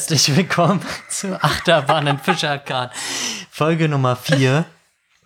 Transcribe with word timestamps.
Herzlich 0.00 0.34
willkommen 0.34 0.80
zu 1.10 1.44
Achterbahn 1.44 2.06
in 2.06 2.18
Fischerkart. 2.18 2.94
Folge 3.50 3.86
Nummer 3.86 4.16
4. 4.16 4.64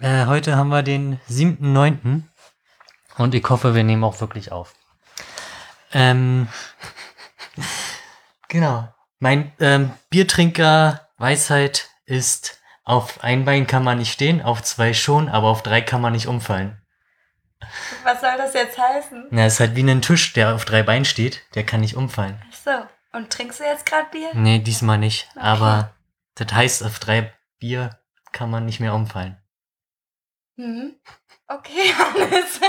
Äh, 0.01 0.27
heute 0.27 0.57
haben 0.57 0.71
wir 0.71 0.83
den 0.83 1.21
7.9. 1.31 2.23
Und 3.17 3.37
ich 3.37 3.49
hoffe, 3.49 3.77
wir 3.77 3.85
nehmen 3.85 4.03
auch 4.03 4.21
wirklich 4.21 4.51
auf. 4.51 4.75
Ähm, 5.93 6.49
genau. 8.49 8.93
Mein 9.21 9.53
ähm, 9.61 9.93
Biertrinker 10.11 11.09
Weisheit 11.19 11.89
ist, 12.05 12.61
auf 12.83 13.23
ein 13.23 13.45
Bein 13.45 13.69
kann 13.69 13.85
man 13.85 13.99
nicht 13.99 14.13
stehen, 14.13 14.43
auf 14.43 14.61
zwei 14.65 14.93
schon, 14.93 15.29
aber 15.29 15.51
auf 15.51 15.63
drei 15.63 15.83
kann 15.83 16.01
man 16.01 16.15
nicht 16.15 16.27
umfallen. 16.27 16.83
Was 18.03 18.21
soll 18.21 18.37
das 18.37 18.55
jetzt 18.55 18.77
heißen? 18.77 19.29
Na, 19.31 19.47
ist 19.47 19.61
halt 19.61 19.77
wie 19.77 19.89
ein 19.89 20.03
Tisch, 20.03 20.33
der 20.33 20.57
auf 20.57 20.65
drei 20.65 20.83
Beinen 20.83 21.05
steht, 21.05 21.43
der 21.55 21.65
kann 21.65 21.81
nicht 21.81 21.95
umfallen. 21.95 22.43
Ach 22.51 22.57
so. 22.57 22.94
Und 23.15 23.31
trinkst 23.33 23.61
du 23.61 23.65
jetzt 23.65 23.87
gerade 23.87 24.09
Bier? 24.11 24.31
Nee, 24.35 24.59
diesmal 24.59 24.99
nicht. 24.99 25.29
Okay. 25.31 25.41
Aber 25.41 25.95
das 26.35 26.53
heißt, 26.53 26.83
auf 26.85 26.99
drei 26.99 27.33
Bier 27.59 27.99
kann 28.33 28.51
man 28.51 28.67
nicht 28.67 28.81
mehr 28.81 28.95
umfallen. 28.95 29.41
Mhm. 30.57 30.97
Okay, 31.47 31.93
Hannes. 31.99 32.61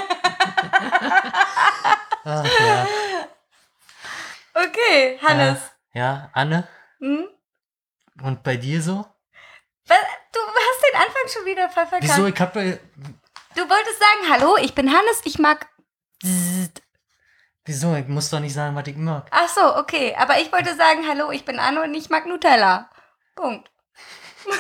Ach, 2.24 2.46
ja. 2.60 2.88
okay, 4.54 5.20
Hannes. 5.22 5.60
ja, 5.94 6.30
Anne? 6.34 6.68
Hm? 7.00 7.28
Und 8.22 8.44
bei 8.44 8.58
dir 8.58 8.82
so? 8.82 9.06
Was? 9.88 9.98
Du 10.32 10.40
hast 10.40 10.84
den 10.92 11.00
Anfang 11.02 11.28
schon 11.34 11.46
wieder 11.46 11.70
voll 11.70 11.86
verkackt. 11.88 12.04
Wieso? 12.04 12.26
Ich 12.28 12.40
hab. 12.40 12.56
äh, 12.56 12.80
Du 13.56 13.62
wolltest 13.70 14.00
sagen, 14.00 14.32
hallo, 14.32 14.58
ich 14.58 14.76
bin 14.76 14.90
Hannes, 14.92 15.22
ich 15.24 15.40
mag... 15.40 15.68
Zzt. 16.22 16.82
Wieso? 17.66 17.96
Ich 17.96 18.08
muss 18.08 18.30
doch 18.30 18.40
nicht 18.40 18.54
sagen, 18.54 18.76
was 18.76 18.88
ich 18.88 18.96
mag. 18.96 19.28
Ach 19.32 19.50
so, 19.50 19.76
okay. 19.78 20.16
Aber 20.18 20.40
ich 20.40 20.52
wollte 20.52 20.76
sagen, 20.76 21.02
hallo, 21.08 21.32
ich 21.32 21.46
bin 21.46 21.58
Anne 21.60 21.82
und 21.84 21.94
ich 21.96 22.10
mag 22.10 22.26
Nutella. 22.28 22.90
Punkt. 23.36 23.70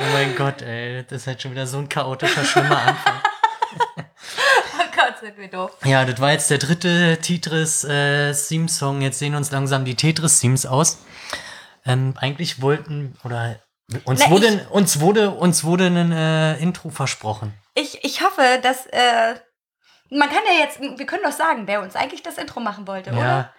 Oh 0.00 0.04
mein 0.12 0.36
Gott, 0.36 0.62
ey. 0.62 1.04
Das 1.08 1.22
ist 1.22 1.26
halt 1.26 1.42
schon 1.42 1.50
wieder 1.50 1.66
so 1.66 1.78
ein 1.78 1.88
chaotischer, 1.88 2.44
schlimmer 2.44 2.78
Anfang. 2.78 3.14
Oh 4.80 4.84
Gott, 4.94 5.18
sind 5.20 5.36
wir 5.38 5.48
doof. 5.48 5.72
Ja, 5.84 6.04
das 6.04 6.20
war 6.20 6.30
jetzt 6.30 6.50
der 6.50 6.58
dritte 6.58 7.18
Tetris-Theme-Song. 7.20 9.00
jetzt 9.00 9.18
sehen 9.18 9.34
uns 9.34 9.50
langsam 9.50 9.84
die 9.84 9.96
Tetris-Themes 9.96 10.66
aus. 10.66 10.98
Ähm, 11.84 12.14
eigentlich 12.16 12.62
wollten, 12.62 13.16
oder 13.24 13.60
uns, 14.04 14.20
Na, 14.20 14.30
wurde, 14.30 14.68
uns 14.70 15.00
wurde, 15.00 15.30
uns 15.30 15.64
wurde 15.64 15.86
ein 15.86 16.12
äh, 16.12 16.56
Intro 16.58 16.90
versprochen. 16.90 17.54
Ich, 17.74 18.04
ich 18.04 18.22
hoffe, 18.22 18.60
dass... 18.62 18.86
Äh, 18.86 19.34
man 20.10 20.28
kann 20.28 20.42
ja 20.46 20.64
jetzt... 20.64 20.80
Wir 20.80 21.06
können 21.06 21.22
doch 21.24 21.32
sagen, 21.32 21.66
wer 21.66 21.80
uns 21.82 21.96
eigentlich 21.96 22.22
das 22.22 22.38
Intro 22.38 22.60
machen 22.60 22.86
wollte, 22.86 23.10
oder? 23.10 23.20
Ja. 23.20 23.52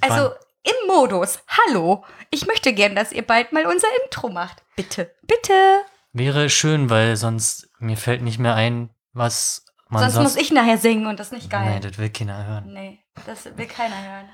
das 0.00 0.10
Also 0.10 0.30
im 0.62 0.86
Modus. 0.88 1.40
Hallo, 1.48 2.04
ich 2.30 2.46
möchte 2.46 2.72
gern, 2.72 2.94
dass 2.94 3.12
ihr 3.12 3.26
bald 3.26 3.52
mal 3.52 3.66
unser 3.66 3.88
Intro 4.04 4.28
macht. 4.28 4.62
Bitte, 4.76 5.14
bitte. 5.22 5.80
Wäre 6.12 6.50
schön, 6.50 6.90
weil 6.90 7.16
sonst 7.16 7.68
mir 7.78 7.96
fällt 7.96 8.22
nicht 8.22 8.38
mehr 8.38 8.54
ein, 8.54 8.90
was 9.12 9.64
man 9.88 10.02
Sonst 10.02 10.14
sonst. 10.14 10.34
muss 10.34 10.42
ich 10.42 10.52
nachher 10.52 10.78
singen 10.78 11.06
und 11.06 11.18
das 11.18 11.28
ist 11.28 11.32
nicht 11.32 11.44
Nee, 11.52 11.58
geil. 11.58 11.80
das 11.80 11.98
will 11.98 12.10
keiner 12.10 12.46
hören. 12.46 12.72
Nee, 12.72 13.00
das 13.26 13.44
will 13.56 13.66
keiner 13.66 13.96
hören. 13.96 14.28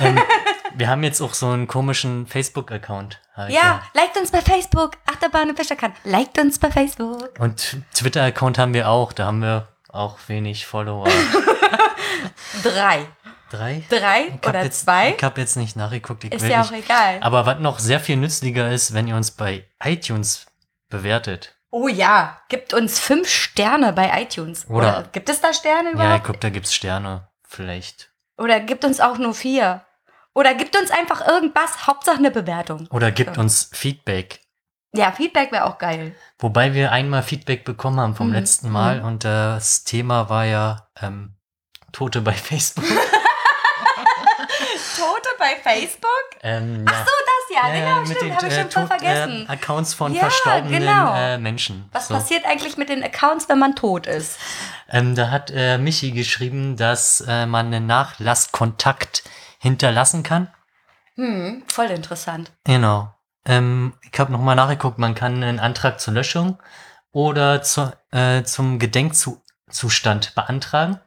ähm, 0.00 0.22
wir 0.74 0.88
haben 0.88 1.02
jetzt 1.04 1.20
auch 1.20 1.34
so 1.34 1.48
einen 1.48 1.66
komischen 1.66 2.26
Facebook-Account. 2.26 3.20
ich 3.48 3.54
Ja, 3.54 3.82
liked 3.94 4.16
uns 4.16 4.30
bei 4.30 4.40
Facebook. 4.40 4.92
Achterbahn 5.06 5.50
und 5.50 5.56
Fischerkan. 5.56 5.92
Liked 6.04 6.38
uns 6.38 6.58
bei 6.58 6.70
Facebook. 6.70 7.30
Und 7.38 7.76
Twitter-Account 7.94 8.56
haben 8.58 8.72
wir 8.72 8.88
auch. 8.88 9.12
Da 9.12 9.26
haben 9.26 9.42
wir 9.42 9.68
auch 9.92 10.18
wenig 10.28 10.66
Follower. 10.66 11.08
Drei. 12.62 13.06
Drei? 13.50 13.82
Drei 13.90 14.38
oder 14.48 14.64
jetzt, 14.64 14.80
zwei? 14.82 15.14
Ich 15.16 15.22
habe 15.22 15.40
jetzt 15.40 15.56
nicht 15.56 15.76
nachgeguckt. 15.76 16.24
Ist 16.24 16.42
ja 16.46 16.60
nicht. 16.60 16.70
auch 16.70 16.72
egal. 16.76 17.18
Aber 17.20 17.44
was 17.44 17.58
noch 17.58 17.78
sehr 17.78 18.00
viel 18.00 18.16
nützlicher 18.16 18.70
ist, 18.70 18.94
wenn 18.94 19.06
ihr 19.08 19.16
uns 19.16 19.30
bei 19.30 19.66
iTunes 19.84 20.46
bewertet. 20.88 21.54
Oh 21.70 21.88
ja, 21.88 22.40
gibt 22.48 22.72
uns 22.74 22.98
fünf 22.98 23.28
Sterne 23.28 23.92
bei 23.92 24.22
iTunes. 24.22 24.66
Oder- 24.68 24.76
Oder, 24.98 25.02
gibt 25.12 25.28
es 25.28 25.40
da 25.40 25.52
Sterne 25.52 25.84
Ja, 25.84 25.88
ich 25.90 25.94
überhaupt? 25.94 26.24
glaube, 26.24 26.38
da 26.40 26.48
gibt's 26.50 26.74
Sterne. 26.74 27.28
Vielleicht. 27.46 28.10
Oder 28.38 28.60
gibt 28.60 28.84
uns 28.84 29.00
auch 29.00 29.18
nur 29.18 29.34
vier? 29.34 29.84
Oder 30.34 30.54
gibt 30.54 30.74
uns 30.76 30.90
einfach 30.90 31.26
irgendwas, 31.26 31.86
Hauptsache 31.86 32.16
eine 32.16 32.30
Bewertung. 32.30 32.86
Oder 32.90 33.10
gibt 33.10 33.36
Ja. 33.36 33.42
uns 33.42 33.68
Feedback. 33.72 34.40
Ja, 34.94 35.10
Feedback 35.12 35.52
wäre 35.52 35.64
auch 35.64 35.78
geil. 35.78 36.14
Wobei 36.38 36.74
wir 36.74 36.92
einmal 36.92 37.22
Feedback 37.22 37.64
bekommen 37.64 37.98
haben 37.98 38.14
vom 38.14 38.28
Mhm. 38.28 38.34
letzten 38.34 38.70
Mal 38.70 39.00
Mhm. 39.00 39.04
und 39.06 39.24
das 39.24 39.84
Thema 39.84 40.28
war 40.28 40.44
ja 40.44 40.88
ähm, 41.00 41.34
Tote 41.92 42.20
bei 42.20 42.32
Facebook. 42.34 42.84
Tote 44.96 45.28
bei 45.38 45.56
Facebook? 45.62 46.10
ähm, 46.42 46.84
Ach 46.86 47.04
so, 47.06 47.10
das 47.24 47.56
ja, 47.56 47.72
genau, 47.72 48.04
stimmt, 48.04 48.36
habe 48.36 48.46
ich 48.48 48.54
schon 48.54 48.70
voll 48.70 48.82
Tot- 48.82 48.88
vergessen. 49.00 49.46
Äh, 49.48 49.52
Accounts 49.52 49.94
von 49.94 50.12
Ja, 50.14 50.20
verstorbenen 50.20 50.80
genau. 50.80 51.14
äh, 51.14 51.38
Menschen. 51.38 51.88
Was 51.92 52.08
So. 52.08 52.14
passiert 52.14 52.44
eigentlich 52.44 52.76
mit 52.76 52.88
den 52.88 53.02
Accounts, 53.02 53.48
wenn 53.48 53.58
man 53.58 53.74
tot 53.76 54.06
ist? 54.06 54.38
Ähm, 54.90 55.14
da 55.14 55.30
hat 55.30 55.50
äh, 55.50 55.78
Michi 55.78 56.10
geschrieben, 56.12 56.76
dass 56.76 57.22
äh, 57.26 57.46
man 57.46 57.66
einen 57.66 57.86
Nachlasskontakt 57.86 59.24
hinterlassen 59.58 60.22
kann. 60.22 60.48
Hm, 61.16 61.62
voll 61.68 61.86
interessant. 61.86 62.50
Genau. 62.64 63.14
Ähm, 63.44 63.94
ich 64.10 64.18
habe 64.18 64.32
nochmal 64.32 64.56
nachgeguckt, 64.56 64.98
man 64.98 65.14
kann 65.14 65.42
einen 65.42 65.58
Antrag 65.60 66.00
zur 66.00 66.14
Löschung 66.14 66.58
oder 67.12 67.62
zu, 67.62 67.92
äh, 68.12 68.42
zum 68.44 68.78
Gedenkzustand 68.78 70.34
beantragen. 70.34 71.00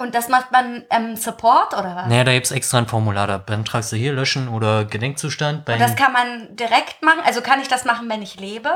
Und 0.00 0.14
das 0.14 0.28
macht 0.28 0.52
man 0.52 0.84
im 0.96 1.16
Support 1.16 1.74
oder 1.74 1.96
was? 1.96 2.06
Naja, 2.06 2.22
da 2.24 2.32
gibt's 2.32 2.52
extra 2.52 2.78
ein 2.78 2.86
Formular, 2.86 3.26
da 3.26 3.38
beantragst 3.38 3.90
du 3.90 3.96
hier 3.96 4.12
Löschen 4.12 4.48
oder 4.48 4.84
Gedenkzustand. 4.84 5.64
Bei 5.64 5.72
Und 5.74 5.80
das 5.80 5.96
kann 5.96 6.12
man 6.12 6.54
direkt 6.54 7.02
machen? 7.02 7.20
Also 7.24 7.40
kann 7.40 7.60
ich 7.60 7.68
das 7.68 7.84
machen, 7.84 8.08
wenn 8.08 8.22
ich 8.22 8.38
lebe? 8.38 8.70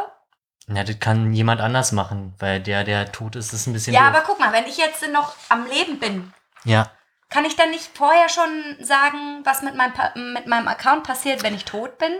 ja, 0.69 0.85
das 0.85 0.99
kann 1.01 1.33
jemand 1.33 1.61
anders 1.61 1.91
machen, 1.93 2.35
weil 2.39 2.61
der, 2.61 2.85
der 2.85 3.11
tot 3.11 3.35
ist, 3.37 3.53
ist 3.53 3.67
ein 3.67 3.73
bisschen 3.73 3.93
Ja, 3.95 4.09
doof. 4.09 4.17
aber 4.17 4.25
guck 4.27 4.39
mal, 4.41 4.53
wenn 4.53 4.65
ich 4.67 4.79
jetzt 4.79 5.05
noch 5.13 5.35
am 5.49 5.67
Leben 5.67 5.99
bin, 5.99 6.33
Ja, 6.65 6.89
kann 7.33 7.45
ich 7.45 7.57
dann 7.57 7.71
nicht 7.71 7.91
vorher 7.97 8.29
schon 8.29 8.77
sagen, 8.81 9.41
was 9.45 9.63
mit 9.63 9.75
meinem, 9.75 9.93
Pa- 9.95 10.13
mit 10.17 10.47
meinem 10.47 10.69
Account 10.69 11.05
passiert, 11.05 11.43
wenn 11.43 11.55
ich 11.55 11.65
tot 11.65 11.99
bin? 11.99 12.13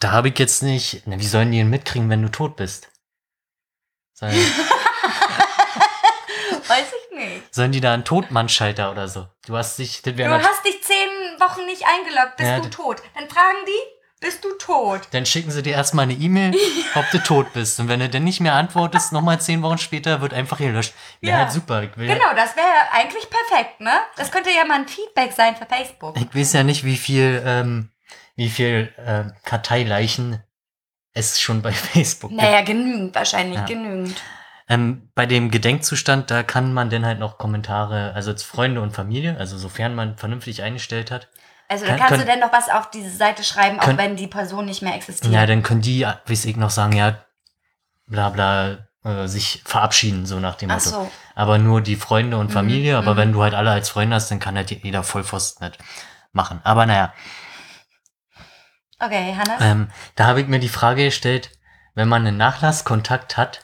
da 0.00 0.12
habe 0.12 0.28
ich 0.28 0.38
jetzt 0.38 0.62
nicht. 0.62 1.02
Na, 1.06 1.18
wie 1.18 1.26
sollen 1.26 1.50
die 1.52 1.58
ihn 1.58 1.70
mitkriegen, 1.70 2.08
wenn 2.10 2.22
du 2.22 2.30
tot 2.30 2.56
bist? 2.56 2.88
Sollen, 4.14 4.34
Weiß 6.68 6.86
ich 7.10 7.16
nicht. 7.16 7.54
sollen 7.54 7.72
die 7.72 7.80
da 7.80 7.94
einen 7.94 8.04
Todmannschalter 8.04 8.90
oder 8.90 9.08
so? 9.08 9.26
Du 9.46 9.56
hast 9.56 9.78
dich, 9.78 10.02
Du 10.02 10.10
hast 10.14 10.64
dich 10.64 10.82
zehn 10.82 11.08
Wochen 11.38 11.64
nicht 11.66 11.84
eingeloggt, 11.86 12.36
bist 12.36 12.50
Ja, 12.50 12.60
du 12.60 12.70
tot. 12.70 13.02
Dann 13.14 13.28
fragen 13.28 13.58
die, 13.66 13.80
bist 14.26 14.44
du 14.44 14.48
tot? 14.58 15.02
Dann 15.12 15.24
schicken 15.24 15.50
sie 15.52 15.62
dir 15.62 15.74
erstmal 15.74 16.02
eine 16.02 16.14
E-Mail, 16.14 16.52
ob 16.96 17.04
du 17.12 17.18
tot 17.18 17.52
bist. 17.52 17.78
Und 17.78 17.88
wenn 17.88 18.00
du 18.00 18.08
dann 18.08 18.24
nicht 18.24 18.40
mehr 18.40 18.54
antwortest, 18.54 19.12
nochmal 19.12 19.40
zehn 19.40 19.62
Wochen 19.62 19.78
später, 19.78 20.20
wird 20.20 20.34
einfach 20.34 20.58
gelöscht. 20.58 20.94
Wäre 21.20 21.36
Ja. 21.38 21.42
halt 21.44 21.52
super. 21.52 21.86
Genau, 21.86 22.32
das 22.34 22.56
wäre 22.56 22.66
eigentlich 22.92 23.24
perfekt, 23.30 23.80
ne? 23.80 23.92
Das 24.16 24.32
könnte 24.32 24.50
ja 24.50 24.64
mal 24.64 24.80
ein 24.80 24.88
Feedback 24.88 25.32
sein 25.32 25.54
für 25.56 25.66
Facebook. 25.66 26.16
ich 26.18 26.34
weiß 26.34 26.52
ja 26.54 26.64
nicht, 26.64 26.84
wie 26.84 26.96
viel, 26.96 27.40
ähm, 27.46 27.90
wie 28.34 28.48
viel 28.50 28.92
äh, 28.96 29.24
Karteileichen 29.44 30.42
es 31.12 31.40
schon 31.40 31.62
bei 31.62 31.72
Facebook 31.94 32.30
gibt. 32.30 32.42
Naja, 32.42 32.62
genügend, 32.62 33.14
wahrscheinlich, 33.14 33.58
Ja. 33.58 33.64
genügend. 33.66 34.20
Ähm, 34.68 35.10
bei 35.14 35.26
dem 35.26 35.52
Gedenkzustand, 35.52 36.28
da 36.32 36.42
kann 36.42 36.72
man 36.74 36.90
dann 36.90 37.06
halt 37.06 37.20
noch 37.20 37.38
Kommentare, 37.38 38.12
also 38.14 38.34
Freunde 38.36 38.80
und 38.80 38.90
Familie, 38.90 39.36
also 39.38 39.56
sofern 39.56 39.94
man 39.94 40.16
vernünftig 40.18 40.62
eingestellt 40.64 41.12
hat. 41.12 41.28
Also 41.68 41.84
da 41.84 41.90
Kann- 41.92 41.98
kannst 41.98 42.10
können- 42.14 42.26
du 42.26 42.32
denn 42.32 42.40
noch 42.40 42.52
was 42.52 42.68
auf 42.68 42.90
diese 42.90 43.10
Seite 43.10 43.42
schreiben, 43.42 43.80
auch 43.80 43.84
Können- 43.84 43.98
wenn 43.98 44.16
die 44.16 44.28
Person 44.28 44.66
nicht 44.66 44.82
mehr 44.82 44.94
existiert. 44.94 45.32
Ja, 45.32 45.46
dann 45.46 45.62
können 45.62 45.80
die, 45.82 46.02
weiß 46.26 46.44
ich 46.44 46.56
noch 46.56 46.70
sagen, 46.70 46.92
ja, 46.94 47.18
bla 48.06 48.28
bla, 48.30 48.78
äh, 49.04 49.26
sich 49.26 49.62
verabschieden, 49.64 50.26
so 50.26 50.38
nach 50.40 50.54
dem 50.56 50.70
Ach 50.70 50.76
Motto. 50.76 50.90
so. 50.90 51.10
aber 51.34 51.58
nur 51.58 51.80
die 51.80 51.96
Freunde 51.96 52.36
und 52.38 52.48
Mhm, 52.48 52.52
Familie. 52.52 52.96
Aber 52.98 53.14
mhm. 53.14 53.18
wenn 53.18 53.32
du 53.32 53.42
halt 53.42 53.54
alle 53.54 53.70
als 53.70 53.88
Freunde 53.88 54.14
hast, 54.16 54.30
dann 54.30 54.38
kann 54.40 54.56
halt 54.56 54.70
jeder 54.70 55.02
Vollpfosten 55.02 55.66
nicht 55.66 55.78
machen. 56.32 56.60
Aber 56.64 56.86
naja, 56.86 57.12
Okay, 58.98 59.34
Hannes. 59.36 59.60
ähm, 59.60 59.88
da 60.14 60.26
habe 60.26 60.40
ich 60.40 60.46
mir 60.48 60.58
die 60.58 60.68
Frage 60.70 61.04
gestellt, 61.04 61.50
wenn 61.94 62.08
man 62.08 62.26
einen 62.26 62.36
Nachlasskontakt 62.36 63.36
hat 63.36 63.60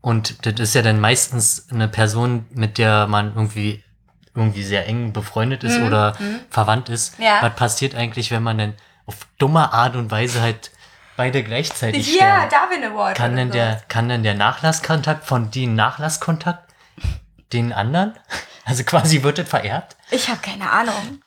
und 0.00 0.44
das 0.46 0.54
ist 0.58 0.74
ja 0.74 0.82
dann 0.82 1.00
meistens 1.00 1.68
eine 1.70 1.88
Person, 1.88 2.46
mit 2.50 2.78
der 2.78 3.06
man 3.06 3.34
irgendwie 3.36 3.84
irgendwie 4.36 4.62
sehr 4.62 4.86
eng 4.86 5.12
befreundet 5.12 5.64
ist 5.64 5.78
Mhm, 5.78 5.86
oder 5.86 6.12
mhm. 6.18 6.40
verwandt 6.50 6.88
ist. 6.88 7.18
Ja. 7.18 7.38
Was 7.42 7.54
passiert 7.54 7.94
eigentlich, 7.94 8.30
wenn 8.30 8.42
man 8.42 8.58
dann 8.58 8.74
auf 9.06 9.16
dumme 9.38 9.72
Art 9.72 9.96
und 9.96 10.10
Weise 10.10 10.40
halt 10.40 10.70
beide 11.16 11.42
gleichzeitig 11.42 12.14
Ja, 12.18 12.46
sterben? 12.46 12.50
Darwin 12.50 12.84
Award. 12.92 13.16
Kann 13.16 13.36
denn, 13.36 13.50
der, 13.50 13.82
kann 13.88 14.08
denn 14.08 14.22
der 14.22 14.34
Nachlasskontakt 14.34 15.24
von 15.24 15.50
den 15.50 15.74
Nachlasskontakt 15.74 16.72
den 17.52 17.72
anderen? 17.72 18.14
Also 18.68 18.82
quasi 18.82 19.22
wird 19.22 19.38
das 19.38 19.48
vererbt? 19.48 19.96
Ich 20.10 20.28
habe 20.28 20.40
keine 20.40 20.68
Ahnung. 20.68 21.20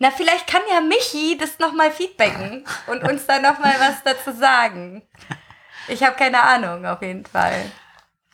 Na, 0.00 0.10
vielleicht 0.10 0.48
kann 0.48 0.62
ja 0.72 0.80
Michi 0.80 1.38
das 1.38 1.60
nochmal 1.60 1.92
feedbacken 1.92 2.64
und 2.88 3.04
uns 3.04 3.26
dann 3.26 3.42
nochmal 3.42 3.74
was 3.78 4.02
dazu 4.02 4.36
sagen. 4.36 5.00
Ich 5.86 6.02
habe 6.02 6.16
keine 6.16 6.42
Ahnung, 6.42 6.84
auf 6.84 7.00
jeden 7.00 7.24
Fall. 7.24 7.66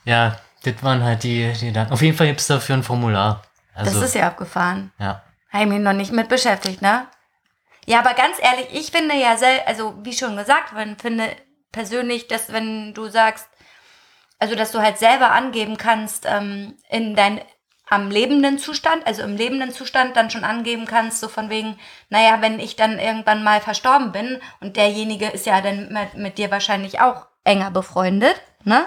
Ja, 0.05 0.37
das 0.63 0.73
waren 0.81 1.03
halt 1.03 1.21
die, 1.21 1.53
die 1.61 1.71
dann. 1.71 1.91
Auf 1.91 2.01
jeden 2.01 2.17
Fall 2.17 2.25
gibt 2.25 2.39
es 2.39 2.47
dafür 2.47 2.77
ein 2.77 2.81
Formular. 2.83 3.43
Also, 3.77 3.99
das 3.99 4.09
ist 4.09 4.15
ja 4.15 4.27
abgefahren. 4.27 4.91
ja. 4.99 5.23
Habe 5.49 5.63
ich 5.63 5.69
mich 5.69 5.79
noch 5.79 5.93
nicht 5.93 6.11
mit 6.11 6.27
beschäftigt, 6.27 6.81
ne? 6.81 7.07
Ja, 7.85 7.99
aber 7.99 8.13
ganz 8.13 8.37
ehrlich, 8.41 8.67
ich 8.73 8.91
finde 8.91 9.15
ja 9.15 9.37
sel 9.37 9.61
also 9.65 9.95
wie 10.03 10.11
schon 10.11 10.35
gesagt, 10.35 10.73
man 10.73 10.97
finde 10.97 11.29
persönlich, 11.71 12.27
dass 12.27 12.51
wenn 12.51 12.93
du 12.93 13.07
sagst, 13.07 13.47
also 14.39 14.55
dass 14.55 14.71
du 14.71 14.79
halt 14.81 14.97
selber 14.97 15.31
angeben 15.31 15.77
kannst, 15.77 16.25
ähm, 16.27 16.75
in 16.89 17.15
dein 17.15 17.41
am 17.89 18.11
lebenden 18.11 18.59
Zustand, 18.59 19.07
also 19.07 19.23
im 19.23 19.37
lebenden 19.37 19.71
Zustand 19.71 20.17
dann 20.17 20.29
schon 20.29 20.43
angeben 20.43 20.85
kannst, 20.85 21.21
so 21.21 21.29
von 21.29 21.49
wegen, 21.49 21.79
naja, 22.09 22.41
wenn 22.41 22.59
ich 22.59 22.75
dann 22.75 22.99
irgendwann 22.99 23.43
mal 23.43 23.61
verstorben 23.61 24.11
bin 24.11 24.41
und 24.59 24.75
derjenige 24.75 25.27
ist 25.27 25.45
ja 25.45 25.61
dann 25.61 25.93
mit, 25.93 26.15
mit 26.15 26.37
dir 26.37 26.51
wahrscheinlich 26.51 26.99
auch 26.99 27.27
enger 27.45 27.71
befreundet, 27.71 28.35
ne? 28.65 28.85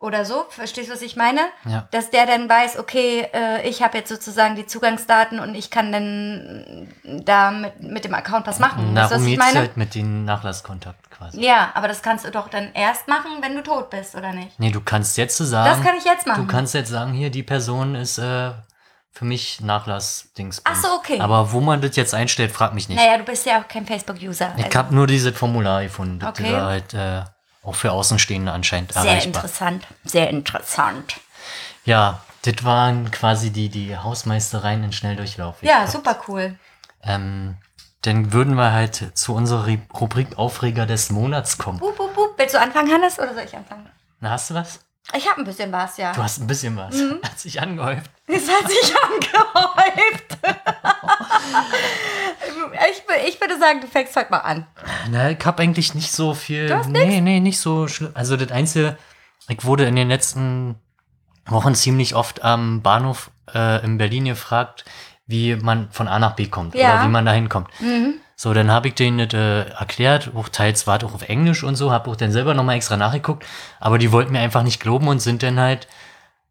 Oder 0.00 0.24
so, 0.24 0.46
verstehst 0.48 0.88
du, 0.88 0.94
was 0.94 1.02
ich 1.02 1.14
meine? 1.14 1.40
Ja. 1.66 1.86
Dass 1.90 2.08
der 2.10 2.24
dann 2.24 2.48
weiß, 2.48 2.78
okay, 2.78 3.28
äh, 3.34 3.68
ich 3.68 3.82
habe 3.82 3.98
jetzt 3.98 4.08
sozusagen 4.08 4.56
die 4.56 4.64
Zugangsdaten 4.66 5.38
und 5.40 5.54
ich 5.54 5.70
kann 5.70 5.92
dann 5.92 6.88
da 7.04 7.50
mit, 7.50 7.82
mit 7.82 8.04
dem 8.06 8.14
Account 8.14 8.46
was 8.46 8.58
machen. 8.58 8.94
weißt 8.96 9.10
du, 9.10 9.14
Darum 9.14 9.24
was 9.26 9.30
ich 9.32 9.38
meine? 9.38 9.58
halt 9.58 9.76
mit 9.76 9.94
dem 9.94 10.24
Nachlasskontakt 10.24 11.10
quasi. 11.10 11.44
Ja, 11.44 11.70
aber 11.74 11.86
das 11.86 12.02
kannst 12.02 12.24
du 12.24 12.30
doch 12.30 12.48
dann 12.48 12.72
erst 12.72 13.08
machen, 13.08 13.30
wenn 13.42 13.54
du 13.54 13.62
tot 13.62 13.90
bist, 13.90 14.14
oder 14.14 14.32
nicht? 14.32 14.58
Nee, 14.58 14.70
du 14.70 14.80
kannst 14.80 15.18
jetzt 15.18 15.36
so 15.36 15.44
sagen. 15.44 15.68
Das 15.68 15.86
kann 15.86 15.96
ich 15.98 16.04
jetzt 16.06 16.26
machen. 16.26 16.46
Du 16.46 16.50
kannst 16.50 16.72
jetzt 16.72 16.88
sagen, 16.88 17.12
hier, 17.12 17.28
die 17.28 17.42
Person 17.42 17.94
ist 17.94 18.16
äh, 18.16 18.52
für 19.12 19.24
mich 19.26 19.60
Nachlass-Dings. 19.60 20.62
Ach 20.64 20.76
so, 20.76 20.88
okay. 20.94 21.20
Aber 21.20 21.52
wo 21.52 21.60
man 21.60 21.82
das 21.82 21.96
jetzt 21.96 22.14
einstellt, 22.14 22.52
frag 22.52 22.72
mich 22.72 22.88
nicht. 22.88 22.96
Naja, 22.98 23.18
du 23.18 23.24
bist 23.24 23.44
ja 23.44 23.60
auch 23.60 23.68
kein 23.68 23.84
Facebook-User. 23.84 24.54
Ich 24.56 24.64
also 24.64 24.78
habe 24.78 24.94
nur 24.94 25.06
dieses 25.06 25.36
Formular 25.36 25.82
gefunden, 25.82 26.20
das 26.20 26.30
Okay. 26.30 26.50
da 26.50 26.64
halt 26.66 26.94
äh, 26.94 27.22
auch 27.62 27.74
für 27.74 27.92
Außenstehende 27.92 28.52
anscheinend 28.52 28.92
sehr 28.92 29.02
erreichbar. 29.04 29.26
interessant. 29.44 29.86
Sehr 30.04 30.30
interessant. 30.30 31.16
Ja, 31.84 32.20
das 32.42 32.64
waren 32.64 33.10
quasi 33.10 33.50
die, 33.50 33.68
die 33.68 33.96
Hausmeistereien 33.96 34.82
in 34.84 34.92
Schnelldurchlauf. 34.92 35.56
Ja, 35.62 35.86
super 35.86 36.20
cool. 36.28 36.58
Ähm, 37.02 37.56
dann 38.02 38.32
würden 38.32 38.54
wir 38.54 38.72
halt 38.72 39.16
zu 39.16 39.34
unserer 39.34 39.66
Ri- 39.66 39.80
Rubrik 39.92 40.38
Aufreger 40.38 40.86
des 40.86 41.10
Monats 41.10 41.58
kommen. 41.58 41.78
Bup, 41.78 41.96
bup, 41.96 42.14
bup. 42.14 42.34
Willst 42.38 42.54
du 42.54 42.60
anfangen, 42.60 42.90
Hannes, 42.92 43.18
oder 43.18 43.34
soll 43.34 43.44
ich 43.44 43.54
anfangen? 43.56 43.88
Na, 44.20 44.30
hast 44.30 44.50
du 44.50 44.54
was? 44.54 44.80
Ich 45.16 45.28
habe 45.28 45.40
ein 45.40 45.44
bisschen 45.44 45.72
was, 45.72 45.96
ja. 45.96 46.12
Du 46.12 46.22
hast 46.22 46.38
ein 46.40 46.46
bisschen 46.46 46.76
was. 46.76 46.94
Mhm. 46.94 47.18
Hat 47.22 47.38
sich 47.38 47.60
angehäuft. 47.60 48.10
Es 48.26 48.48
hat 48.48 48.68
sich 48.70 48.94
angehäuft. 49.04 50.38
ich, 52.90 53.02
ich 53.28 53.40
würde 53.40 53.58
sagen, 53.58 53.80
du 53.80 53.86
fängst 53.86 54.16
heute 54.16 54.30
mal 54.30 54.38
an. 54.38 54.66
Na, 55.10 55.30
ich 55.30 55.44
habe 55.44 55.62
eigentlich 55.62 55.94
nicht 55.94 56.12
so 56.12 56.34
viel. 56.34 56.68
Du 56.68 56.76
hast 56.78 56.88
nee, 56.88 57.20
nee, 57.20 57.40
nicht 57.40 57.58
so 57.58 57.88
schlimm. 57.88 58.10
Also 58.14 58.36
das 58.36 58.50
Einzige, 58.52 58.96
ich 59.48 59.64
wurde 59.64 59.84
in 59.86 59.96
den 59.96 60.08
letzten 60.08 60.76
Wochen 61.46 61.74
ziemlich 61.74 62.14
oft 62.14 62.42
am 62.44 62.82
Bahnhof 62.82 63.30
äh, 63.54 63.84
in 63.84 63.98
Berlin 63.98 64.26
gefragt, 64.26 64.84
wie 65.26 65.56
man 65.56 65.90
von 65.90 66.08
A 66.08 66.18
nach 66.18 66.36
B 66.36 66.46
kommt 66.46 66.74
Ja. 66.74 66.94
oder 66.94 67.04
wie 67.04 67.08
man 67.08 67.24
da 67.26 67.32
hinkommt. 67.32 67.68
Mhm. 67.80 68.14
So, 68.42 68.54
dann 68.54 68.70
habe 68.70 68.88
ich 68.88 68.94
denen 68.94 69.18
das 69.28 69.34
äh, 69.38 69.68
erklärt, 69.68 70.30
auch 70.34 70.48
teils 70.48 70.86
war 70.86 70.96
es 70.96 71.04
auch 71.04 71.12
auf 71.12 71.28
Englisch 71.28 71.62
und 71.62 71.76
so, 71.76 71.92
habe 71.92 72.08
auch 72.10 72.16
dann 72.16 72.32
selber 72.32 72.54
nochmal 72.54 72.76
extra 72.76 72.96
nachgeguckt, 72.96 73.44
aber 73.80 73.98
die 73.98 74.12
wollten 74.12 74.32
mir 74.32 74.38
einfach 74.40 74.62
nicht 74.62 74.80
glauben 74.80 75.08
und 75.08 75.18
sind 75.18 75.42
dann 75.42 75.60
halt 75.60 75.86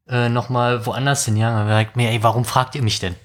äh, 0.07 0.29
nochmal 0.29 0.85
woanders 0.85 1.25
hingegangen. 1.25 1.61
Und 1.61 1.67
gesagt, 1.67 1.95
mir, 1.95 2.11
ey, 2.11 2.21
warum 2.21 2.45
fragt 2.45 2.75
ihr 2.75 2.83
mich 2.83 2.99
denn? 2.99 3.15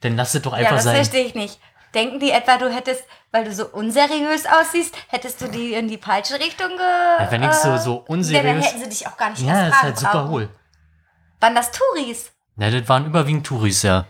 Dann 0.00 0.16
lasst 0.16 0.34
es 0.34 0.42
doch 0.42 0.54
Ja, 0.54 0.58
einfach 0.58 0.74
das 0.74 0.84
sein. 0.86 0.96
verstehe 0.96 1.24
ich 1.24 1.36
nicht. 1.36 1.60
Denken 1.94 2.18
die 2.18 2.32
etwa, 2.32 2.56
du 2.58 2.68
hättest, 2.68 3.04
weil 3.30 3.44
du 3.44 3.52
so 3.54 3.66
unseriös 3.68 4.44
aussiehst, 4.46 4.92
hättest 5.06 5.40
du 5.40 5.46
die 5.46 5.74
in 5.74 5.86
die 5.86 5.98
falsche 5.98 6.34
Richtung 6.40 6.70
ge... 6.70 6.78
Ja, 7.20 7.30
wenn 7.30 7.44
ich 7.44 7.52
so- 7.52 7.76
so 7.76 7.92
Ja, 7.92 8.04
dann 8.08 8.16
unseriös- 8.18 8.64
hätten 8.66 8.80
sie 8.82 8.88
dich 8.88 9.06
auch 9.06 9.16
gar 9.16 9.30
nicht 9.30 9.42
Ja, 9.42 9.66
das 9.68 9.76
ist 9.76 9.82
halt 9.84 9.98
super 10.00 10.28
hohl. 10.28 10.48
Waren 11.38 11.54
das 11.54 11.70
Touris? 11.70 12.32
Ja, 12.56 12.72
das 12.72 12.88
waren 12.88 13.06
überwiegend 13.06 13.46
Touris, 13.46 13.82
ja. 13.84 14.04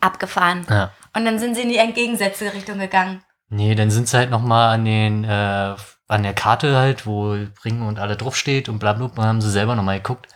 Abgefahren. 0.00 0.66
ja. 0.68 0.90
Und 1.16 1.24
dann 1.24 1.38
sind 1.38 1.54
sie 1.54 1.62
in 1.62 1.68
die 1.68 1.76
entgegengesetzte 1.78 2.52
Richtung 2.52 2.78
gegangen. 2.80 3.22
Nee, 3.48 3.74
dann 3.76 3.90
sind 3.90 4.08
sie 4.08 4.16
halt 4.16 4.30
nochmal 4.30 4.74
an 4.74 4.84
den, 4.84 5.22
äh, 5.22 5.76
an 6.08 6.22
der 6.22 6.34
Karte 6.34 6.76
halt, 6.76 7.06
wo 7.06 7.36
Ring 7.64 7.82
und 7.82 7.98
alle 8.00 8.16
draufsteht 8.16 8.68
und 8.68 8.80
bla 8.80 8.94
bla, 8.94 9.06
bla 9.06 9.24
haben 9.24 9.40
sie 9.40 9.50
selber 9.50 9.76
nochmal 9.76 9.98
geguckt. 9.98 10.26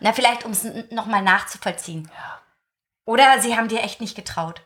Na, 0.00 0.12
vielleicht, 0.12 0.44
um 0.44 0.50
es 0.52 0.66
nochmal 0.90 1.22
nachzuvollziehen. 1.22 2.10
Oder 3.06 3.40
sie 3.40 3.56
haben 3.56 3.68
dir 3.68 3.82
echt 3.82 4.00
nicht 4.00 4.14
getraut. 4.14 4.60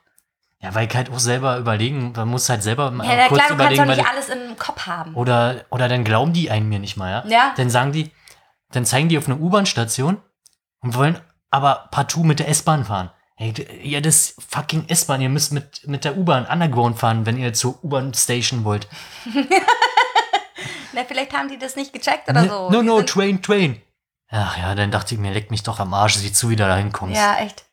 Ja, 0.59 0.75
weil 0.75 0.89
ich 0.89 0.95
halt 0.95 1.11
auch 1.11 1.19
selber 1.19 1.57
überlegen, 1.57 2.13
man 2.15 2.29
muss 2.29 2.49
halt 2.49 2.63
selber 2.63 2.91
mal 2.91 3.07
Ja, 3.07 3.15
na 3.17 3.29
kurz 3.29 3.39
klar, 3.41 3.49
du 3.51 3.57
kannst 3.57 3.79
überlegen, 3.79 3.89
doch 3.89 3.97
nicht 3.97 4.09
alles 4.09 4.29
im 4.29 4.59
Kopf 4.59 4.87
haben. 4.87 5.15
oder, 5.15 5.65
oder 5.71 5.89
dann 5.89 6.05
glauben 6.05 6.33
die 6.33 6.51
einen 6.51 6.69
mir 6.69 6.81
nicht 6.81 6.97
mal, 6.97 7.11
ja? 7.11 7.25
Ja. 7.27 7.55
Dann 7.57 7.71
sagen 7.71 7.93
die, 7.93 8.11
dann 8.73 8.85
zeigen 8.85 9.09
die 9.09 9.17
auf 9.17 9.27
eine 9.27 9.37
U-Bahn-Station 9.39 10.21
und 10.81 10.95
wollen 10.95 11.19
aber 11.51 11.89
partout 11.91 12.25
mit 12.25 12.41
der 12.41 12.49
S-Bahn 12.49 12.85
fahren. 12.85 13.11
Hey, 13.43 13.55
ja, 13.83 14.03
das 14.03 14.35
fucking 14.51 14.85
S-Bahn, 14.89 15.23
ihr 15.23 15.31
müsst 15.31 15.51
mit, 15.53 15.87
mit 15.89 16.05
der 16.05 16.19
U-Bahn 16.19 16.45
Underground 16.45 16.99
fahren, 16.99 17.25
wenn 17.25 17.39
ihr 17.39 17.55
zur 17.55 17.83
U-Bahn-Station 17.83 18.65
wollt. 18.65 18.87
Na, 20.93 21.05
vielleicht 21.07 21.33
haben 21.33 21.49
die 21.49 21.59
das 21.59 21.77
nicht 21.77 21.93
gecheckt 21.93 22.29
oder 22.29 22.43
Ne- 22.43 22.49
so. 22.49 22.71
No, 22.71 22.83
no, 22.83 23.03
train, 23.03 23.41
train. 23.43 23.81
Ach 24.31 24.59
ja, 24.59 24.75
dann 24.75 24.91
dachte 24.91 25.15
ich 25.15 25.21
mir, 25.21 25.33
leck 25.33 25.51
mich 25.51 25.63
doch 25.63 25.81
am 25.81 25.95
Arsch, 25.95 26.17
sieh 26.17 26.33
zu, 26.33 26.51
wie 26.51 26.57
du 26.57 26.67
da 26.67 26.77
hinkommst. 26.77 27.17
Ja, 27.17 27.39
echt. 27.39 27.65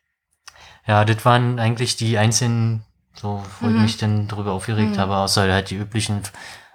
Ja, 0.86 1.04
das 1.04 1.24
waren 1.24 1.58
eigentlich 1.60 1.96
die 1.96 2.16
einzigen, 2.16 2.82
so, 3.14 3.44
wo 3.60 3.66
Mhm. 3.66 3.76
ich 3.76 3.82
mich 3.82 3.96
dann 3.98 4.26
drüber 4.26 4.52
aufgeregt 4.52 4.96
habe, 4.96 5.16
außer 5.16 5.42
halt 5.52 5.70
die 5.70 5.76
üblichen 5.76 6.22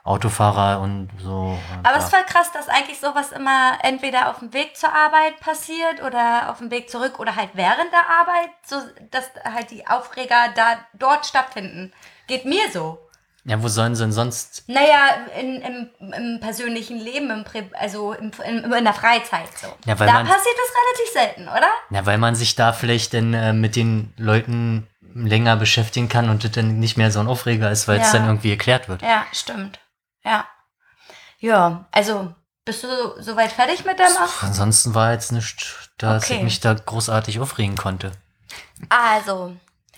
Autofahrer 0.03 0.81
und 0.81 1.09
so. 1.21 1.57
Aber 1.81 1.91
ja. 1.93 1.97
es 1.97 2.05
ist 2.05 2.09
voll 2.13 2.23
krass, 2.27 2.51
dass 2.51 2.67
eigentlich 2.67 2.99
sowas 2.99 3.31
immer 3.31 3.77
entweder 3.83 4.29
auf 4.29 4.39
dem 4.39 4.51
Weg 4.53 4.75
zur 4.75 4.93
Arbeit 4.93 5.39
passiert 5.39 6.03
oder 6.03 6.49
auf 6.51 6.57
dem 6.57 6.71
Weg 6.71 6.89
zurück 6.89 7.19
oder 7.19 7.35
halt 7.37 7.51
während 7.53 7.91
der 7.93 8.09
Arbeit, 8.09 8.49
so 8.65 8.75
dass 9.11 9.29
halt 9.45 9.71
die 9.71 9.87
Aufreger 9.87 10.49
da 10.55 10.77
dort 10.93 11.25
stattfinden. 11.25 11.93
Geht 12.27 12.43
mir 12.43 12.69
so. 12.73 12.99
ja, 13.45 13.61
wo 13.63 13.67
sollen 13.69 13.95
sie 13.95 14.03
denn 14.03 14.11
sonst? 14.11 14.63
Naja, 14.67 15.09
in, 15.39 15.61
im, 15.61 15.89
im 16.13 16.39
persönlichen 16.41 16.99
Leben, 16.99 17.29
im 17.31 17.43
Pri 17.45 17.69
also 17.79 18.11
im, 18.13 18.31
in, 18.45 18.71
in 18.73 18.83
der 18.83 18.93
Freizeit 18.93 19.47
so. 19.57 19.67
Ja, 19.85 19.97
weil 19.99 20.07
da 20.07 20.13
man- 20.15 20.27
passiert 20.27 20.55
das 20.57 20.75
relativ 20.83 21.13
selten, 21.13 21.47
oder? 21.49 21.69
Ja, 21.91 22.05
weil 22.05 22.17
man 22.17 22.35
sich 22.35 22.55
da 22.55 22.73
vielleicht 22.73 23.13
dann 23.13 23.33
äh, 23.33 23.53
mit 23.53 23.77
den 23.77 24.13
Leuten 24.17 24.85
länger 25.15 25.55
beschäftigen 25.57 26.09
kann 26.09 26.29
und 26.29 26.43
das 26.43 26.51
dann 26.51 26.79
nicht 26.79 26.97
mehr 26.97 27.11
so 27.11 27.19
ein 27.19 27.27
Aufreger 27.27 27.69
ist, 27.71 27.87
weil 27.87 27.99
es 28.01 28.11
Ja. 28.11 28.19
dann 28.19 28.27
irgendwie 28.27 28.49
erklärt 28.51 28.89
wird. 28.89 29.01
Ja, 29.01 29.25
stimmt. 29.31 29.79
Ja. 30.23 30.47
Ja, 31.39 31.85
also 31.91 32.33
bist 32.65 32.83
du 32.83 32.87
so- 32.87 33.21
soweit 33.21 33.51
fertig 33.51 33.83
mit 33.85 33.99
deinem 33.99 34.15
Auf 34.17 34.43
Ansonsten 34.43 34.95
war 34.95 35.11
jetzt 35.11 35.31
nichts, 35.31 35.89
dass 35.97 36.23
Okay. 36.23 36.37
ich 36.37 36.43
mich 36.43 36.59
da 36.61 36.73
großartig 36.73 37.39
aufregen 37.39 37.75
konnte. 37.75 38.11
Also. 38.89 39.55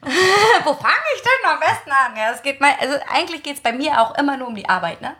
Wo 0.00 0.74
fange 0.74 0.94
ich 1.16 1.22
denn 1.22 1.50
am 1.50 1.60
besten 1.60 1.90
an? 1.90 2.16
Ja, 2.16 2.30
es 2.32 2.42
geht 2.42 2.60
mal, 2.60 2.72
also 2.80 2.96
eigentlich 3.12 3.42
geht 3.42 3.56
es 3.56 3.62
bei 3.62 3.72
mir 3.72 4.00
auch 4.00 4.14
immer 4.16 4.36
nur 4.36 4.48
um 4.48 4.54
die 4.54 4.68
Arbeit, 4.68 5.00
ne? 5.02 5.14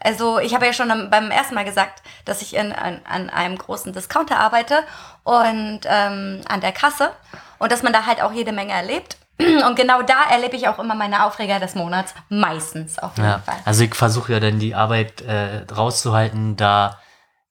Also 0.00 0.38
ich 0.38 0.54
habe 0.54 0.64
ja 0.66 0.72
schon 0.72 1.10
beim 1.10 1.30
ersten 1.32 1.54
Mal 1.56 1.64
gesagt, 1.64 2.02
dass 2.24 2.40
ich 2.40 2.54
in, 2.54 2.72
an, 2.72 3.00
an 3.04 3.30
einem 3.30 3.58
großen 3.58 3.92
Discounter 3.92 4.38
arbeite 4.38 4.84
und 5.24 5.80
ähm, 5.86 6.42
an 6.48 6.60
der 6.60 6.70
Kasse 6.72 7.12
und 7.58 7.72
dass 7.72 7.82
man 7.82 7.92
da 7.92 8.06
halt 8.06 8.22
auch 8.22 8.30
jede 8.32 8.52
Menge 8.52 8.72
erlebt. 8.72 9.16
Und 9.66 9.76
genau 9.76 10.02
da 10.02 10.24
erlebe 10.30 10.56
ich 10.56 10.66
auch 10.68 10.78
immer 10.78 10.94
meine 10.94 11.24
Aufreger 11.24 11.60
des 11.60 11.74
Monats. 11.74 12.14
Meistens 12.28 12.98
auf 12.98 13.16
jeden 13.16 13.28
Ja, 13.28 13.38
Fall. 13.38 13.58
also 13.64 13.84
ich 13.84 13.94
versuche 13.94 14.32
ja 14.32 14.40
dann 14.40 14.58
die 14.58 14.74
Arbeit 14.74 15.20
äh, 15.22 15.64
rauszuhalten, 15.72 16.56
da 16.56 16.98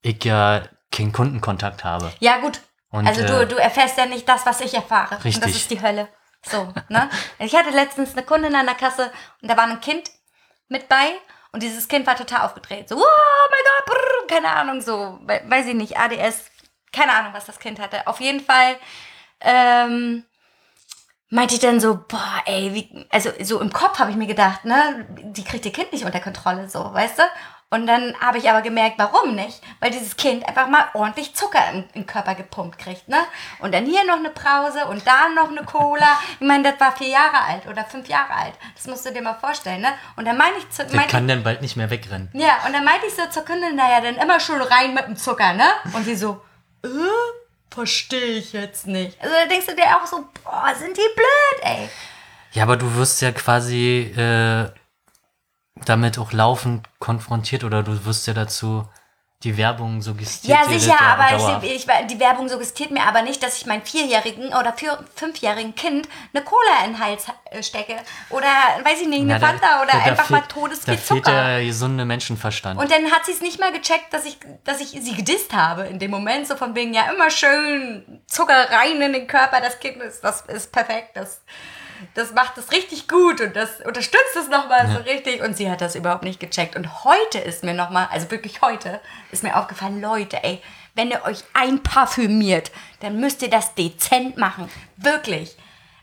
ich 0.02 0.22
ja 0.24 0.62
keinen 0.92 1.12
Kundenkontakt 1.12 1.84
habe. 1.84 2.12
Ja, 2.20 2.38
gut. 2.38 2.60
Und, 2.90 3.06
also 3.06 3.22
äh, 3.22 3.26
du, 3.26 3.46
du 3.46 3.56
erfährst 3.56 3.96
ja 3.98 4.06
nicht 4.06 4.28
das, 4.28 4.44
was 4.46 4.60
ich 4.60 4.74
erfahre. 4.74 5.16
Und 5.16 5.24
das 5.24 5.24
Richtig. 5.44 5.56
ist 5.56 5.70
die 5.70 5.82
Hölle. 5.82 6.08
So, 6.42 6.72
ne? 6.88 7.10
Ich 7.38 7.54
hatte 7.56 7.70
letztens 7.70 8.12
eine 8.12 8.22
Kundin 8.24 8.54
an 8.54 8.66
der 8.66 8.74
Kasse 8.74 9.10
und 9.42 9.50
da 9.50 9.56
war 9.56 9.64
ein 9.64 9.80
Kind 9.80 10.10
mit 10.68 10.88
bei 10.88 11.12
und 11.52 11.62
dieses 11.62 11.88
Kind 11.88 12.06
war 12.06 12.16
total 12.16 12.42
aufgedreht. 12.42 12.88
So, 12.88 12.96
oh 12.96 13.00
mein 13.00 13.60
Gott, 13.64 13.86
brrr, 13.94 14.26
keine 14.36 14.50
Ahnung, 14.54 14.80
so, 14.80 15.18
we- 15.26 15.42
weiß 15.46 15.66
ich 15.66 15.74
nicht, 15.74 15.98
ADS, 15.98 16.44
keine 16.92 17.12
Ahnung, 17.12 17.32
was 17.34 17.46
das 17.46 17.58
Kind 17.58 17.80
hatte. 17.80 18.06
Auf 18.06 18.20
jeden 18.20 18.40
Fall 18.40 18.76
ähm, 19.40 20.24
meinte 21.30 21.54
ich 21.54 21.60
dann 21.60 21.80
so, 21.80 21.98
boah, 22.08 22.42
ey, 22.46 22.74
wie, 22.74 23.06
also 23.10 23.30
so 23.42 23.60
im 23.60 23.72
Kopf 23.72 23.98
habe 23.98 24.10
ich 24.10 24.16
mir 24.16 24.26
gedacht, 24.26 24.64
ne, 24.64 25.06
die 25.22 25.44
kriegt 25.44 25.66
ihr 25.66 25.72
Kind 25.72 25.92
nicht 25.92 26.04
unter 26.04 26.20
Kontrolle, 26.20 26.68
so, 26.68 26.92
weißt 26.92 27.18
du? 27.18 27.22
Und 27.70 27.86
dann 27.86 28.18
habe 28.18 28.38
ich 28.38 28.48
aber 28.48 28.62
gemerkt, 28.62 28.98
warum 28.98 29.34
nicht? 29.34 29.60
Weil 29.80 29.90
dieses 29.90 30.16
Kind 30.16 30.48
einfach 30.48 30.68
mal 30.68 30.86
ordentlich 30.94 31.34
Zucker 31.34 31.60
im, 31.70 31.84
im 31.92 32.06
Körper 32.06 32.34
gepumpt 32.34 32.78
kriegt, 32.78 33.08
ne? 33.08 33.18
Und 33.58 33.74
dann 33.74 33.84
hier 33.84 34.06
noch 34.06 34.16
eine 34.16 34.30
Brause 34.30 34.86
und 34.86 35.06
da 35.06 35.28
noch 35.28 35.50
eine 35.50 35.64
Cola. 35.64 36.18
Ich 36.40 36.46
meine, 36.46 36.62
das 36.62 36.80
war 36.80 36.96
vier 36.96 37.08
Jahre 37.08 37.42
alt 37.46 37.66
oder 37.66 37.84
fünf 37.84 38.08
Jahre 38.08 38.32
alt. 38.32 38.54
Das 38.74 38.86
musst 38.86 39.04
du 39.04 39.12
dir 39.12 39.20
mal 39.20 39.34
vorstellen, 39.34 39.82
ne? 39.82 39.88
Und 40.16 40.26
dann 40.26 40.38
meine 40.38 40.56
ich 40.56 40.70
zu, 40.70 40.82
meinte 40.84 41.10
kann 41.10 41.28
dann 41.28 41.42
bald 41.42 41.60
nicht 41.60 41.76
mehr 41.76 41.90
wegrennen. 41.90 42.30
ja, 42.32 42.56
und 42.66 42.72
dann 42.72 42.84
meinte 42.86 43.06
ich 43.06 43.14
so 43.14 43.26
zur 43.28 43.44
Kundin, 43.44 43.76
naja, 43.76 44.00
dann 44.00 44.16
immer 44.16 44.40
schön 44.40 44.62
rein 44.62 44.94
mit 44.94 45.06
dem 45.06 45.16
Zucker, 45.16 45.52
ne? 45.52 45.66
Und 45.92 46.06
sie 46.06 46.16
so, 46.16 46.40
äh, 46.82 46.88
verstehe 47.70 48.38
ich 48.38 48.52
jetzt 48.52 48.86
nicht. 48.86 49.20
Also 49.20 49.34
da 49.34 49.46
denkst 49.48 49.66
du 49.66 49.76
dir 49.76 49.84
auch 49.96 50.06
so, 50.06 50.24
boah, 50.44 50.74
sind 50.74 50.96
die 50.96 51.14
blöd, 51.14 51.62
ey. 51.62 51.88
Ja, 52.52 52.62
aber 52.62 52.76
du 52.76 52.94
wirst 52.94 53.20
ja 53.20 53.32
quasi 53.32 54.12
äh, 54.16 54.70
damit 55.84 56.18
auch 56.18 56.32
laufend 56.32 56.88
konfrontiert 56.98 57.64
oder 57.64 57.82
du 57.82 58.04
wirst 58.04 58.26
ja 58.26 58.34
dazu 58.34 58.88
die 59.44 59.56
Werbung 59.56 60.02
suggestiert 60.02 60.58
Ja, 60.58 60.68
sicher, 60.68 60.96
das 60.98 61.44
aber 61.44 61.62
ich, 61.62 61.86
ich, 61.88 62.06
die 62.08 62.18
Werbung 62.18 62.48
suggestiert 62.48 62.90
mir 62.90 63.04
aber 63.04 63.22
nicht, 63.22 63.40
dass 63.40 63.56
ich 63.58 63.66
meinem 63.66 63.82
vierjährigen 63.82 64.48
oder 64.48 64.72
vier, 64.72 64.98
fünfjährigen 65.14 65.76
Kind 65.76 66.08
eine 66.34 66.42
Cola 66.42 66.84
in 66.84 66.94
den 66.94 66.98
Hals 67.00 67.26
äh, 67.50 67.62
stecke. 67.62 67.94
Oder, 68.30 68.48
weiß 68.82 69.00
ich 69.02 69.06
nicht, 69.06 69.20
eine 69.20 69.38
da- 69.38 69.46
Fanta 69.46 69.80
oder 69.82 69.92
da- 69.92 69.98
da 69.98 70.04
einfach 70.06 70.30
mal 70.30 70.38
fehlt- 70.38 70.48
totes 70.50 70.80
Da 70.80 70.92
fehlt 70.94 71.06
Zucker. 71.06 71.30
der 71.30 71.64
gesunde 71.64 72.04
Menschenverstand. 72.04 72.80
Und 72.80 72.90
dann 72.90 73.12
hat 73.12 73.26
sie 73.26 73.32
es 73.32 73.40
nicht 73.40 73.60
mal 73.60 73.70
gecheckt, 73.70 74.12
dass 74.12 74.24
ich, 74.24 74.38
dass 74.64 74.80
ich 74.80 74.88
sie 74.88 75.14
gedisst 75.14 75.52
habe 75.52 75.82
in 75.86 76.00
dem 76.00 76.10
Moment. 76.10 76.48
So 76.48 76.56
von 76.56 76.74
wegen, 76.74 76.92
ja, 76.92 77.08
immer 77.12 77.30
schön 77.30 78.20
Zucker 78.26 78.70
rein 78.72 79.00
in 79.00 79.12
den 79.12 79.28
Körper 79.28 79.60
des 79.60 79.78
Kindes. 79.78 80.20
Das 80.20 80.40
ist 80.48 80.72
perfekt. 80.72 81.10
Das, 81.16 81.42
das 82.14 82.32
macht 82.32 82.58
es 82.58 82.72
richtig 82.72 83.08
gut 83.08 83.40
und 83.40 83.56
das 83.56 83.80
unterstützt 83.80 84.36
es 84.36 84.48
nochmal 84.48 84.88
so 84.88 84.98
richtig. 84.98 85.42
Und 85.42 85.56
sie 85.56 85.70
hat 85.70 85.80
das 85.80 85.94
überhaupt 85.94 86.24
nicht 86.24 86.40
gecheckt. 86.40 86.76
Und 86.76 87.04
heute 87.04 87.38
ist 87.38 87.64
mir 87.64 87.74
nochmal, 87.74 88.08
also 88.10 88.30
wirklich 88.30 88.62
heute, 88.62 89.00
ist 89.30 89.42
mir 89.42 89.56
aufgefallen, 89.56 90.00
Leute, 90.00 90.42
ey, 90.42 90.62
wenn 90.94 91.10
ihr 91.10 91.24
euch 91.24 91.44
einparfümiert, 91.54 92.72
dann 93.00 93.20
müsst 93.20 93.42
ihr 93.42 93.50
das 93.50 93.74
dezent 93.74 94.36
machen. 94.36 94.68
Wirklich. 94.96 95.56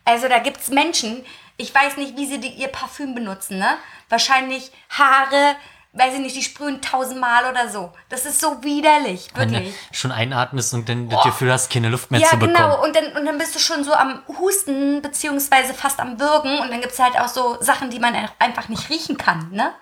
Also 0.05 0.27
da 0.27 0.39
gibt's 0.39 0.69
Menschen, 0.69 1.25
ich 1.57 1.73
weiß 1.73 1.97
nicht, 1.97 2.17
wie 2.17 2.25
sie 2.25 2.39
die, 2.39 2.49
ihr 2.49 2.67
Parfüm 2.67 3.15
benutzen, 3.15 3.57
ne? 3.57 3.77
Wahrscheinlich 4.09 4.71
Haare, 4.89 5.55
weiß 5.97 6.13
ich 6.15 6.19
nicht, 6.19 6.35
die 6.35 6.43
sprühen 6.43 6.81
tausendmal 6.81 7.49
oder 7.49 7.69
so. 7.69 7.91
Das 8.09 8.25
ist 8.25 8.39
so 8.41 8.61
widerlich, 8.63 9.29
Wenn 9.33 9.47
du 9.49 9.55
wirklich. 9.55 9.75
schon 9.91 10.11
einatmest 10.11 10.73
und 10.73 10.87
dann 10.89 11.07
das 11.09 11.23
Gefühl 11.23 11.51
hast, 11.51 11.71
keine 11.71 11.89
Luft 11.89 12.11
mehr 12.11 12.19
Ja, 12.19 12.27
zu 12.29 12.37
bekommen. 12.37 12.55
genau. 12.55 12.83
Und 12.83 12.95
dann, 12.95 13.13
und 13.17 13.25
dann 13.25 13.37
bist 13.37 13.55
du 13.55 13.59
schon 13.59 13.83
so 13.83 13.93
am 13.93 14.21
Husten, 14.39 15.01
beziehungsweise 15.01 15.73
fast 15.73 15.99
am 15.99 16.19
Würgen. 16.19 16.59
Und 16.59 16.69
dann 16.69 16.81
gibt's 16.81 16.99
halt 16.99 17.17
auch 17.17 17.29
so 17.29 17.57
Sachen, 17.61 17.89
die 17.89 17.99
man 17.99 18.13
einfach 18.39 18.67
nicht 18.69 18.89
riechen 18.89 19.17
kann, 19.17 19.49
ne? 19.51 19.73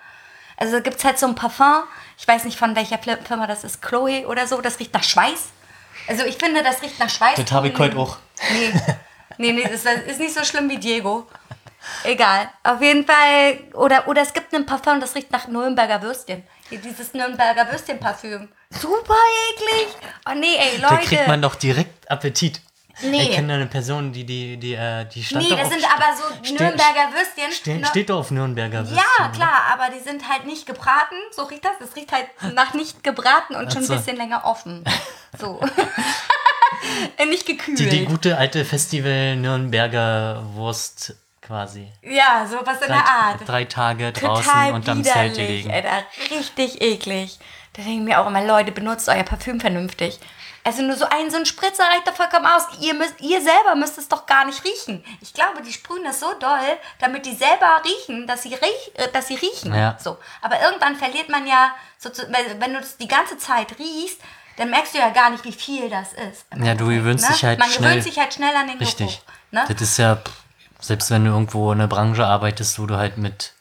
Also 0.56 0.80
gibt's 0.80 1.04
halt 1.04 1.18
so 1.18 1.26
ein 1.26 1.34
Parfum, 1.34 1.82
ich 2.16 2.28
weiß 2.28 2.44
nicht 2.44 2.56
von 2.56 2.76
welcher 2.76 2.96
Fir- 2.98 3.18
Firma 3.26 3.48
das 3.48 3.64
ist, 3.64 3.82
Chloe 3.82 4.24
oder 4.28 4.46
so, 4.46 4.60
das 4.60 4.78
riecht 4.78 4.94
nach 4.94 5.02
Schweiß. 5.02 5.48
Also 6.06 6.24
ich 6.24 6.36
finde, 6.36 6.62
das 6.62 6.80
riecht 6.80 7.00
nach 7.00 7.10
Schweiß. 7.10 7.34
Das 7.36 7.50
habe 7.50 7.68
ich 7.68 7.76
heute 7.78 7.96
auch. 7.98 8.18
Nee, 8.52 8.72
nee, 9.38 9.52
nee, 9.52 9.68
das 9.68 9.84
ist 10.06 10.20
nicht 10.20 10.32
so 10.32 10.44
schlimm 10.44 10.70
wie 10.70 10.78
Diego. 10.78 11.26
Egal. 12.04 12.48
Auf 12.62 12.80
jeden 12.80 13.06
Fall. 13.06 13.58
Oder, 13.74 14.08
oder 14.08 14.22
es 14.22 14.32
gibt 14.32 14.54
ein 14.54 14.66
Parfum, 14.66 15.00
das 15.00 15.14
riecht 15.14 15.30
nach 15.30 15.46
Nürnberger 15.48 16.02
Würstchen. 16.02 16.42
Hier 16.68 16.78
dieses 16.78 17.12
Nürnberger 17.14 17.70
Würstchen-Parfüm. 17.70 18.48
Super 18.70 19.14
eklig. 19.52 19.94
Oh 20.28 20.34
nee, 20.34 20.56
ey, 20.56 20.80
Da 20.80 20.90
Leute. 20.90 21.06
kriegt 21.06 21.28
man 21.28 21.42
doch 21.42 21.54
direkt 21.54 22.10
Appetit. 22.10 22.60
Nee. 23.02 23.22
Ich 23.22 23.32
kenne 23.32 23.54
eine 23.54 23.66
Person, 23.66 24.12
die, 24.12 24.24
die, 24.24 24.56
die, 24.56 24.74
äh, 24.74 25.04
die 25.06 25.24
stand 25.24 25.42
nee, 25.42 25.50
das 25.56 25.66
auf, 25.66 25.72
sind 25.72 25.84
aber 25.84 26.16
so 26.16 26.22
ste- 26.44 26.62
Nürnberger 26.62 27.12
Würstchen. 27.12 27.50
ste- 27.52 27.74
Ne? 27.78 27.86
steht 27.86 28.08
doch 28.08 28.20
auf 28.20 28.30
Nürnberger 28.30 28.88
Würstchen. 28.88 29.04
ja, 29.18 29.28
klar, 29.30 29.62
aber 29.72 29.92
die 29.92 30.00
sind 30.00 30.28
halt 30.28 30.46
nicht 30.46 30.64
gebraten. 30.64 31.16
So 31.32 31.42
riecht 31.42 31.64
das. 31.64 31.72
Es 31.88 31.96
riecht 31.96 32.12
halt 32.12 32.26
nach 32.54 32.72
nicht 32.74 33.02
gebraten 33.02 33.56
und 33.56 33.72
schon 33.72 33.82
ein 33.82 33.88
bisschen 33.88 34.16
länger 34.16 34.44
offen. 34.44 34.84
So. 35.36 35.60
nicht 37.28 37.44
gekühlt. 37.44 37.78
Die, 37.80 37.88
die 37.88 38.04
gute 38.04 38.38
alte 38.38 38.64
Festival 38.64 39.34
Nürnberger 39.34 40.42
Wurst 40.54 41.16
quasi. 41.46 41.92
ja, 42.02 42.46
sowas 42.46 42.80
in 42.80 42.88
Drei, 42.88 42.94
der 42.94 43.06
Art. 43.08 43.40
drei 43.48 43.64
Tage 43.64 44.12
draußen 44.12 44.44
Total 44.44 44.72
unterm 44.72 45.04
Zelt 45.04 45.34
gelegen. 45.34 45.70
Alter, 45.70 46.04
richtig 46.30 46.80
eklig. 46.80 47.38
Da 47.74 47.82
denke 47.82 47.98
ich 47.98 48.04
mir 48.04 48.20
auch 48.20 48.26
immer, 48.26 48.44
Leute, 48.44 48.72
benutzt 48.72 49.08
euer 49.08 49.22
Parfüm 49.24 49.60
vernünftig. 49.60 50.18
Also 50.66 50.80
nur 50.82 50.96
so 50.96 51.04
ein, 51.04 51.30
so 51.30 51.36
ein 51.36 51.44
Spritzer 51.44 51.84
reicht 51.84 52.08
doch 52.08 52.14
vollkommen 52.14 52.46
aus. 52.46 52.62
Ihr, 52.80 52.94
müsst, 52.94 53.20
ihr 53.20 53.42
selber 53.42 53.74
müsst 53.74 53.98
es 53.98 54.08
doch 54.08 54.24
gar 54.24 54.46
nicht 54.46 54.64
riechen. 54.64 55.04
Ich 55.20 55.34
glaube, 55.34 55.60
die 55.60 55.72
sprühen 55.72 56.04
das 56.04 56.20
so 56.20 56.32
doll, 56.40 56.78
damit 57.00 57.26
die 57.26 57.34
selber 57.34 57.82
riechen, 57.84 58.26
dass 58.26 58.44
sie, 58.44 58.54
riech, 58.54 58.92
äh, 58.94 59.08
dass 59.12 59.28
sie 59.28 59.34
riechen. 59.34 59.74
Ja. 59.74 59.98
So. 60.00 60.16
Aber 60.40 60.62
irgendwann 60.62 60.96
verliert 60.96 61.28
man 61.28 61.46
ja, 61.46 61.74
so 61.98 62.08
zu, 62.08 62.22
wenn 62.58 62.72
du 62.72 62.80
das 62.80 62.96
die 62.96 63.08
ganze 63.08 63.36
Zeit 63.36 63.78
riechst, 63.78 64.20
dann 64.56 64.70
merkst 64.70 64.94
du 64.94 64.98
ja 64.98 65.10
gar 65.10 65.28
nicht, 65.28 65.44
wie 65.44 65.52
viel 65.52 65.90
das 65.90 66.14
ist. 66.14 66.46
Ja, 66.56 66.74
du 66.74 66.86
gewöhnst 66.86 67.28
ne? 67.28 67.34
dich 67.34 67.44
halt 67.44 67.58
Man 67.58 67.68
schnell- 67.68 67.88
gewöhnt 67.90 68.04
sich 68.04 68.18
halt 68.18 68.32
schnell 68.32 68.54
an 68.56 68.68
den 68.68 68.78
Richtig. 68.78 69.06
Geruch. 69.06 69.22
Ne? 69.50 69.64
Das 69.68 69.82
ist 69.82 69.98
ja, 69.98 70.16
pff, 70.16 70.32
selbst 70.84 71.10
wenn 71.10 71.24
du 71.24 71.30
irgendwo 71.30 71.72
in 71.72 71.78
einer 71.80 71.88
Branche 71.88 72.26
arbeitest, 72.26 72.78
wo 72.78 72.86
du 72.86 72.96
halt 72.96 73.16
mit 73.18 73.52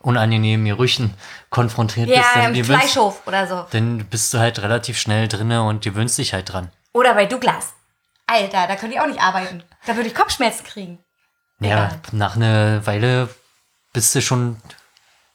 unangenehmen 0.00 0.66
Gerüchen 0.66 1.14
konfrontiert 1.50 2.08
bist, 2.08 2.18
Ja, 2.18 2.42
dann, 2.42 2.54
im 2.54 2.64
Fleischhof 2.64 3.24
oder 3.26 3.46
so. 3.46 3.66
dann 3.70 4.04
bist 4.06 4.34
du 4.34 4.38
halt 4.38 4.60
relativ 4.60 4.98
schnell 4.98 5.28
drinne 5.28 5.62
und 5.62 5.82
gewöhnst 5.82 6.18
dich 6.18 6.32
halt 6.34 6.52
dran. 6.52 6.70
Oder 6.92 7.14
bei 7.14 7.26
Douglas. 7.26 7.72
Alter, 8.26 8.66
da 8.66 8.76
könnte 8.76 8.96
ich 8.96 9.00
auch 9.00 9.06
nicht 9.06 9.20
arbeiten. 9.20 9.62
Da 9.86 9.94
würde 9.96 10.08
ich 10.08 10.14
Kopfschmerzen 10.14 10.64
kriegen. 10.64 10.98
Ja, 11.60 11.68
Egal. 11.86 12.00
nach 12.12 12.34
einer 12.36 12.84
Weile 12.86 13.28
bist 13.92 14.14
du 14.14 14.20
schon 14.22 14.56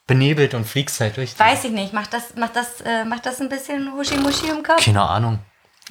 benebelt 0.05 0.53
und 0.53 0.65
fliegst 0.65 0.99
halt 0.99 1.15
durch. 1.17 1.37
Weiß 1.39 1.63
ich 1.63 1.71
nicht. 1.71 1.93
Macht 1.93 2.13
das, 2.13 2.35
macht 2.35 2.55
das, 2.55 2.81
äh, 2.81 3.05
macht 3.05 3.25
das 3.25 3.39
ein 3.39 3.49
bisschen 3.49 3.93
Huschi-Muschi 3.93 4.49
im 4.49 4.63
Kopf? 4.63 4.83
Keine 4.83 5.01
Ahnung. 5.03 5.39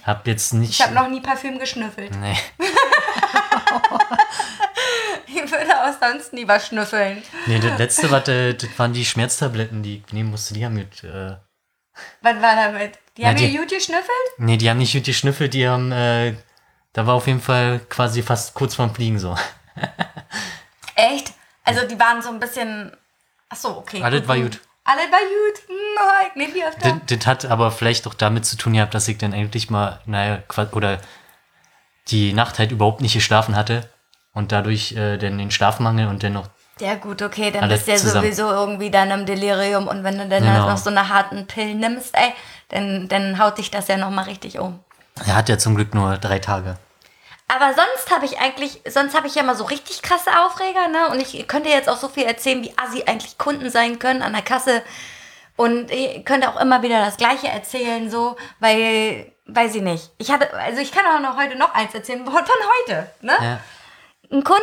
Hab 0.05 0.27
jetzt 0.27 0.55
nicht. 0.55 0.71
Ich 0.71 0.83
habe 0.83 0.95
noch 0.95 1.09
nie 1.09 1.21
Parfüm 1.21 1.59
geschnüffelt. 1.59 2.15
Nee. 2.17 2.37
Ich 5.29 5.51
würde 5.53 5.83
auch 5.85 5.93
sonst 6.01 6.33
nie 6.33 6.47
was 6.49 6.67
schnüffeln. 6.69 7.23
nee, 7.47 7.59
das 7.59 7.79
letzte, 7.79 8.11
was, 8.11 8.27
äh, 8.29 8.55
das 8.55 8.71
waren 8.79 8.93
die 8.93 9.05
Schmerztabletten, 9.05 9.83
die 9.83 10.03
ich 10.07 10.13
nehmen 10.13 10.31
musste. 10.31 10.55
Die 10.55 10.65
haben 10.65 10.75
mit. 10.75 11.05
Äh, 11.05 11.37
Was 12.23 12.43
war 12.43 12.57
damit? 12.57 12.99
Die 13.17 13.23
Ja, 13.23 13.29
haben 13.29 13.37
die- 13.37 13.57
gut 13.57 13.69
geschnüffelt? 13.69 14.11
nee, 14.39 14.57
die 14.57 14.69
haben 14.69 14.79
nicht 14.79 14.93
gut 14.95 15.05
geschnüffelt, 15.05 15.55
die 15.55 15.69
haben. 15.69 15.93
Äh, 15.93 16.35
da 16.93 17.07
war 17.07 17.15
auf 17.15 17.27
jeden 17.27 17.41
Fall 17.43 17.81
quasi 17.89 18.23
fast 18.23 18.55
kurz 18.55 18.75
vorm 18.75 18.95
Fliegen 18.95 19.19
so. 19.19 19.37
Echt? 20.95 21.33
Also 21.65 21.87
die 21.87 21.99
waren 22.01 22.23
so 22.23 22.31
ein 22.31 22.41
bisschen... 22.41 22.97
Ach 23.51 23.57
so, 23.57 23.77
okay. 23.79 24.03
Alles 24.03 24.27
war 24.27 24.39
gut. 24.39 24.61
Alles 24.87 25.11
war 25.11 25.19
gut. 25.19 26.31
Ich 26.31 26.37
nehme 26.37 26.53
die 26.53 26.65
öfter. 26.65 27.01
Das, 27.07 27.19
das 27.19 27.27
hat 27.27 27.45
aber 27.45 27.71
vielleicht 27.71 28.07
auch 28.07 28.15
damit 28.15 28.47
zu 28.47 28.57
tun 28.57 28.75
gehabt, 28.75 28.95
dass 28.95 29.09
ich 29.09 29.19
dann 29.19 29.33
endlich 29.33 29.69
mal, 29.69 30.01
naja, 30.07 30.39
oder 30.73 30.99
die 32.09 32.33
Nacht 32.33 32.59
halt 32.59 32.71
überhaupt 32.73 33.01
nicht 33.01 33.15
geschlafen 33.15 33.57
hatte 33.57 33.89
und 34.33 34.53
dadurch 34.53 34.93
äh, 34.93 35.17
dann 35.19 35.39
den 35.39 35.51
Schlafmangel 35.51 36.07
und 36.09 36.23
dann 36.23 36.35
noch 36.35 36.49
Ja 36.79 36.95
gut, 36.95 37.21
okay, 37.23 37.51
dann 37.51 37.69
bist 37.69 37.87
du 37.89 37.93
ja 37.93 37.97
zusammen. 37.97 38.27
sowieso 38.27 38.49
irgendwie 38.51 38.91
dann 38.91 39.11
im 39.11 39.27
Delirium 39.27 39.89
und 39.89 40.05
wenn 40.05 40.19
du 40.19 40.29
dann 40.29 40.43
Genau. 40.45 40.53
halt 40.53 40.69
noch 40.69 40.77
so 40.79 40.91
eine 40.91 41.09
harten 41.09 41.47
Pillen 41.47 41.81
nimmst, 41.81 42.15
ey, 42.15 42.33
dann, 42.69 43.09
dann 43.09 43.39
haut 43.41 43.59
dich 43.59 43.71
das 43.71 43.89
ja 43.89 43.97
nochmal 43.97 44.27
richtig 44.27 44.59
um. 44.59 44.79
Er 45.27 45.35
hat 45.35 45.49
ja 45.49 45.59
zum 45.59 45.75
Glück 45.75 45.95
nur 45.95 46.17
drei 46.19 46.39
Tage. 46.39 46.77
Aber 47.49 47.75
sonst 47.75 48.11
habe 48.11 48.27
ich 48.27 48.39
eigentlich, 48.39 48.83
sonst 48.89 49.15
habe 49.15 49.29
ich 49.29 49.37
ja 49.37 49.43
immer 49.43 49.55
so 49.55 49.65
richtig 49.65 50.03
krasse 50.03 50.31
Aufreger, 50.41 50.89
ne? 50.89 51.11
Und 51.11 51.21
ich 51.21 51.47
könnte 51.47 51.69
jetzt 51.69 51.89
auch 51.89 51.97
so 51.97 52.09
viel 52.09 52.25
erzählen, 52.25 52.63
wie 52.63 52.77
assi 52.77 53.05
eigentlich 53.07 53.39
Kunden 53.39 53.71
sein 53.71 53.99
können 53.99 54.23
an 54.23 54.33
der 54.33 54.43
Kasse. 54.43 54.83
Und 55.55 55.91
ich 55.91 56.25
könnte 56.25 56.49
auch 56.49 56.61
immer 56.61 56.83
wieder 56.83 57.05
das 57.05 57.17
Gleiche 57.17 57.49
erzählen, 57.49 58.11
so, 58.11 58.37
weil, 58.59 59.33
weiß 59.47 59.77
ich 59.77 59.83
nicht. 59.83 60.11
Ich 60.19 60.31
hatte, 60.31 60.53
also 60.55 60.81
ich 60.81 60.93
kann 60.93 61.07
auch 61.07 61.21
noch 61.21 61.37
heute 61.41 61.57
noch 61.57 61.73
eins 61.73 61.95
erzählen, 61.95 62.25
von 62.25 62.35
von 62.35 62.45
heute, 62.45 63.11
ne? 63.21 63.37
Ja. 63.41 63.61
Ein 64.31 64.43
Kunde, 64.43 64.63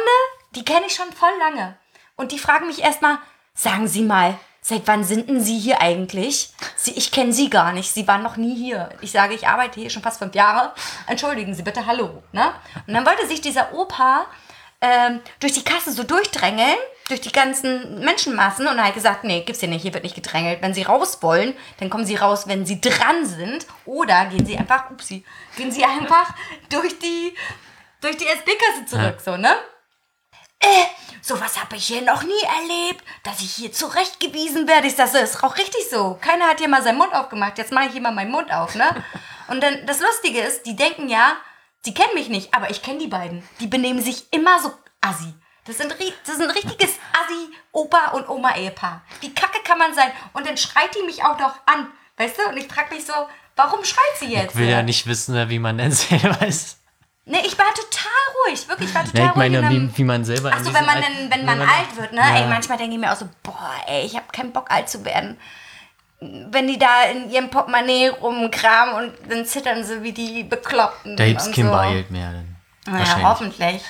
die 0.56 0.66
kenne 0.66 0.86
ich 0.88 0.94
schon 0.94 1.12
voll 1.14 1.32
lange. 1.40 1.78
Und 2.16 2.34
die 2.34 2.40
fragen 2.40 2.68
mich 2.68 2.84
erstmal, 2.84 3.18
sagen 3.54 3.88
Sie 3.88 4.04
mal, 4.04 4.38
seit 4.64 4.88
wann 4.88 5.04
sind 5.04 5.30
denn 5.30 5.42
Sie 5.42 5.60
hier 5.60 5.82
eigentlich? 5.82 6.50
Sie, 6.76 6.92
ich 6.92 7.12
kenne 7.12 7.34
Sie 7.34 7.50
gar 7.50 7.74
nicht, 7.74 7.94
Sie 7.94 8.08
waren 8.08 8.24
noch 8.24 8.38
nie 8.38 8.56
hier. 8.56 8.90
Ich 9.02 9.12
sage, 9.12 9.36
ich 9.36 9.48
arbeite 9.48 9.80
hier 9.80 9.90
schon 9.90 10.02
fast 10.02 10.18
fünf 10.18 10.34
Jahre. 10.34 10.74
Entschuldigen 11.06 11.54
Sie 11.54 11.62
bitte, 11.62 11.86
hallo. 11.86 12.24
Ne? 12.32 12.52
Und 12.88 12.94
dann 12.94 13.06
wollte 13.06 13.28
sich 13.28 13.42
dieser 13.42 13.74
Opa 13.74 14.26
ähm, 14.82 15.22
durch 15.40 15.54
die 15.54 15.64
Kasse 15.64 15.92
so 15.92 16.04
durchdrängeln, 16.04 16.78
durch 17.10 17.22
die 17.22 17.32
ganzen 17.32 18.00
Menschenmassen 18.00 18.68
und 18.68 18.78
er 18.78 18.86
hat 18.86 18.94
gesagt, 18.94 19.26
nee, 19.26 19.42
gibt's 19.42 19.60
hier 19.60 19.70
nicht, 19.70 19.82
hier 19.82 19.94
wird 19.94 20.04
nicht 20.04 20.16
gedrängelt. 20.16 20.62
Wenn 20.62 20.74
Sie 20.74 20.84
raus 20.84 21.22
wollen, 21.22 21.54
dann 21.80 21.90
kommen 21.90 22.06
Sie 22.06 22.16
raus, 22.16 22.48
wenn 22.48 22.66
Sie 22.66 22.80
dran 22.80 23.26
sind. 23.26 23.68
Oder 23.86 24.26
gehen 24.28 24.46
Sie 24.46 24.58
einfach, 24.58 24.90
upsie, 24.90 25.26
gehen 25.58 25.72
Sie 25.72 25.84
einfach 25.84 26.34
durch 26.70 26.98
die, 27.00 27.36
durch 28.00 28.16
die 28.16 28.28
SB-Kasse 28.28 28.86
zurück, 28.86 29.20
so, 29.24 29.36
ne? 29.36 29.56
Äh, 30.64 30.86
sowas 31.22 31.60
habe 31.60 31.76
ich 31.76 31.86
hier 31.88 32.02
noch 32.02 32.24
nie 32.24 32.32
erlebt, 32.60 33.04
dass 33.24 33.42
ich 33.42 33.54
hier 33.54 33.72
zurechtgewiesen 33.72 34.68
werde. 34.68 34.88
Ich 34.88 34.96
sage, 34.96 35.12
das 35.14 35.36
ist 35.36 35.44
auch 35.44 35.58
richtig 35.58 35.90
so. 35.92 36.18
Keiner 36.22 36.46
hat 36.48 36.60
hier 36.60 36.70
mal 36.70 36.82
seinen 36.82 36.98
Mund 36.98 37.14
aufgemacht. 37.14 37.58
Jetzt 37.58 37.72
mache 37.72 37.86
ich 37.88 37.92
hier 37.92 38.02
mal 38.02 38.12
meinen 38.12 38.32
Mund 38.32 38.52
auf, 38.52 38.76
ne? 38.76 39.04
Und 39.50 39.62
dann, 39.62 39.86
das 39.86 40.00
Lustige 40.00 40.40
ist, 40.40 40.64
die 40.66 40.76
denken 40.76 41.10
ja, 41.10 41.36
die 41.86 41.94
kennen 41.94 42.14
mich 42.14 42.30
nicht, 42.30 42.54
aber 42.54 42.70
ich 42.70 42.82
kenne 42.82 43.00
die 43.00 43.08
beiden. 43.08 43.44
Die 43.60 43.68
benehmen 43.68 44.02
sich 44.02 44.32
immer 44.32 44.60
so 44.62 44.72
assi. 45.02 45.34
Das 45.66 45.78
sind, 45.78 45.92
das 45.92 46.36
ist 46.36 46.42
ein 46.42 46.50
richtiges 46.50 46.92
Assi-Opa- 47.14 48.12
und 48.12 48.28
Oma-Ehepaar. 48.30 49.02
Wie 49.22 49.34
kacke 49.34 49.60
kann 49.64 49.78
man 49.78 49.94
sein? 49.94 50.12
Und 50.34 50.48
dann 50.48 50.58
schreit 50.58 50.96
die 50.96 51.06
mich 51.06 51.24
auch 51.24 51.38
noch 51.40 51.56
an, 51.66 51.88
weißt 52.18 52.38
du? 52.38 52.50
Und 52.50 52.58
ich 52.58 52.68
frage 52.68 52.94
mich 52.94 53.06
so, 53.06 53.14
warum 53.56 53.84
schreit 53.84 54.04
sie 54.20 54.28
jetzt? 54.28 54.56
Ich 54.56 54.60
will 54.60 54.70
ja 54.70 54.84
nicht 54.84 55.08
wissen, 55.08 55.50
wie 55.50 55.60
man 55.60 55.78
denn 55.78 55.92
selber 55.92 56.46
ist. 56.46 56.80
Nee, 57.26 57.40
ich 57.46 57.58
war 57.58 57.68
total 57.74 58.48
ruhig, 58.48 58.68
wirklich, 58.68 58.90
ich 58.90 58.96
war 58.96 59.06
total 59.06 59.20
Ja, 59.22 59.26
ich 59.28 59.30
ruhig. 59.32 59.38
meine, 59.38 59.58
in 59.60 59.66
einem- 59.66 59.94
wie, 59.94 59.98
wie 59.98 60.04
man 60.04 60.26
selber 60.26 60.50
in 60.50 60.56
Ach 60.56 60.60
so, 60.60 60.66
diesem 60.66 60.76
wenn 60.80 60.86
man, 60.86 60.96
Alt- 60.98 61.06
dann, 61.06 61.32
wenn 61.32 61.46
man 61.46 61.62
alt 61.62 61.96
wird, 61.96 62.12
ne? 62.12 62.20
Ja. 62.20 62.36
Ey, 62.36 62.48
manchmal 62.48 62.78
denke 62.78 62.94
ich 62.96 63.00
mir 63.00 63.12
auch 63.12 63.16
so, 63.16 63.30
boah, 63.42 63.72
ey, 63.88 64.06
ich 64.06 64.16
habe 64.16 64.26
keinen 64.34 64.52
Bock 64.52 64.70
alt 64.70 64.90
zu 64.90 65.06
werden. 65.06 65.40
Wenn 66.20 66.68
die 66.68 66.78
da 66.80 67.04
in 67.04 67.30
ihrem 67.32 67.50
Portemonnaie 67.50 68.10
rumkramen 68.10 68.96
und 68.96 69.32
dann 69.32 69.46
zittern 69.46 69.84
sie 69.84 70.04
wie 70.04 70.12
die 70.14 70.44
Bekloppten. 70.44 71.16
Da 71.18 71.26
gibt's 71.26 71.52
kein 71.52 71.66
so. 71.66 71.72
Bargeld 71.72 72.12
mehr. 72.12 72.32
Dann. 72.32 72.56
Naja, 72.94 73.20
hoffentlich. 73.24 73.84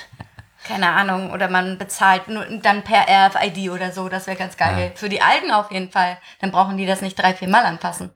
Keine 0.66 0.88
Ahnung. 0.90 1.30
Oder 1.32 1.48
man 1.48 1.78
bezahlt 1.78 2.26
nur 2.28 2.44
dann 2.44 2.82
per 2.82 3.06
RFID 3.08 3.70
oder 3.70 3.92
so. 3.92 4.08
Das 4.08 4.26
wäre 4.26 4.36
ganz 4.36 4.56
geil. 4.56 4.92
Für 4.96 5.08
die 5.08 5.22
Alten 5.22 5.50
auf 5.52 5.70
jeden 5.70 5.90
Fall. 5.92 6.18
Dann 6.40 6.50
brauchen 6.50 6.76
die 6.76 6.86
das 6.86 7.02
nicht 7.02 7.16
drei, 7.16 7.34
vier 7.34 7.48
Mal 7.48 7.64
anpassen. 7.66 8.12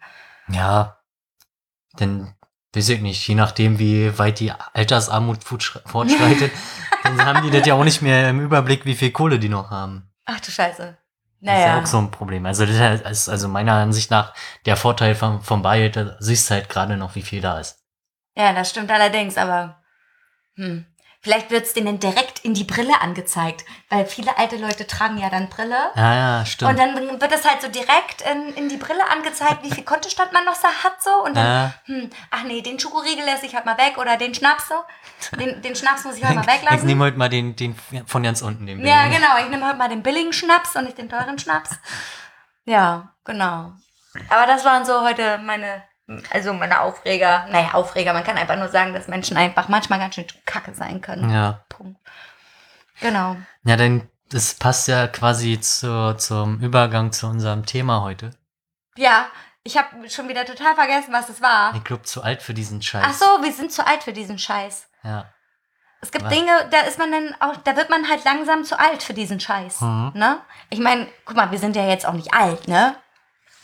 Ja, 0.48 0.96
Denn, 2.00 2.32
weiß 2.78 2.88
ich 2.90 3.00
nicht, 3.00 3.26
je 3.28 3.34
nachdem, 3.34 3.78
wie 3.78 4.16
weit 4.18 4.40
die 4.40 4.52
Altersarmut 4.72 5.44
fortschreitet, 5.44 6.52
dann 7.04 7.24
haben 7.24 7.42
die 7.42 7.50
das 7.50 7.66
ja 7.66 7.74
auch 7.74 7.84
nicht 7.84 8.00
mehr 8.02 8.30
im 8.30 8.40
Überblick, 8.40 8.84
wie 8.84 8.94
viel 8.94 9.10
Kohle 9.10 9.38
die 9.38 9.48
noch 9.48 9.70
haben. 9.70 10.10
Ach 10.24 10.40
du 10.40 10.50
Scheiße. 10.50 10.96
Das 11.40 11.54
ist 11.54 11.60
ja 11.60 11.68
Naja. 11.68 11.82
auch 11.82 11.86
so 11.86 11.98
ein 11.98 12.10
Problem. 12.10 12.46
Also 12.46 12.66
das 12.66 13.00
ist 13.02 13.28
also 13.28 13.48
meiner 13.48 13.74
Ansicht 13.74 14.10
nach 14.10 14.34
der 14.66 14.76
Vorteil 14.76 15.14
vom, 15.14 15.40
vom 15.42 15.62
Bargeld, 15.62 15.96
da 15.96 16.16
siehst 16.18 16.50
du 16.50 16.54
halt 16.54 16.68
gerade 16.68 16.96
noch, 16.96 17.14
wie 17.14 17.22
viel 17.22 17.40
da 17.40 17.58
ist. 17.60 17.78
Ja, 18.36 18.52
das 18.52 18.70
stimmt 18.70 18.90
allerdings, 18.90 19.36
aber 19.36 19.80
hm. 20.56 20.86
Vielleicht 21.28 21.50
wird's 21.50 21.74
denen 21.74 22.00
direkt 22.00 22.38
in 22.38 22.54
die 22.54 22.64
Brille 22.64 23.02
angezeigt, 23.02 23.66
weil 23.90 24.06
viele 24.06 24.38
alte 24.38 24.56
Leute 24.56 24.86
tragen 24.86 25.18
ja 25.18 25.28
dann 25.28 25.50
Brille. 25.50 25.90
Ja, 25.94 26.14
ja, 26.14 26.46
stimmt. 26.46 26.70
Und 26.70 26.78
dann 26.78 27.20
wird 27.20 27.32
es 27.32 27.44
halt 27.44 27.60
so 27.60 27.68
direkt 27.68 28.22
in, 28.22 28.54
in 28.54 28.68
die 28.70 28.78
Brille 28.78 29.06
angezeigt, 29.10 29.62
wie 29.62 29.70
viel 29.70 29.84
Kontostand 29.84 30.32
man 30.32 30.46
noch 30.46 30.54
so 30.54 30.68
hat 30.68 31.02
so. 31.02 31.10
Und 31.22 31.36
dann, 31.36 31.44
ja. 31.44 31.74
hm, 31.84 32.08
ach 32.30 32.44
nee, 32.44 32.62
den 32.62 32.80
Schokoriegel 32.80 33.26
lasse 33.26 33.44
ich 33.44 33.54
halt 33.54 33.66
mal 33.66 33.76
weg 33.76 33.98
oder 33.98 34.16
den 34.16 34.32
Schnaps 34.34 34.68
so. 34.68 35.36
Den, 35.36 35.60
den 35.60 35.76
Schnaps 35.76 36.04
muss 36.04 36.16
ich 36.16 36.24
halt 36.24 36.36
mal 36.36 36.46
Ich 36.48 36.62
weglassen. 36.62 36.86
nehme 36.86 37.04
heute 37.04 37.18
mal 37.18 37.28
den, 37.28 37.54
den 37.56 37.76
von 38.06 38.22
ganz 38.22 38.40
unten, 38.40 38.66
den 38.66 38.82
Ja, 38.86 39.08
genau. 39.08 39.36
Ich 39.44 39.50
nehme 39.50 39.66
heute 39.66 39.76
mal 39.76 39.90
den 39.90 40.02
billigen 40.02 40.32
Schnaps 40.32 40.76
und 40.76 40.84
nicht 40.84 40.96
den 40.96 41.10
teuren 41.10 41.38
Schnaps. 41.38 41.72
Ja, 42.64 43.12
genau. 43.26 43.72
Aber 44.30 44.46
das 44.46 44.64
waren 44.64 44.86
so 44.86 45.02
heute 45.02 45.36
meine, 45.44 45.82
also 46.30 46.52
meine 46.52 46.80
Aufreger. 46.80 47.46
Naja, 47.50 47.74
Aufreger. 47.74 48.12
Man 48.12 48.24
kann 48.24 48.36
einfach 48.36 48.56
nur 48.56 48.68
sagen, 48.68 48.94
dass 48.94 49.08
Menschen 49.08 49.36
einfach 49.36 49.68
manchmal 49.68 49.98
ganz 49.98 50.14
schön 50.14 50.26
kacke 50.46 50.74
sein 50.74 51.00
können. 51.00 51.30
Ja. 51.30 51.64
Punkt. 51.68 52.00
Genau. 53.00 53.36
Ja, 53.64 53.76
denn 53.76 54.08
das 54.30 54.54
passt 54.54 54.88
ja 54.88 55.06
quasi 55.06 55.60
zu, 55.60 56.16
zum 56.16 56.60
Übergang 56.60 57.12
zu 57.12 57.26
unserem 57.26 57.64
Thema 57.64 58.02
heute. 58.02 58.30
Ja, 58.96 59.26
ich 59.62 59.76
habe 59.76 60.08
schon 60.08 60.28
wieder 60.28 60.44
total 60.44 60.74
vergessen, 60.74 61.12
was 61.12 61.28
es 61.28 61.42
war. 61.42 61.74
Ich 61.74 61.84
glaube, 61.84 62.02
zu 62.02 62.22
alt 62.22 62.42
für 62.42 62.54
diesen 62.54 62.82
Scheiß. 62.82 63.04
Ach 63.06 63.14
so, 63.14 63.42
wir 63.42 63.52
sind 63.52 63.72
zu 63.72 63.86
alt 63.86 64.02
für 64.02 64.12
diesen 64.12 64.38
Scheiß. 64.38 64.88
Ja. 65.04 65.26
Es 66.00 66.12
gibt 66.12 66.24
Was? 66.24 66.32
Dinge, 66.32 66.52
da 66.70 66.80
ist 66.82 66.98
man 66.98 67.10
dann 67.10 67.34
auch, 67.40 67.56
da 67.56 67.76
wird 67.76 67.90
man 67.90 68.08
halt 68.08 68.24
langsam 68.24 68.64
zu 68.64 68.78
alt 68.78 69.02
für 69.02 69.14
diesen 69.14 69.40
Scheiß. 69.40 69.80
Mhm. 69.80 70.12
Ne? 70.14 70.40
Ich 70.70 70.78
meine, 70.78 71.08
guck 71.24 71.36
mal, 71.36 71.50
wir 71.50 71.58
sind 71.58 71.76
ja 71.76 71.86
jetzt 71.88 72.06
auch 72.06 72.12
nicht 72.12 72.32
alt, 72.32 72.68
ne? 72.68 72.96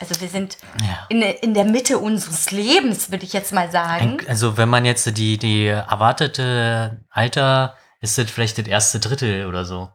Also 0.01 0.21
wir 0.21 0.29
sind 0.29 0.59
ja. 0.81 1.07
in, 1.09 1.21
der- 1.21 1.43
in 1.43 1.55
der 1.55 1.65
Mitte 1.65 1.99
unseres 1.99 2.51
Lebens, 2.51 3.11
würde 3.11 3.25
ich 3.25 3.33
jetzt 3.33 3.53
mal 3.53 3.71
sagen. 3.71 4.19
Also 4.29 4.57
wenn 4.57 4.69
man 4.69 4.85
jetzt 4.85 5.17
die, 5.17 5.39
die 5.39 5.67
erwartete 5.67 7.05
Alter, 7.11 7.77
ist 8.01 8.19
das 8.19 8.31
vielleicht 8.31 8.59
das 8.59 8.67
erste 8.67 9.01
Drittel 9.01 9.47
oder 9.47 9.65
so. 9.65 9.91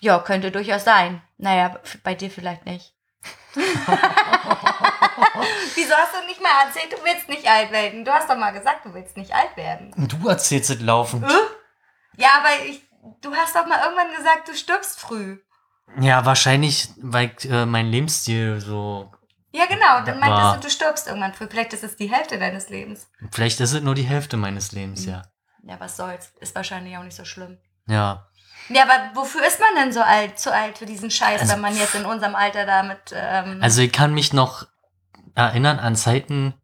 Ja, 0.00 0.18
könnte 0.20 0.50
durchaus 0.50 0.84
sein. 0.84 1.22
Naja, 1.36 1.78
bei 2.02 2.14
dir 2.14 2.30
vielleicht 2.30 2.64
nicht. 2.66 2.94
Wieso 5.74 5.94
hast 5.94 6.14
du 6.14 6.26
nicht 6.26 6.40
mal 6.42 6.66
erzählt, 6.66 6.92
du 6.92 6.96
willst 7.04 7.28
nicht 7.28 7.46
alt 7.48 7.70
werden? 7.70 8.04
Du 8.04 8.12
hast 8.12 8.28
doch 8.28 8.36
mal 8.36 8.50
gesagt, 8.52 8.84
du 8.84 8.94
willst 8.94 9.16
nicht 9.16 9.32
alt 9.34 9.56
werden. 9.56 9.92
Du 10.08 10.28
erzählst 10.28 10.70
es 10.70 10.80
laufend. 10.80 11.26
Ja, 12.16 12.28
aber 12.38 12.64
ich, 12.68 12.82
du 13.20 13.34
hast 13.34 13.54
doch 13.54 13.66
mal 13.66 13.80
irgendwann 13.84 14.16
gesagt, 14.16 14.48
du 14.48 14.54
stirbst 14.54 15.00
früh. 15.00 15.38
Ja, 16.00 16.24
wahrscheinlich, 16.24 16.88
weil 17.00 17.32
äh, 17.44 17.64
mein 17.66 17.86
Lebensstil 17.86 18.60
so. 18.60 19.10
Ja, 19.52 19.64
genau. 19.66 20.00
Dann 20.04 20.18
meintest 20.18 20.42
War- 20.42 20.54
du, 20.56 20.60
du 20.62 20.70
stirbst 20.70 21.06
irgendwann 21.06 21.32
früh. 21.34 21.46
Vielleicht 21.50 21.72
ist 21.72 21.84
es 21.84 21.96
die 21.96 22.10
Hälfte 22.12 22.38
deines 22.38 22.68
Lebens. 22.68 23.08
Vielleicht 23.32 23.60
ist 23.60 23.72
es 23.72 23.82
nur 23.82 23.94
die 23.94 24.02
Hälfte 24.02 24.36
meines 24.36 24.72
Lebens, 24.72 25.04
ja. 25.06 25.22
Ja, 25.62 25.80
was 25.80 25.96
soll's. 25.96 26.32
Ist 26.40 26.54
wahrscheinlich 26.54 26.96
auch 26.96 27.02
nicht 27.02 27.16
so 27.16 27.24
schlimm. 27.24 27.58
Ja. 27.86 28.26
Ja, 28.68 28.82
aber 28.82 29.14
wofür 29.14 29.46
ist 29.46 29.58
man 29.60 29.82
denn 29.82 29.92
so 29.92 30.02
alt, 30.02 30.38
zu 30.38 30.52
alt 30.52 30.76
für 30.78 30.86
diesen 30.86 31.10
Scheiß, 31.10 31.40
Also- 31.40 31.54
wenn 31.54 31.60
man 31.62 31.76
jetzt 31.76 31.94
in 31.94 32.04
unserem 32.04 32.34
Alter 32.34 32.66
damit. 32.66 32.98
Ähm, 33.14 33.58
Also 33.62 33.80
ich 33.80 33.92
kann 33.92 34.12
mich 34.12 34.32
noch 34.32 34.66
erinnern 35.34 35.78
an 35.78 35.96
Zeiten, 35.96 36.54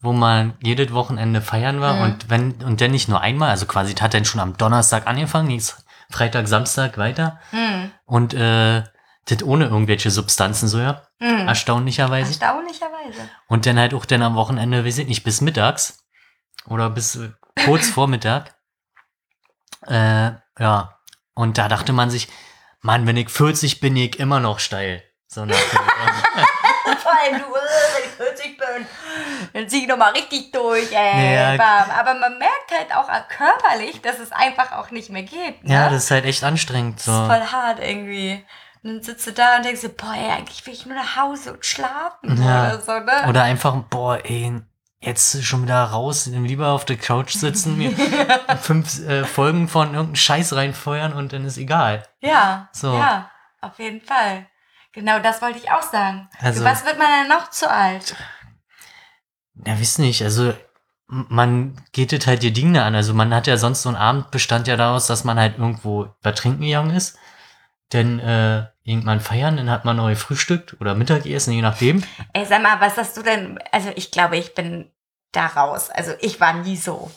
wo 0.00 0.12
man 0.12 0.56
jedes 0.62 0.92
Wochenende 0.94 1.42
feiern 1.42 1.80
war 1.82 1.94
Mhm. 1.96 2.02
und 2.02 2.30
wenn 2.30 2.62
und 2.64 2.80
dann 2.80 2.90
nicht 2.90 3.08
nur 3.08 3.20
einmal, 3.20 3.50
also 3.50 3.66
quasi 3.66 3.92
hat 3.94 4.14
dann 4.14 4.24
schon 4.24 4.40
am 4.40 4.56
Donnerstag 4.56 5.06
angefangen, 5.06 5.48
nichts 5.48 5.84
Freitag, 6.10 6.48
Samstag 6.48 6.96
weiter 6.96 7.38
hm, 7.50 7.90
und 8.06 8.32
äh, 8.34 8.82
das 9.30 9.42
ohne 9.42 9.66
irgendwelche 9.66 10.10
Substanzen 10.10 10.68
so 10.68 10.78
ja, 10.78 11.02
hm. 11.20 11.48
erstaunlicherweise. 11.48 12.30
Erstaunlicherweise. 12.30 13.28
Und 13.48 13.66
dann 13.66 13.78
halt 13.78 13.94
auch 13.94 14.04
dann 14.04 14.22
am 14.22 14.34
Wochenende, 14.34 14.84
weiß 14.84 14.98
ich 14.98 15.08
nicht, 15.08 15.24
bis 15.24 15.40
mittags 15.40 16.04
oder 16.66 16.90
bis 16.90 17.16
äh, 17.16 17.30
kurz 17.64 17.88
vor 17.90 18.08
Mittag. 18.08 18.54
Äh, 19.86 20.32
ja. 20.58 20.98
Und 21.34 21.58
da 21.58 21.68
dachte 21.68 21.92
man 21.92 22.10
sich, 22.10 22.28
Mann, 22.82 23.06
wenn 23.06 23.16
ich 23.16 23.30
40 23.30 23.80
bin, 23.80 23.96
ich 23.96 24.18
immer 24.18 24.40
noch 24.40 24.58
steil. 24.58 25.02
So 25.26 25.44
nach. 25.44 25.54
Vor 27.02 27.12
allem 27.12 27.40
du, 27.40 27.54
äh, 27.54 27.60
wenn 27.94 28.04
ich 28.04 28.10
40 28.10 28.58
bin, 28.58 28.86
dann 29.52 29.68
zieh 29.68 29.82
ich 29.82 29.88
nochmal 29.88 30.12
richtig 30.12 30.50
durch, 30.50 30.90
ey. 30.92 31.34
Ja. 31.34 31.56
Bam. 31.56 31.90
Aber 31.90 32.14
man 32.14 32.38
merkt 32.38 32.70
halt 32.72 32.94
auch 32.94 33.08
körperlich, 33.28 34.00
dass 34.02 34.18
es 34.18 34.32
einfach 34.32 34.72
auch 34.72 34.90
nicht 34.90 35.10
mehr 35.10 35.22
geht. 35.22 35.62
Ne? 35.64 35.72
ja, 35.74 35.88
das 35.88 36.04
ist 36.04 36.10
halt 36.10 36.24
echt 36.24 36.42
anstrengend. 36.42 36.98
Das 36.98 37.04
So. 37.04 37.12
ist 37.12 37.26
voll 37.26 37.40
hart 37.52 37.78
irgendwie. 37.80 38.44
Und 38.82 38.94
dann 38.94 39.02
sitzt 39.02 39.26
du 39.26 39.32
da 39.32 39.56
und 39.56 39.64
denkst 39.64 39.82
dir, 39.82 39.90
boah, 39.90 40.14
ey, 40.14 40.30
eigentlich 40.30 40.64
will 40.66 40.72
ich 40.74 40.86
nur 40.86 40.94
nach 40.96 41.16
Hause 41.16 41.52
und 41.52 41.64
schlafen 41.66 42.42
Ja. 42.42 42.68
oder 42.68 42.80
so, 42.80 42.92
ne? 42.98 43.28
Oder 43.28 43.42
einfach, 43.42 43.74
boah, 43.90 44.18
ey, 44.24 44.60
jetzt 45.00 45.42
schon 45.44 45.62
wieder 45.64 45.82
raus, 45.84 46.26
lieber 46.26 46.68
auf 46.68 46.84
der 46.86 46.96
Couch 46.96 47.32
sitzen, 47.32 47.76
mir 47.78 47.92
fünf 48.60 49.00
äh, 49.06 49.24
Folgen 49.24 49.68
von 49.68 49.88
irgendeinem 49.88 50.16
Scheiß 50.16 50.54
reinfeuern 50.54 51.12
und 51.12 51.32
dann 51.32 51.44
ist 51.44 51.58
egal. 51.58 52.06
Ja, 52.20 52.68
So. 52.72 52.94
ja, 52.94 53.30
auf 53.60 53.78
jeden 53.78 54.00
Fall. 54.00 54.46
Genau 54.92 55.18
das 55.20 55.40
wollte 55.42 55.58
ich 55.58 55.70
auch 55.70 55.82
sagen. 55.82 56.28
Also- 56.40 56.60
Für 56.60 56.66
was 56.70 56.84
wird 56.84 56.98
man 56.98 57.06
denn 57.08 57.28
noch 57.28 57.50
zu 57.50 57.70
alt? 57.70 58.16
Ja, 59.66 59.78
wisst 59.78 59.98
nicht, 59.98 60.22
also 60.22 60.54
man 61.06 61.76
geht 61.92 62.12
es 62.12 62.26
halt 62.26 62.42
die 62.42 62.52
Dinge 62.52 62.82
an. 62.84 62.94
Also 62.94 63.12
man 63.14 63.34
hat 63.34 63.46
ja 63.46 63.56
sonst 63.56 63.82
so 63.82 63.88
ein 63.88 63.96
Abend 63.96 64.30
bestand 64.30 64.68
ja 64.68 64.76
daraus, 64.76 65.06
dass 65.06 65.24
man 65.24 65.38
halt 65.38 65.58
irgendwo 65.58 66.04
übertrinken 66.20 66.62
gegangen 66.62 66.94
ist. 66.94 67.18
Dann 67.90 68.20
äh, 68.20 68.66
irgendwann 68.82 69.20
feiern, 69.20 69.56
dann 69.56 69.70
hat 69.70 69.84
man 69.84 69.96
neu 69.96 70.14
frühstückt 70.16 70.80
oder 70.80 70.94
Mittagessen, 70.94 71.52
je 71.52 71.62
nachdem. 71.62 72.02
Ey, 72.32 72.46
sag 72.46 72.62
mal, 72.62 72.80
was 72.80 72.96
hast 72.96 73.16
du 73.16 73.22
denn? 73.22 73.58
Also 73.72 73.90
ich 73.94 74.10
glaube, 74.10 74.36
ich 74.36 74.54
bin 74.54 74.90
da 75.32 75.46
raus. 75.46 75.90
Also 75.90 76.12
ich 76.20 76.40
war 76.40 76.54
nie 76.54 76.76
so. 76.76 77.10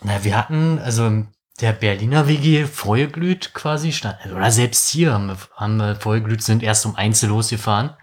Na, 0.00 0.24
wir 0.24 0.36
hatten, 0.36 0.78
also 0.78 1.24
der 1.60 1.72
Berliner 1.72 2.26
WG 2.26 2.64
vollglüht 2.66 3.54
quasi, 3.54 3.92
stand, 3.92 4.18
also, 4.22 4.34
oder 4.36 4.50
selbst 4.50 4.88
hier 4.88 5.12
haben 5.12 5.28
wir, 5.28 5.36
haben 5.56 5.76
wir 5.76 5.96
vollglüht, 5.96 6.42
sind 6.42 6.62
erst 6.62 6.84
um 6.84 6.96
eins 6.96 7.22
losgefahren. 7.22 7.96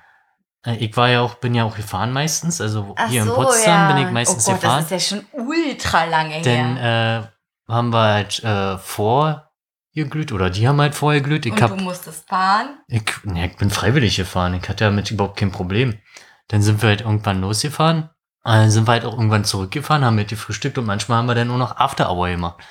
Äh, 0.66 0.76
Ich 0.78 0.96
war 0.96 1.10
ja 1.10 1.22
auch, 1.22 1.36
bin 1.36 1.54
ja 1.54 1.66
auch 1.66 1.76
gefahren 1.76 2.14
meistens, 2.14 2.62
also 2.62 2.96
Ach 2.98 3.10
hier 3.10 3.26
so, 3.26 3.30
in 3.30 3.36
Potsdam 3.36 3.90
ja. 3.90 3.94
bin 3.94 4.06
ich 4.08 4.12
meistens 4.12 4.48
oh 4.48 4.52
Gott, 4.52 4.62
gefahren. 4.62 4.86
Das 4.90 5.04
ist 5.04 5.12
ja 5.12 5.18
schon 5.18 5.28
ultra 5.34 6.06
lange 6.06 6.42
Dann 6.42 6.78
her. 6.78 7.30
äh, 7.68 7.72
haben 7.72 7.90
wir 7.92 8.00
halt 8.04 8.44
äh, 8.44 8.78
vor 8.78 9.51
geglüht 9.94 10.32
oder 10.32 10.50
die 10.50 10.68
haben 10.68 10.80
halt 10.82 10.96
vorher 10.96 11.22
geglüht. 11.22 11.46
Ich, 11.46 11.52
Und 11.54 11.62
hab, 11.62 11.78
du 11.78 11.84
musstest 11.84 12.28
fahren? 12.28 12.80
ich, 12.88 13.04
ne, 13.24 13.48
ich 13.48 13.58
bin 13.58 13.70
freiwillig 13.70 14.16
gefahren. 14.16 14.54
Ich 14.54 14.68
hatte 14.70 14.86
damit 14.86 15.12
überhaupt 15.12 15.38
kein 15.38 15.52
Problem. 15.52 16.00
Dann 16.48 16.62
sind 16.62 16.82
wir 16.82 16.90
halt 16.90 17.02
irgendwann 17.02 17.42
losgefahren. 17.42 18.10
äh, 18.44 18.50
Dann 18.52 18.72
sind 18.72 18.88
wir 18.88 18.92
halt 18.94 19.06
auch 19.06 19.14
irgendwann 19.14 19.46
zurückgefahren, 19.46 20.04
haben 20.06 20.16
mit 20.16 20.30
gefrühstückt 20.30 20.78
und 20.78 20.86
manchmal 20.86 21.18
haben 21.20 21.28
wir 21.28 21.36
dann 21.36 21.48
nur 21.48 21.58
noch 21.58 21.78
After 21.78 22.10
Hour 22.12 22.30
gemacht. 22.30 22.62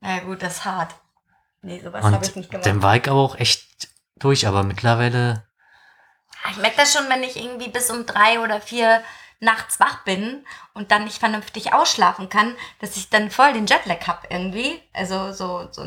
Na 0.00 0.18
gut, 0.20 0.42
das 0.42 0.58
ist 0.58 0.64
hart. 0.64 0.94
Nee, 1.62 1.80
sowas 1.82 2.04
habe 2.04 2.24
ich 2.24 2.36
nicht 2.36 2.50
gemacht. 2.50 2.66
dann 2.66 2.82
war 2.82 2.96
ich 2.96 3.08
aber 3.10 3.18
auch 3.20 3.36
echt 3.38 3.88
durch, 4.18 4.46
aber 4.46 4.62
mittlerweile, 4.62 5.44
Ich 6.50 6.56
merke 6.58 6.76
das 6.76 6.92
schon, 6.92 7.08
wenn 7.08 7.22
ich 7.24 7.36
irgendwie 7.36 7.68
bis 7.70 7.90
um 7.90 8.06
drei 8.06 8.38
oder 8.40 8.60
vier 8.60 9.02
nachts 9.40 9.78
wach 9.80 10.04
bin 10.04 10.44
und 10.74 10.90
dann 10.90 11.04
nicht 11.04 11.18
vernünftig 11.18 11.72
ausschlafen 11.74 12.28
kann, 12.28 12.54
dass 12.80 12.96
ich 12.96 13.10
dann 13.10 13.30
voll 13.30 13.52
den 13.52 13.66
Jetlag 13.66 14.06
hab 14.06 14.30
irgendwie. 14.30 14.80
Also 14.94 15.32
so, 15.32 15.68
so, 15.70 15.84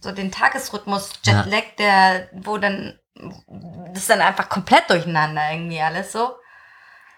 so 0.00 0.12
den 0.12 0.30
Tagesrhythmus 0.30 1.10
Jetlag, 1.24 1.64
der, 1.78 2.28
wo 2.32 2.58
dann, 2.58 2.98
das 3.92 4.02
ist 4.02 4.10
dann 4.10 4.20
einfach 4.20 4.48
komplett 4.48 4.88
durcheinander 4.88 5.42
irgendwie 5.52 5.80
alles 5.80 6.12
so. 6.12 6.36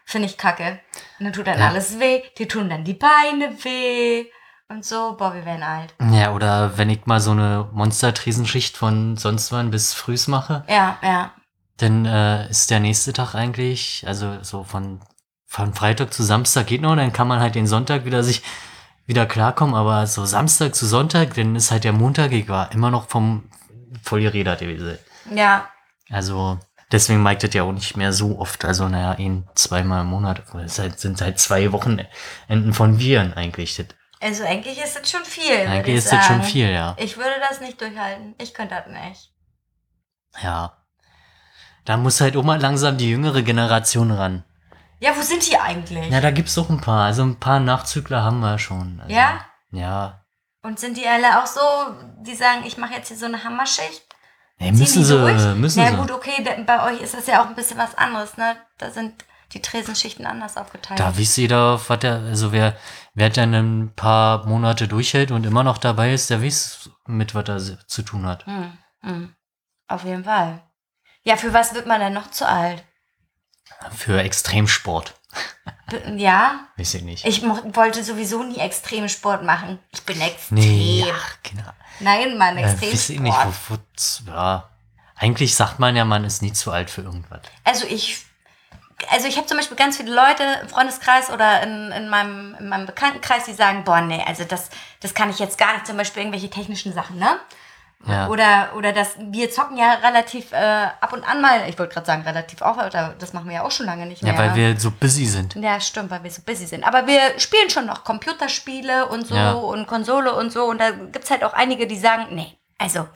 Finde 0.07 0.29
ich 0.29 0.37
kacke. 0.37 0.81
Und 1.18 1.25
dann 1.27 1.33
tut 1.33 1.47
dann 1.47 1.59
Ja. 1.59 1.68
alles 1.68 1.99
weh, 1.99 2.23
dir 2.37 2.49
tun 2.49 2.68
dann 2.68 2.85
die 2.85 2.94
Beine 2.94 3.57
weh 3.64 4.27
und 4.68 4.85
so. 4.85 5.16
Boah, 5.16 5.35
wir 5.35 5.44
werden 5.47 5.62
alt. 5.62 5.94
ja, 6.12 6.33
oder 6.33 6.77
wenn 6.77 6.90
ich 6.90 7.07
mal 7.07 7.20
so 7.20 7.31
eine 7.31 7.68
Monstertresenschicht 7.73 8.77
von 8.77 9.16
sonst 9.16 9.51
wann 9.53 9.70
bis 9.70 9.94
frühs 9.94 10.29
mache, 10.29 10.64
Ja, 10.68 10.99
ja. 11.03 11.33
dann 11.79 12.05
äh, 12.07 12.49
ist 12.51 12.70
der 12.70 12.81
nächste 12.81 13.12
Tag 13.14 13.35
eigentlich, 13.35 14.05
also 14.07 14.42
so 14.42 14.62
von, 14.62 15.01
von 15.55 15.73
Freitag 15.73 16.12
zu 16.12 16.25
Samstag 16.25 16.67
geht 16.67 16.83
noch, 16.83 16.97
dann 16.97 17.12
kann 17.12 17.29
man 17.29 17.38
halt 17.38 17.55
den 17.55 17.69
Sonntag 17.69 18.05
wieder 18.05 18.25
sich 18.25 18.43
wieder 19.07 19.25
klarkommen, 19.25 19.77
aber 19.77 20.05
so 20.09 20.25
Samstag 20.25 20.75
zu 20.75 20.85
Sonntag, 20.85 21.35
dann 21.35 21.55
ist 21.55 21.71
halt 21.71 21.85
der 21.85 21.93
Montag, 21.93 22.33
ich 22.33 22.49
war 22.49 22.73
immer 22.73 22.90
noch 22.90 23.09
vom 23.09 23.49
voll 24.03 24.23
geredet 24.23 24.59
gewesen. 24.59 24.99
Ja, 25.33 25.69
Also 26.11 26.59
deswegen 26.90 27.23
mag 27.23 27.38
das 27.38 27.55
ja 27.55 27.62
auch 27.62 27.71
nicht 27.73 27.97
mehr 27.97 28.12
so 28.12 28.40
oft, 28.40 28.64
also 28.64 28.88
naja, 28.88 29.12
ein, 29.12 29.47
zweimal 29.55 30.01
im 30.01 30.09
Monat, 30.09 30.43
es 30.57 30.81
halt, 30.81 30.99
sind 30.99 31.21
halt 31.21 31.38
zwei 31.38 31.71
Wochenenden 31.71 32.73
von 32.73 32.99
Viren 32.99 33.33
eigentlich. 33.35 33.77
Das, 33.77 33.87
also 34.21 34.43
eigentlich 34.45 34.83
ist 34.83 34.97
das 34.99 35.09
schon 35.09 35.25
viel. 35.25 35.69
eigentlich 35.69 35.95
ich 35.95 36.05
ist 36.05 36.12
das 36.12 36.27
schon 36.27 36.38
sagen. 36.38 36.51
viel, 36.51 36.71
ja. 36.71 36.97
Ich 36.99 37.17
würde 37.17 37.37
das 37.49 37.61
nicht 37.61 37.81
durchhalten. 37.81 38.35
Ich 38.40 38.55
könnte 38.55 38.75
das 38.75 38.87
nicht. 38.88 39.31
Ja. 40.43 40.79
Da 41.85 41.97
muss 41.97 42.21
halt 42.21 42.37
auch 42.37 42.43
mal 42.43 42.61
langsam 42.61 42.99
die 42.99 43.11
jüngere 43.11 43.43
Generation 43.43 44.11
ran. 44.11 44.43
Ja, 45.05 45.14
wo 45.14 45.21
sind 45.21 45.47
die 45.47 45.59
eigentlich? 45.59 46.09
Ja, 46.11 46.21
da 46.23 46.31
gibt's 46.31 46.55
doch 46.55 46.71
ein 46.71 46.81
paar. 46.81 47.05
Also 47.05 47.23
ein 47.25 47.38
paar 47.38 47.61
Nachzügler 47.61 48.23
haben 48.23 48.40
wir 48.40 48.59
schon. 48.59 49.01
Also, 49.03 49.14
Ja? 49.14 49.45
Ja. 49.71 50.25
Und 50.62 50.81
sind 50.81 50.97
die 50.97 51.07
alle 51.07 51.43
auch 51.43 51.47
so, 51.47 51.61
die 52.23 52.35
sagen, 52.35 52.62
ich 52.64 52.79
mache 52.79 52.95
jetzt 52.95 53.09
hier 53.09 53.19
so 53.19 53.27
eine 53.27 53.45
Hammerschicht? 53.45 54.03
Nee, 54.59 54.71
Ziehen 54.71 54.79
müssen 54.79 54.99
die 55.01 55.05
sie, 55.05 55.19
durch? 55.19 55.55
müssen 55.57 55.83
Na 55.83 55.90
sie. 55.90 55.97
gut, 55.97 56.11
okay, 56.11 56.64
bei 56.67 56.90
euch 56.90 57.03
ist 57.03 57.12
das 57.12 57.27
ja 57.27 57.43
auch 57.43 57.49
ein 57.49 57.55
bisschen 57.55 57.77
was 57.77 57.95
anderes, 57.99 58.38
ne? 58.38 58.57
Da 58.79 58.90
sind 58.90 59.27
die 59.53 59.61
Tresenschichten 59.61 60.25
anders 60.25 60.57
aufgeteilt. 60.57 60.99
Da 60.99 61.14
wisst 61.19 61.37
jeder, 61.37 61.79
was 61.87 61.99
der, 61.99 62.14
also 62.21 62.51
wer, 62.53 62.75
wer 63.12 63.29
dann 63.29 63.53
ein 63.53 63.93
paar 63.95 64.47
Monate 64.47 64.88
durchhält 64.88 65.33
und 65.33 65.45
immer 65.45 65.64
noch 65.64 65.77
dabei 65.77 66.14
ist, 66.14 66.31
der 66.31 66.43
weiß 66.43 66.88
mit, 67.07 67.35
was 67.35 67.47
er 67.69 67.87
zu 67.87 68.03
tun 68.03 68.25
hat. 68.25 68.47
Hm, 68.47 68.79
hm. 69.03 69.35
Auf 69.87 70.05
jeden 70.05 70.25
Fall. 70.25 70.62
Ja, 71.25 71.37
für 71.37 71.53
was 71.53 71.75
wird 71.75 71.87
man 71.87 72.01
denn 72.01 72.14
noch 72.14 72.31
zu 72.31 72.49
alt? 72.49 72.83
Für 73.92 74.20
Extremsport. 74.23 75.14
Ja, 76.16 76.61
Weiß 76.77 76.94
ich 76.94 77.03
nicht. 77.03 77.25
ich 77.27 77.42
wollte 77.42 78.03
sowieso 78.05 78.42
nie 78.42 78.59
Extremsport 78.59 79.42
machen. 79.44 79.79
Ich 79.92 80.03
bin 80.03 80.20
extrem. 80.20 80.59
nee, 80.59 81.05
ach, 81.12 81.37
genau. 81.42 81.70
Nein, 82.01 82.38
Mann, 82.38 82.57
Äh, 82.59 82.64
weiß 82.64 82.83
ich 82.83 82.92
Extremsport. 82.92 83.47
nicht, 83.47 83.57
wo, 83.68 83.77
wo, 84.27 84.33
ja. 84.33 84.68
Eigentlich 85.16 85.55
sagt 85.55 85.79
man 85.79 85.94
ja, 85.97 86.05
man 86.05 86.25
ist 86.25 86.42
nie 86.42 86.53
zu 86.53 86.73
alt 86.73 86.90
für 86.90 87.03
irgendwas. 87.03 87.40
Also 87.62 87.87
ich, 87.87 88.25
also 89.11 89.27
ich 89.29 89.37
habe 89.37 89.47
zum 89.47 89.57
Beispiel 89.59 89.77
ganz 89.77 89.97
viele 89.97 90.14
Leute 90.14 90.42
im 90.62 90.68
Freundeskreis 90.68 91.31
oder 91.31 91.62
in, 91.62 91.92
in, 91.92 92.09
meinem, 92.09 92.57
in 92.59 92.68
meinem 92.68 92.87
Bekanntenkreis, 92.87 93.44
die 93.44 93.53
sagen, 93.53 93.85
boah, 93.85 94.01
nee, 94.01 94.23
also 94.27 94.44
das, 94.44 94.70
das 95.01 95.14
kann 95.14 95.31
ich 95.31 95.38
jetzt 95.38 95.59
gar 95.59 95.75
nicht, 95.75 95.87
zum 95.87 95.97
Beispiel 95.97 96.23
irgendwelche 96.23 96.51
technischen 96.51 96.92
Sachen, 96.92 97.18
ne? 97.18 97.38
Ja. 98.07 98.29
Oder, 98.29 98.71
oder 98.77 98.93
das, 98.93 99.11
wir 99.19 99.51
zocken 99.51 99.77
ja 99.77 99.95
relativ 99.95 100.53
äh, 100.53 100.57
ab 100.57 101.12
und 101.12 101.25
an 101.25 101.40
mal, 101.40 101.69
ich 101.69 101.79
wollte 101.79 101.95
gerade 101.95 102.07
sagen, 102.07 102.23
relativ 102.23 102.61
auch, 102.62 102.77
oder 102.77 103.14
das 103.19 103.33
machen 103.33 103.49
wir 103.49 103.57
ja 103.57 103.62
auch 103.62 103.71
schon 103.71 103.87
lange 103.87 104.07
nicht 104.07 104.23
mehr. 104.23 104.33
Ja, 104.33 104.38
weil 104.38 104.55
wir 104.55 104.79
so 104.79 104.90
busy 104.90 105.27
sind. 105.27 105.55
Ja, 105.55 105.81
stimmt, 105.81 106.11
weil 106.11 106.23
wir 106.23 106.31
so 106.31 106.43
busy 106.43 106.67
sind. 106.67 106.85
Aber 106.85 107.07
wir 107.07 107.38
spielen 107.38 107.71
schon 107.71 107.87
noch 107.87 108.05
Computerspiele 108.05 109.07
und 109.09 109.27
so 109.27 109.35
Ja. 109.35 109.53
und 109.53 109.87
Konsole 109.87 110.35
und 110.35 110.53
so. 110.53 110.64
Und 110.64 110.79
da 110.81 110.90
gibt 110.90 111.25
es 111.25 111.31
halt 111.31 111.45
auch 111.45 111.53
einige, 111.55 111.87
die 111.87 111.99
sagen, 111.99 112.27
nee, 112.35 112.59
also 112.79 113.09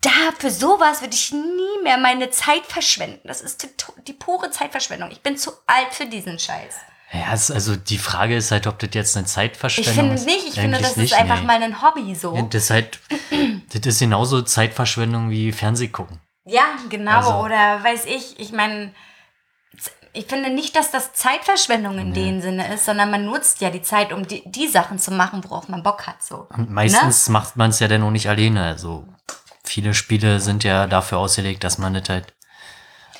da 0.00 0.10
für 0.38 0.50
sowas 0.50 1.00
würde 1.00 1.14
ich 1.14 1.32
nie 1.32 1.82
mehr 1.82 1.98
meine 1.98 2.30
Zeit 2.30 2.64
verschwenden. 2.66 3.26
Das 3.26 3.40
ist 3.40 3.62
die, 3.62 3.68
die 4.06 4.12
pure 4.12 4.50
Zeitverschwendung. 4.50 5.10
Ich 5.10 5.22
bin 5.22 5.36
zu 5.36 5.50
alt 5.66 5.92
für 5.92 6.06
diesen 6.06 6.38
Scheiß. 6.38 6.76
Ja, 7.12 7.32
es, 7.32 7.50
also 7.50 7.74
die 7.74 7.96
Frage 7.96 8.36
ist 8.36 8.50
halt, 8.50 8.66
ob 8.66 8.78
das 8.78 8.90
jetzt 8.92 9.16
eine 9.16 9.24
Ich 9.26 9.32
Zeitverschwendung 9.32 9.94
finde 9.94 10.14
ist. 10.14 10.26
nicht, 10.26 10.48
ich 10.48 10.54
finde, 10.54 10.78
das 10.78 10.96
nicht, 10.96 11.12
ist 11.12 11.18
einfach 11.18 11.40
nee. 11.40 11.46
mal 11.46 11.62
ein 11.62 11.80
Hobby 11.80 12.14
so. 12.14 12.34
Ja, 12.34 12.42
das, 12.42 12.64
ist 12.64 12.70
halt, 12.70 13.00
das 13.72 13.86
ist 13.86 13.98
genauso 14.00 14.42
Zeitverschwendung 14.42 15.30
wie 15.30 15.52
Fernseh 15.52 15.88
gucken. 15.88 16.20
Ja, 16.44 16.64
genau. 16.90 17.16
Also- 17.16 17.34
Oder 17.44 17.82
weiß 17.82 18.04
ich, 18.06 18.38
ich 18.38 18.52
meine, 18.52 18.92
ich 20.12 20.26
finde 20.26 20.50
nicht, 20.50 20.74
dass 20.76 20.90
das 20.90 21.12
Zeitverschwendung 21.12 21.98
in 21.98 22.12
dem 22.12 22.40
Sinne 22.40 22.72
ist, 22.74 22.84
sondern 22.84 23.10
man 23.10 23.24
nutzt 23.24 23.60
ja 23.60 23.70
die 23.70 23.82
Zeit, 23.82 24.12
um 24.12 24.26
die, 24.26 24.42
die 24.46 24.66
Sachen 24.68 24.98
zu 24.98 25.10
machen, 25.10 25.44
worauf 25.44 25.68
man 25.68 25.82
Bock 25.82 26.06
hat. 26.06 26.22
So. 26.22 26.46
Und 26.56 26.70
meistens 26.70 27.28
macht 27.28 27.56
man 27.56 27.70
es 27.70 27.80
ja 27.80 27.88
dann 27.88 28.02
auch 28.02 28.10
nicht 28.10 28.28
alleine. 28.28 28.64
Also 28.64 29.06
viele 29.64 29.94
Spiele 29.94 30.40
sind 30.40 30.64
ja 30.64 30.86
dafür 30.86 31.18
ausgelegt, 31.18 31.62
dass 31.64 31.78
man 31.78 31.94
das 31.94 32.08
halt. 32.08 32.34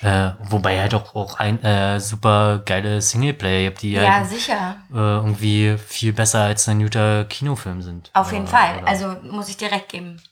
Äh, 0.00 0.30
wobei 0.44 0.78
halt 0.80 0.94
auch, 0.94 1.14
auch 1.16 1.38
ein 1.40 1.62
äh, 1.64 1.98
super 1.98 2.60
geile 2.64 3.02
Singleplayer 3.02 3.70
gibt, 3.70 3.82
die 3.82 3.92
Ja, 3.92 4.16
halt, 4.18 4.28
sicher. 4.28 4.76
äh, 4.92 4.96
irgendwie 4.96 5.76
viel 5.76 6.12
besser 6.12 6.42
als 6.42 6.68
ein 6.68 6.78
guter 6.80 7.24
Kinofilm 7.24 7.82
sind. 7.82 8.10
Auf 8.14 8.30
jeden 8.30 8.46
Oder- 8.46 8.56
Fall. 8.56 8.78
oder- 8.78 8.86
Also 8.88 9.08
muss 9.22 9.48
ich 9.48 9.56
direkt 9.56 9.88
geben. 9.90 10.22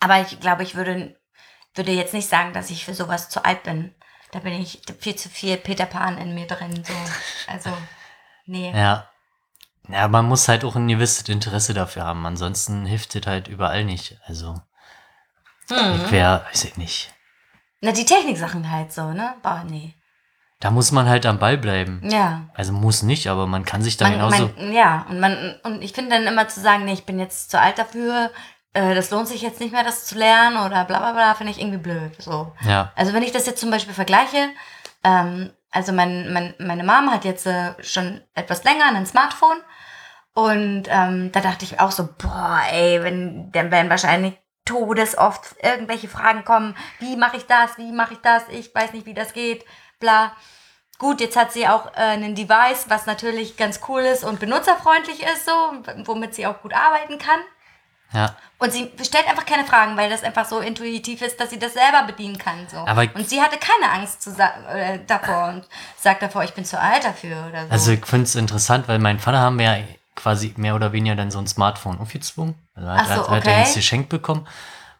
Aber 0.00 0.20
ich 0.20 0.40
glaube, 0.40 0.64
ich 0.64 0.74
würde, 0.74 1.16
würde 1.74 1.92
jetzt 1.92 2.14
nicht 2.14 2.28
sagen, 2.28 2.52
dass 2.52 2.70
ich 2.70 2.84
für 2.84 2.94
sowas 2.94 3.28
zu 3.28 3.44
alt 3.44 3.62
bin. 3.62 3.94
Da 4.32 4.40
bin 4.40 4.54
ich 4.54 4.80
viel 4.98 5.14
zu 5.14 5.28
viel 5.28 5.56
Peter 5.56 5.86
Pan 5.86 6.18
in 6.18 6.34
mir 6.34 6.46
drin. 6.48 6.82
So. 6.84 6.92
Also, 7.52 7.70
nee. 8.46 8.72
Ja. 8.74 9.06
Ja, 9.88 10.08
man 10.08 10.24
muss 10.26 10.48
halt 10.48 10.64
auch 10.64 10.74
ein 10.76 10.88
gewisses 10.88 11.28
Interesse 11.28 11.74
dafür 11.74 12.04
haben. 12.04 12.24
Ansonsten 12.26 12.86
hilft 12.86 13.14
das 13.14 13.26
halt 13.26 13.46
überall 13.48 13.84
nicht. 13.84 14.18
Also, 14.26 14.54
Hm. 15.68 16.00
ich 16.04 16.10
wäre, 16.10 16.44
weiß 16.50 16.64
ich 16.64 16.76
nicht. 16.76 17.12
Na, 17.80 17.92
die 17.92 18.04
Techniksachen 18.04 18.70
halt 18.70 18.92
so, 18.92 19.12
ne? 19.12 19.34
Boah, 19.42 19.64
nee. 19.68 19.94
Da 20.60 20.70
muss 20.70 20.92
man 20.92 21.08
halt 21.08 21.24
am 21.24 21.38
Ball 21.38 21.56
bleiben. 21.56 22.02
Ja. 22.04 22.42
Also 22.54 22.72
muss 22.72 23.02
nicht, 23.02 23.28
aber 23.28 23.46
man 23.46 23.64
kann 23.64 23.82
sich 23.82 23.96
dann 23.96 24.10
Man, 24.18 24.30
genauso. 24.30 24.50
man, 24.56 24.72
ja, 24.72 25.06
und 25.08 25.18
man, 25.18 25.54
und 25.62 25.82
ich 25.82 25.92
finde 25.92 26.10
dann 26.10 26.26
immer 26.26 26.48
zu 26.48 26.60
sagen, 26.60 26.84
nee, 26.84 26.92
ich 26.92 27.06
bin 27.06 27.18
jetzt 27.18 27.50
zu 27.50 27.58
alt 27.58 27.78
dafür, 27.78 28.30
äh, 28.74 28.94
das 28.94 29.10
lohnt 29.10 29.26
sich 29.26 29.40
jetzt 29.40 29.58
nicht 29.60 29.72
mehr, 29.72 29.84
das 29.84 30.04
zu 30.04 30.16
lernen 30.18 30.58
oder 30.58 30.84
bla 30.84 30.98
bla 30.98 31.12
bla, 31.12 31.34
finde 31.34 31.52
ich 31.52 31.60
irgendwie 31.60 31.78
blöd. 31.78 32.12
So. 32.20 32.52
ja. 32.60 32.92
Also 32.94 33.14
wenn 33.14 33.22
ich 33.22 33.32
das 33.32 33.46
jetzt 33.46 33.60
zum 33.60 33.70
Beispiel 33.70 33.94
vergleiche, 33.94 34.50
ähm, 35.02 35.50
also 35.70 35.92
mein, 35.92 36.30
mein, 36.32 36.54
meine 36.58 36.84
Mom 36.84 37.10
hat 37.10 37.24
jetzt 37.24 37.46
äh, 37.46 37.72
schon 37.82 38.20
etwas 38.34 38.62
länger 38.64 38.84
ein 38.94 39.06
Smartphone 39.06 39.62
und 40.34 40.84
ähm, 40.88 41.32
da 41.32 41.40
dachte 41.40 41.64
ich 41.64 41.80
auch 41.80 41.90
so, 41.90 42.08
boah, 42.18 42.60
ey, 42.70 43.02
wenn, 43.02 43.50
dann 43.52 43.70
werden 43.70 43.88
wahrscheinlich 43.90 44.38
todesoft 44.64 45.56
irgendwelche 45.62 46.08
Fragen 46.08 46.44
kommen, 46.44 46.76
wie 46.98 47.16
mache 47.16 47.36
ich 47.36 47.46
das, 47.46 47.76
wie 47.78 47.92
mache 47.92 48.14
ich 48.14 48.20
das, 48.20 48.44
ich 48.48 48.74
weiß 48.74 48.92
nicht, 48.92 49.06
wie 49.06 49.14
das 49.14 49.32
geht, 49.32 49.64
bla. 49.98 50.32
Gut, 50.98 51.20
jetzt 51.20 51.36
hat 51.36 51.52
sie 51.52 51.66
auch 51.66 51.86
äh, 51.94 52.12
ein 52.12 52.34
Device, 52.34 52.84
was 52.88 53.06
natürlich 53.06 53.56
ganz 53.56 53.80
cool 53.88 54.02
ist 54.02 54.22
und 54.22 54.38
benutzerfreundlich 54.38 55.22
ist, 55.22 55.46
so, 55.46 55.52
womit 56.04 56.34
sie 56.34 56.46
auch 56.46 56.60
gut 56.60 56.74
arbeiten 56.74 57.18
kann. 57.18 57.40
Ja. 58.12 58.36
Und 58.58 58.72
sie 58.72 58.90
stellt 59.02 59.28
einfach 59.28 59.46
keine 59.46 59.64
Fragen, 59.64 59.96
weil 59.96 60.10
das 60.10 60.22
einfach 60.22 60.44
so 60.44 60.58
intuitiv 60.58 61.22
ist, 61.22 61.40
dass 61.40 61.50
sie 61.50 61.58
das 61.58 61.72
selber 61.72 62.02
bedienen 62.06 62.36
kann. 62.36 62.66
So. 62.68 62.78
Aber- 62.78 63.08
und 63.14 63.28
sie 63.28 63.40
hatte 63.40 63.56
keine 63.56 63.90
Angst 63.90 64.22
zu 64.22 64.30
äh, 64.30 64.98
davor 65.06 65.48
und 65.48 65.68
sagt 65.96 66.22
davor, 66.22 66.44
ich 66.44 66.52
bin 66.52 66.64
zu 66.64 66.78
alt 66.78 67.04
dafür 67.04 67.46
oder 67.48 67.66
so. 67.66 67.70
Also 67.70 67.92
ich 67.92 68.04
finde 68.04 68.24
es 68.24 68.34
interessant, 68.34 68.88
weil 68.88 68.98
mein 68.98 69.18
Vater 69.18 69.38
haben 69.38 69.58
wir 69.58 69.76
ja 69.76 69.84
quasi 70.20 70.54
mehr 70.56 70.74
oder 70.74 70.92
weniger 70.92 71.16
dann 71.16 71.30
so 71.30 71.38
ein 71.38 71.46
Smartphone 71.46 71.98
aufgezwungen. 71.98 72.54
Also 72.74 72.88
hat, 72.88 73.06
so, 73.06 73.12
hat, 73.12 73.30
hat 73.30 73.46
er 73.46 73.52
okay. 73.52 73.60
uns 73.60 73.74
geschenkt 73.74 74.08
bekommen. 74.08 74.46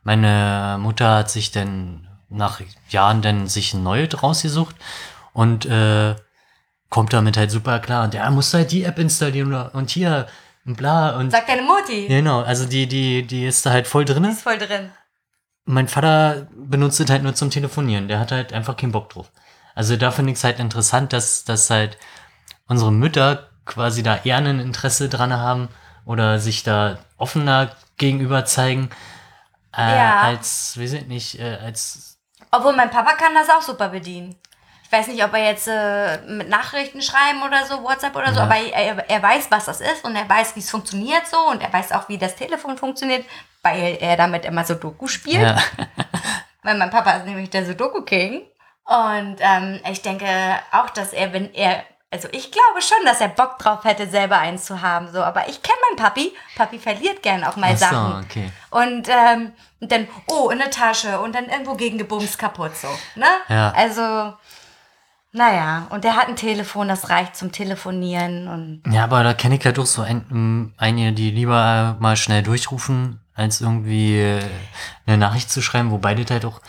Meine 0.03 0.79
Mutter 0.81 1.17
hat 1.17 1.31
sich 1.31 1.51
dann 1.51 2.09
nach 2.29 2.61
Jahren 2.89 3.23
dann 3.23 3.49
sich 3.49 3.75
ein 3.75 3.83
neues 3.83 4.23
rausgesucht 4.23 4.77
und 5.33 5.67
äh, 5.67 6.15
kommt 6.89 7.13
damit 7.13 7.37
halt 7.37 7.51
super 7.51 7.81
klar. 7.81 8.05
Und 8.05 8.15
ja, 8.15 8.31
musst 8.31 8.55
du 8.55 8.59
halt 8.59 8.73
die 8.73 8.85
App 8.85 8.99
installieren 8.99 9.53
und 9.53 9.91
hier 9.91 10.27
und 10.65 10.77
bla 10.77 11.17
und 11.17 11.31
Sagt 11.31 11.49
deine 11.49 11.63
Mutti. 11.63 12.07
genau, 12.07 12.43
also 12.43 12.67
die, 12.67 12.87
die, 12.87 13.27
die 13.27 13.47
ist 13.47 13.67
da 13.67 13.71
halt 13.71 13.87
voll 13.87 14.05
drin. 14.05 14.25
Ist 14.25 14.43
voll 14.43 14.59
drin. 14.59 14.91
Mein 15.65 15.89
Vater 15.89 16.49
benutzt 16.55 17.01
es 17.01 17.11
halt 17.11 17.23
nur 17.23 17.35
zum 17.35 17.51
Telefonieren. 17.51 18.09
Der 18.09 18.19
hat 18.19 18.33
halt 18.33 18.53
einfach 18.53 18.77
keinen 18.77 18.93
Bock 18.93 19.11
drauf. 19.11 19.31
Also 19.75 19.97
da 19.97 20.11
finde 20.11 20.33
ich 20.33 20.39
es 20.39 20.45
halt 20.45 20.59
interessant, 20.59 21.13
dass, 21.13 21.45
dass 21.45 21.71
halt 21.71 21.97
unsere 22.67 22.93
Mütter 22.93 23.50
quasi 23.71 24.03
da 24.03 24.19
eher 24.25 24.37
ein 24.37 24.61
Interesse 24.61 25.09
dran 25.09 25.33
haben 25.33 25.69
oder 26.05 26.39
sich 26.39 26.63
da 26.63 26.99
offener 27.17 27.71
gegenüber 27.97 28.45
zeigen, 28.45 28.91
äh, 29.77 29.97
Ja. 29.97 30.21
als, 30.23 30.77
wir 30.77 30.89
sind 30.89 31.09
nicht, 31.09 31.39
äh, 31.39 31.59
als, 31.65 32.19
Obwohl 32.51 32.75
mein 32.75 32.91
Papa 32.91 33.13
kann 33.15 33.35
das 33.35 33.49
auch 33.49 33.63
super 33.63 33.89
bedienen. 33.89 34.37
Ich 34.85 34.91
weiß 34.93 35.07
nicht, 35.07 35.23
ob 35.23 35.33
er 35.35 35.45
jetzt 35.45 35.69
äh, 35.69 36.19
mit 36.27 36.49
Nachrichten 36.49 37.01
schreiben 37.01 37.43
oder 37.47 37.65
so, 37.65 37.83
WhatsApp 37.85 38.17
oder 38.17 38.33
so, 38.33 38.41
Ja. 38.41 38.45
aber 38.47 38.57
er, 38.57 39.09
er 39.09 39.23
weiß, 39.23 39.49
was 39.51 39.67
das 39.67 39.81
ist 39.81 40.05
und 40.05 40.17
er 40.17 40.29
weiß, 40.29 40.57
wie 40.57 40.61
es 40.61 40.71
funktioniert 40.71 41.27
so 41.29 41.39
und 41.49 41.63
er 41.63 41.73
weiß 41.73 41.93
auch, 41.93 42.09
wie 42.09 42.19
das 42.19 42.35
Telefon 42.35 42.77
funktioniert, 42.77 43.25
weil 43.63 43.99
er 44.01 44.17
damit 44.17 44.45
immer 44.45 44.65
so 44.65 44.75
Doku 44.75 45.07
spielt. 45.07 45.43
ja, 45.43 45.57
Weil 46.63 46.77
mein 46.77 46.91
Papa 46.91 47.13
ist 47.13 47.25
nämlich 47.27 47.49
der 47.51 47.65
Sudoku-King. 47.65 48.43
Und 48.85 49.37
ähm, 49.41 49.81
ich 49.91 50.03
denke 50.03 50.27
auch, 50.73 50.91
dass 50.91 51.13
er, 51.15 51.33
wenn 51.33 51.55
er, 51.55 51.85
also 52.13 52.29
ich 52.33 52.51
glaube 52.51 52.83
schon, 52.83 53.05
dass 53.05 53.21
er 53.21 53.29
Bock 53.29 53.59
drauf 53.59 53.85
hätte, 53.85 54.09
selber 54.09 54.39
eins 54.39 54.65
zu 54.65 54.83
haben. 54.83 55.13
So, 55.13 55.23
aber 55.23 55.49
ich 55.49 55.63
kenne 55.63 55.79
meinen 55.89 55.97
Papi. 55.97 56.33
Papi 56.57 56.79
verliert 56.79 57.23
gern 57.23 57.45
auch 57.45 57.57
mal 57.57 57.71
Ach 57.73 57.79
so, 57.79 57.85
Sachen. 57.85 58.25
okay. 58.25 58.53
Und, 58.71 59.09
ähm, 59.09 59.53
und 59.81 59.93
dann, 59.93 60.09
oh, 60.27 60.51
in 60.51 60.59
der 60.59 60.71
Tasche 60.71 61.21
und 61.21 61.35
dann 61.35 61.47
irgendwo 61.47 61.75
gegen 61.75 61.99
gebumst 61.99 62.39
kaputt 62.39 62.77
so. 62.77 62.89
Ne? 63.15 63.27
Ja. 63.49 63.73
Also, 63.77 64.35
naja, 65.33 65.87
und 65.91 66.03
der 66.03 66.17
hat 66.17 66.27
ein 66.27 66.35
Telefon, 66.35 66.89
das 66.89 67.09
reicht 67.09 67.37
zum 67.37 67.53
Telefonieren 67.53 68.49
und 68.49 68.83
ja, 68.93 69.05
aber 69.05 69.23
da 69.23 69.33
kenne 69.33 69.57
ich 69.57 69.65
halt 69.65 69.79
auch 69.79 69.87
so 69.87 70.03
ein, 70.03 70.75
einige, 70.77 71.13
die 71.13 71.31
lieber 71.31 71.97
mal 72.01 72.17
schnell 72.17 72.43
durchrufen, 72.43 73.21
als 73.35 73.61
irgendwie 73.61 74.19
äh, 74.19 74.43
eine 75.07 75.19
Nachricht 75.19 75.49
zu 75.49 75.63
schreiben, 75.63 75.93
wobei 75.93 76.17
das 76.17 76.31
halt 76.33 76.45
auch 76.45 76.61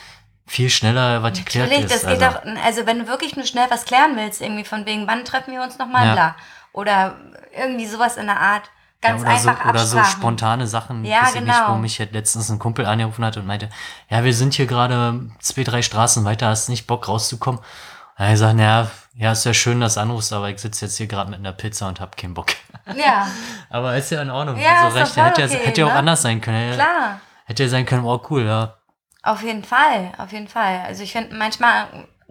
viel 0.52 0.70
schneller 0.70 1.24
was 1.24 1.38
geklärt 1.38 1.70
Natürlich, 1.70 1.92
ist. 1.92 2.04
das 2.04 2.12
geht 2.12 2.22
also. 2.22 2.40
doch, 2.44 2.64
also 2.66 2.86
wenn 2.86 3.00
du 3.00 3.08
wirklich 3.08 3.38
nur 3.38 3.46
schnell 3.46 3.68
was 3.70 3.86
klären 3.86 4.18
willst, 4.18 4.42
irgendwie 4.42 4.66
von 4.66 4.86
wegen, 4.86 5.08
wann 5.08 5.24
treffen 5.24 5.54
wir 5.54 5.62
uns 5.64 5.78
nochmal, 5.78 6.08
Ja. 6.08 6.14
bla. 6.14 6.36
Oder 6.74 7.16
irgendwie 7.58 7.86
sowas 7.86 8.18
in 8.18 8.26
der 8.28 8.40
Art. 8.40 8.64
Ganz 9.02 9.24
ja, 9.24 9.30
oder, 9.30 9.38
so, 9.40 9.50
einfach 9.50 9.66
oder 9.70 9.86
so 9.86 10.04
spontane 10.04 10.68
Sachen, 10.68 11.04
Ja, 11.06 11.24
weiß 11.24 11.36
ich 11.36 11.42
nicht, 11.42 11.56
genau. 11.56 11.74
wo 11.74 11.78
mich 11.78 11.98
halt 12.00 12.12
letztens 12.14 12.50
ein 12.50 12.60
Kumpel 12.60 12.86
angerufen 12.86 13.26
hat 13.26 13.36
und 13.38 13.48
meinte, 13.48 13.70
ja, 14.10 14.24
wir 14.24 14.34
sind 14.34 14.54
hier 14.54 14.68
gerade 14.68 15.22
zwei, 15.40 15.64
drei 15.64 15.82
Straßen 15.82 16.24
weiter, 16.26 16.48
hast 16.50 16.70
nicht 16.70 16.86
Bock 16.86 17.08
rauszukommen? 17.08 17.60
Und 17.62 18.26
er 18.26 18.38
sagt, 18.38 18.60
ja, 18.60 18.92
ja, 19.16 19.32
ist 19.32 19.46
ja 19.46 19.54
schön, 19.54 19.80
dass 19.82 19.96
du 19.96 20.02
anrufst, 20.02 20.32
aber 20.34 20.50
ich 20.50 20.60
sitze 20.60 20.86
jetzt 20.86 20.98
hier 20.98 21.08
gerade 21.08 21.30
mit 21.32 21.40
einer 21.40 21.52
Pizza 21.54 21.88
und 21.88 22.00
hab 22.00 22.16
keinen 22.16 22.34
Bock. 22.36 22.48
Ja, 22.96 23.28
aber 23.72 23.96
ist 23.96 24.12
ja 24.12 24.22
in 24.22 24.30
Ordnung. 24.30 24.58
Ja, 24.60 24.84
also 24.84 24.98
recht. 25.00 25.16
Hätte, 25.16 25.42
ja- 25.42 25.48
okay, 25.48 25.60
hätte 25.66 25.82
ja 25.82 25.88
auch 25.88 25.92
ne? 25.94 25.98
anders 26.00 26.22
sein 26.22 26.40
können. 26.42 26.74
klar. 26.76 27.20
Hätte 27.46 27.64
ja 27.64 27.70
sein 27.70 27.86
können, 27.88 28.04
oh 28.06 28.22
cool, 28.30 28.44
ja. 28.46 28.76
Auf 29.24 29.44
jeden 29.44 29.64
Fall, 29.64 30.12
auf 30.18 30.32
jeden 30.32 30.48
Fall. 30.48 30.82
Also 30.86 31.04
ich 31.04 31.12
finde, 31.12 31.36
manchmal 31.36 31.88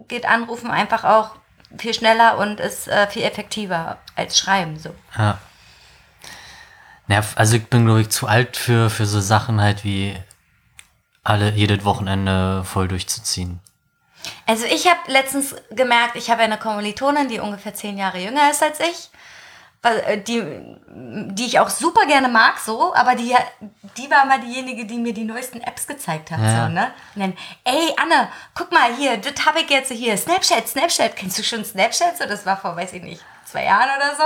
geht 0.07 0.25
Anrufen 0.25 0.71
einfach 0.71 1.03
auch 1.03 1.31
viel 1.77 1.93
schneller 1.93 2.37
und 2.37 2.59
ist 2.59 2.87
äh, 2.87 3.07
viel 3.07 3.23
effektiver 3.23 3.97
als 4.15 4.37
Schreiben. 4.37 4.77
So. 4.77 4.93
Ja. 5.17 5.37
Ja, 7.07 7.21
also 7.35 7.57
ich 7.57 7.67
bin, 7.67 7.85
glaube 7.85 8.01
ich, 8.01 8.09
zu 8.09 8.27
alt 8.27 8.55
für, 8.55 8.89
für 8.89 9.05
so 9.05 9.19
Sachen 9.19 9.59
halt 9.59 9.83
wie 9.83 10.15
alle 11.23 11.51
jedes 11.51 11.83
Wochenende 11.83 12.63
voll 12.63 12.87
durchzuziehen. 12.87 13.59
Also 14.45 14.65
ich 14.65 14.87
habe 14.87 14.99
letztens 15.07 15.55
gemerkt, 15.71 16.15
ich 16.15 16.29
habe 16.29 16.41
eine 16.41 16.57
Kommilitonin, 16.57 17.27
die 17.27 17.39
ungefähr 17.39 17.73
zehn 17.73 17.97
Jahre 17.97 18.19
jünger 18.19 18.49
ist 18.51 18.63
als 18.63 18.79
ich, 18.79 19.09
die, 20.27 20.43
die 21.33 21.45
ich 21.45 21.59
auch 21.59 21.69
super 21.69 22.05
gerne 22.05 22.27
mag, 22.27 22.59
so, 22.59 22.93
aber 22.93 23.15
die, 23.15 23.35
die 23.97 24.11
war 24.11 24.25
mal 24.25 24.39
diejenige, 24.39 24.85
die 24.85 24.99
mir 24.99 25.13
die 25.13 25.23
neuesten 25.23 25.59
Apps 25.61 25.87
gezeigt 25.87 26.29
hat. 26.29 26.39
Ja. 26.39 26.65
So, 26.65 26.71
ne? 26.71 26.91
Und 27.15 27.21
dann, 27.21 27.33
ey 27.63 27.93
Anne, 27.97 28.29
guck 28.53 28.71
mal 28.71 28.93
hier, 28.95 29.17
das 29.17 29.43
habe 29.45 29.61
ich 29.61 29.69
jetzt 29.71 29.91
hier, 29.91 30.15
Snapchat, 30.15 30.67
Snapchat, 30.67 31.15
kennst 31.15 31.39
du 31.39 31.43
schon 31.43 31.65
Snapchat? 31.65 32.17
So, 32.17 32.25
das 32.25 32.45
war 32.45 32.57
vor, 32.57 32.75
weiß 32.75 32.93
ich 32.93 33.01
nicht, 33.01 33.23
zwei 33.45 33.63
Jahren 33.65 33.89
oder 33.97 34.15
so. 34.15 34.23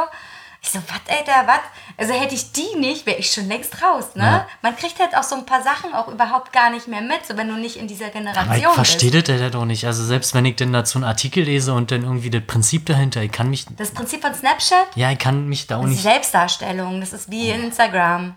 Ich 0.65 0.71
so, 0.71 0.79
was, 0.79 1.15
Alter, 1.15 1.45
was? 1.47 1.59
Also 1.97 2.13
hätte 2.13 2.33
ich 2.33 2.51
die 2.51 2.75
nicht, 2.79 3.05
wäre 3.05 3.17
ich 3.19 3.31
schon 3.31 3.47
längst 3.47 3.81
raus, 3.83 4.15
ne? 4.15 4.23
Ja. 4.23 4.47
Man 4.63 4.75
kriegt 4.75 4.99
halt 4.99 5.15
auch 5.15 5.21
so 5.23 5.35
ein 5.35 5.45
paar 5.45 5.61
Sachen 5.61 5.93
auch 5.93 6.07
überhaupt 6.07 6.51
gar 6.51 6.71
nicht 6.71 6.87
mehr 6.87 7.01
mit, 7.01 7.23
so 7.27 7.37
wenn 7.37 7.47
du 7.47 7.53
nicht 7.53 7.77
in 7.77 7.87
dieser 7.87 8.09
Generation 8.09 8.47
Aber 8.47 8.57
ich 8.57 8.63
bist. 8.63 8.73
verstehe 8.75 9.11
das 9.11 9.27
ja 9.39 9.49
doch 9.51 9.65
nicht. 9.65 9.85
Also 9.85 10.03
selbst 10.03 10.33
wenn 10.33 10.43
ich 10.45 10.55
denn 10.55 10.73
dazu 10.73 10.97
einen 10.97 11.05
Artikel 11.05 11.43
lese 11.43 11.73
und 11.73 11.91
dann 11.91 12.01
irgendwie 12.03 12.31
das 12.31 12.41
Prinzip 12.47 12.87
dahinter, 12.87 13.21
ich 13.21 13.31
kann 13.31 13.49
mich, 13.51 13.65
Das 13.77 13.91
Prinzip 13.91 14.21
von 14.23 14.33
Snapchat, 14.33 14.87
ja, 14.95 15.11
ich 15.11 15.19
kann 15.19 15.47
mich 15.47 15.67
da 15.67 15.77
auch 15.77 15.83
nicht, 15.83 16.01
Selbstdarstellung, 16.01 16.99
das 16.99 17.13
ist 17.13 17.29
wie 17.29 17.51
Instagram. 17.51 18.33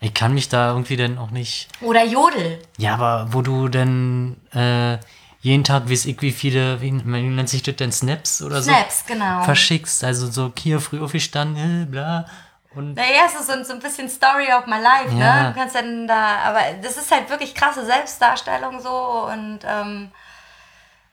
ich 0.00 0.14
kann 0.14 0.32
mich 0.32 0.48
da 0.48 0.70
irgendwie 0.70 0.96
dann 0.96 1.18
auch 1.18 1.30
nicht, 1.30 1.68
Oder 1.80 2.04
Jodel. 2.04 2.62
ja, 2.78 2.94
aber 2.94 3.32
wo 3.32 3.42
du 3.42 3.68
denn 3.68 4.36
äh, 4.52 4.98
jeden 5.40 5.64
Tag, 5.64 5.88
weiß 5.90 6.06
ich, 6.06 6.20
wie 6.22 6.32
viele, 6.32 6.80
wie, 6.80 6.90
nennt 6.90 7.48
sich 7.48 7.62
das 7.62 7.76
denn, 7.76 7.92
Snaps 7.92 8.42
oder 8.42 8.62
so? 8.62 8.70
Snaps, 8.70 9.04
genau. 9.06 9.42
Verschickst, 9.44 10.02
also 10.04 10.30
so 10.30 10.52
hier 10.58 10.80
früh 10.80 11.00
aufgestanden, 11.02 11.82
äh, 11.82 11.86
bla. 11.86 12.26
Und 12.74 12.94
Naja, 12.94 13.22
es 13.26 13.34
ist 13.40 13.46
so, 13.46 13.64
so 13.64 13.72
ein 13.72 13.78
bisschen 13.80 14.08
Story 14.08 14.48
of 14.52 14.66
my 14.66 14.78
life, 14.80 15.14
Ja. 15.16 15.42
ne? 15.44 15.48
Du 15.54 15.58
kannst 15.58 15.74
dann 15.74 16.06
da, 16.06 16.36
aber 16.44 16.60
das 16.82 16.96
ist 16.98 17.10
halt 17.10 17.30
wirklich 17.30 17.54
krasse 17.54 17.84
Selbstdarstellung 17.86 18.80
so 18.80 19.28
und 19.32 19.60
ähm, 19.66 20.10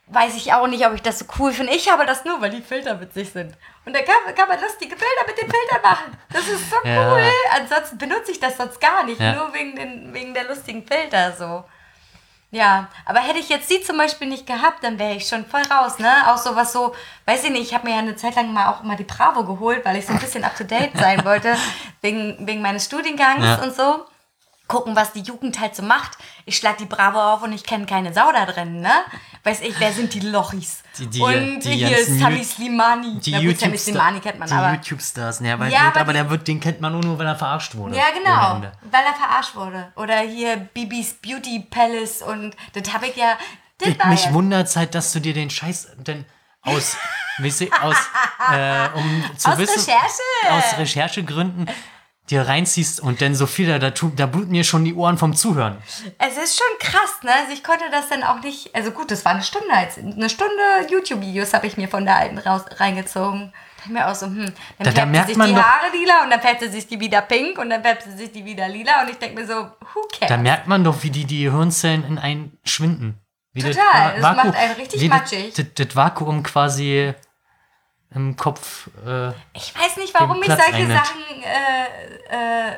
weiß 0.07 0.35
ich 0.35 0.51
auch 0.53 0.67
nicht, 0.67 0.85
ob 0.85 0.93
ich 0.93 1.01
das 1.01 1.19
so 1.19 1.25
cool 1.39 1.53
finde. 1.53 1.73
Ich 1.73 1.89
habe 1.89 2.05
das 2.05 2.25
nur, 2.25 2.41
weil 2.41 2.49
die 2.49 2.61
Filter 2.61 2.99
witzig 2.99 3.31
sind. 3.31 3.55
Und 3.85 3.93
da 3.95 3.99
kann, 4.01 4.35
kann 4.35 4.47
man 4.49 4.59
lustige 4.59 4.95
Bilder 4.95 5.25
mit 5.25 5.37
den 5.37 5.49
Filtern 5.49 5.81
machen. 5.81 6.17
Das 6.31 6.47
ist 6.47 6.69
so 6.69 6.75
Ja. 6.83 7.13
cool. 7.13 7.21
Ansonsten 7.55 7.97
benutze 7.97 8.31
ich 8.31 8.39
das 8.39 8.57
sonst 8.57 8.79
gar 8.81 9.03
nicht, 9.05 9.19
Ja. 9.21 9.33
nur 9.35 9.53
wegen, 9.53 9.75
den, 9.75 10.13
wegen 10.13 10.33
der 10.33 10.43
lustigen 10.45 10.85
Filter 10.85 11.31
so. 11.33 11.63
Ja, 12.53 12.87
aber 13.05 13.19
hätte 13.19 13.39
ich 13.39 13.49
jetzt 13.49 13.67
die 13.71 13.81
zum 13.81 13.97
Beispiel 13.97 14.27
nicht 14.27 14.45
gehabt, 14.45 14.83
dann 14.83 14.99
wäre 14.99 15.15
ich 15.15 15.27
schon 15.27 15.43
voll 15.43 15.63
raus, 15.71 15.97
ne? 15.97 16.11
Auch 16.27 16.37
sowas 16.37 16.71
so, 16.71 16.93
weiß 17.25 17.45
ich 17.45 17.49
nicht, 17.49 17.63
ich 17.63 17.73
habe 17.73 17.87
mir 17.87 17.95
ja 17.95 17.99
eine 17.99 18.15
Zeit 18.15 18.35
lang 18.35 18.53
mal 18.53 18.67
auch 18.71 18.83
immer 18.83 18.95
die 18.95 19.03
Bravo 19.05 19.43
geholt, 19.43 19.83
weil 19.83 19.95
ich 19.97 20.05
so 20.05 20.13
ein 20.13 20.19
bisschen 20.19 20.43
up 20.43 20.55
to 20.55 20.63
date 20.63 20.91
sein 20.95 21.25
wollte, 21.25 21.55
wegen, 22.01 22.37
wegen 22.47 22.61
meines 22.61 22.85
Studiengangs 22.85 23.43
Ja. 23.43 23.55
und 23.63 23.75
so. 23.75 24.05
Gucken, 24.73 24.95
was 24.95 25.13
die 25.13 25.21
Jugend 25.21 25.59
halt 25.59 25.75
so 25.75 25.83
macht. 25.83 26.17
Ich 26.45 26.57
schlag 26.57 26.77
die 26.79 26.85
Bravo 26.85 27.19
auf 27.19 27.43
und 27.43 27.53
ich 27.53 27.63
kenne 27.63 27.85
keine 27.85 28.11
Sau 28.13 28.31
da 28.31 28.45
drin, 28.45 28.81
ne? 28.81 28.91
Weiß 29.43 29.61
ich, 29.61 29.79
wer 29.79 29.93
sind 29.93 30.13
die 30.13 30.19
Lochis? 30.21 30.81
Die- 30.97 31.07
die- 31.07 31.21
und 31.21 31.59
die 31.59 31.71
hier 31.73 31.97
ist 31.97 32.19
Sami 32.19 32.43
Slimani. 32.43 33.19
die 33.19 33.31
Na 33.31 33.37
gut, 33.41 33.59
Sami 33.59 33.73
YouTube 33.73 33.79
Slimani 33.79 34.19
kennt 34.19 34.39
man, 34.39 34.47
die 34.47 34.53
aber. 34.55 34.71
YouTube-Stars, 34.73 35.39
ja, 35.41 35.59
weil, 35.59 35.71
Ja, 35.71 35.89
aber, 35.89 36.01
aber 36.01 36.13
der 36.13 36.29
wird, 36.29 36.47
den 36.47 36.59
kennt 36.59 36.81
man 36.81 36.91
nur, 36.93 37.01
nur, 37.03 37.19
weil 37.19 37.27
er 37.27 37.35
verarscht 37.35 37.75
wurde. 37.75 37.95
Ja, 37.95 38.05
genau, 38.17 38.67
weil 38.89 39.03
er 39.05 39.13
verarscht 39.13 39.55
wurde. 39.55 39.91
Oder 39.95 40.19
hier 40.21 40.57
Bibis 40.57 41.13
Beauty 41.21 41.59
Palace 41.69 42.21
und 42.23 42.55
das 42.73 42.91
habe 42.93 43.07
ich 43.07 43.15
ja. 43.15 43.37
Ich, 43.81 44.03
mich 44.05 44.25
ja- 44.25 44.33
wundert 44.33 44.75
halt, 44.75 44.95
dass 44.95 45.11
du 45.13 45.19
dir 45.19 45.33
den 45.33 45.49
Scheiß 45.49 45.89
denn 45.97 46.25
aus, 46.61 46.95
aus, 47.81 47.95
äh, 48.53 48.87
um 48.95 49.23
zu 49.37 49.49
Aus 49.49 49.57
wissen, 49.57 49.79
Recherche. 49.79 50.21
aus 50.51 50.77
Recherchegründen 50.79 51.69
dir 52.29 52.47
reinziehst 52.47 53.01
und 53.01 53.21
dann 53.21 53.35
so 53.35 53.45
viel 53.47 53.67
da, 53.67 53.79
da, 53.79 53.89
da 54.15 54.25
bluten 54.25 54.51
mir 54.51 54.63
schon 54.63 54.85
die 54.85 54.93
Ohren 54.93 55.17
vom 55.17 55.35
Zuhören. 55.35 55.77
Es 56.19 56.37
ist 56.37 56.57
schon 56.57 56.79
krass, 56.79 57.21
ne? 57.23 57.31
Also 57.33 57.51
ich 57.51 57.63
konnte 57.63 57.83
das 57.91 58.07
dann 58.09 58.23
auch 58.23 58.41
nicht. 58.41 58.73
Also 58.73 58.91
gut, 58.91 59.11
das 59.11 59.25
war 59.25 59.33
eine 59.33 59.43
Stunde. 59.43 59.67
Eine 59.73 60.29
Stunde 60.29 60.53
YouTube-Videos 60.89 61.53
habe 61.53 61.67
ich 61.67 61.75
mir 61.75 61.89
von 61.89 62.05
der 62.05 62.15
alten 62.15 62.37
raus, 62.37 62.61
reingezogen. 62.77 63.51
Da 63.85 63.91
mir 63.91 64.07
auch 64.09 64.15
so, 64.15 64.27
hm, 64.27 64.45
dann 64.45 64.53
Da- 64.85 64.91
da 64.91 65.05
merkt 65.05 65.27
sie 65.27 65.33
sich 65.33 65.37
man 65.37 65.49
die 65.49 65.55
doch- 65.55 65.61
Haare 65.63 65.91
lila 65.91 66.23
und 66.23 66.29
dann 66.29 66.39
färbt 66.39 66.61
sie 66.61 66.69
sich 66.69 66.87
die 66.87 66.99
wieder 67.01 67.21
pink 67.21 67.57
und 67.59 67.69
dann 67.69 67.81
färbt 67.83 68.03
sie 68.03 68.11
sich 68.15 68.31
die 68.31 68.45
wieder 68.45 68.69
lila 68.69 69.01
und 69.01 69.09
ich 69.09 69.17
denke 69.17 69.41
mir 69.41 69.45
so, 69.45 69.55
who 69.55 70.07
cares? 70.17 70.29
Da 70.29 70.37
merkt 70.37 70.67
man 70.67 70.85
doch, 70.85 71.03
wie 71.03 71.09
die, 71.09 71.25
die 71.25 71.43
Gehirnzellen 71.43 72.05
in 72.07 72.17
einen 72.17 72.57
schwinden. 72.63 73.19
Wie 73.51 73.61
Total, 73.61 74.13
das 74.15 74.23
Vaku- 74.23 74.35
macht 74.47 74.55
einen 74.55 74.73
richtig 74.75 75.01
das- 75.01 75.09
matschig. 75.09 75.53
Das, 75.55 75.65
das 75.75 75.95
Vakuum 75.97 76.41
quasi 76.43 77.13
im 78.15 78.35
Kopf. 78.35 78.87
Äh, 79.05 79.29
Ich 79.53 79.73
weiß 79.75 79.97
nicht, 79.97 80.13
warum 80.13 80.39
mich 80.39 80.47
solche 80.47 80.63
einnimmt. 80.73 80.93
Sachen, 80.93 81.21
äh, 81.43 82.69
äh, 82.69 82.77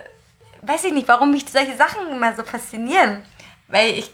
weiß 0.62 0.86
ich 0.86 0.94
nicht, 0.94 1.08
warum 1.08 1.32
mich 1.32 1.46
solche 1.50 1.76
Sachen 1.76 2.10
immer 2.10 2.36
so 2.36 2.44
faszinieren. 2.44 3.24
Weil 3.68 3.92
ich, 3.98 4.12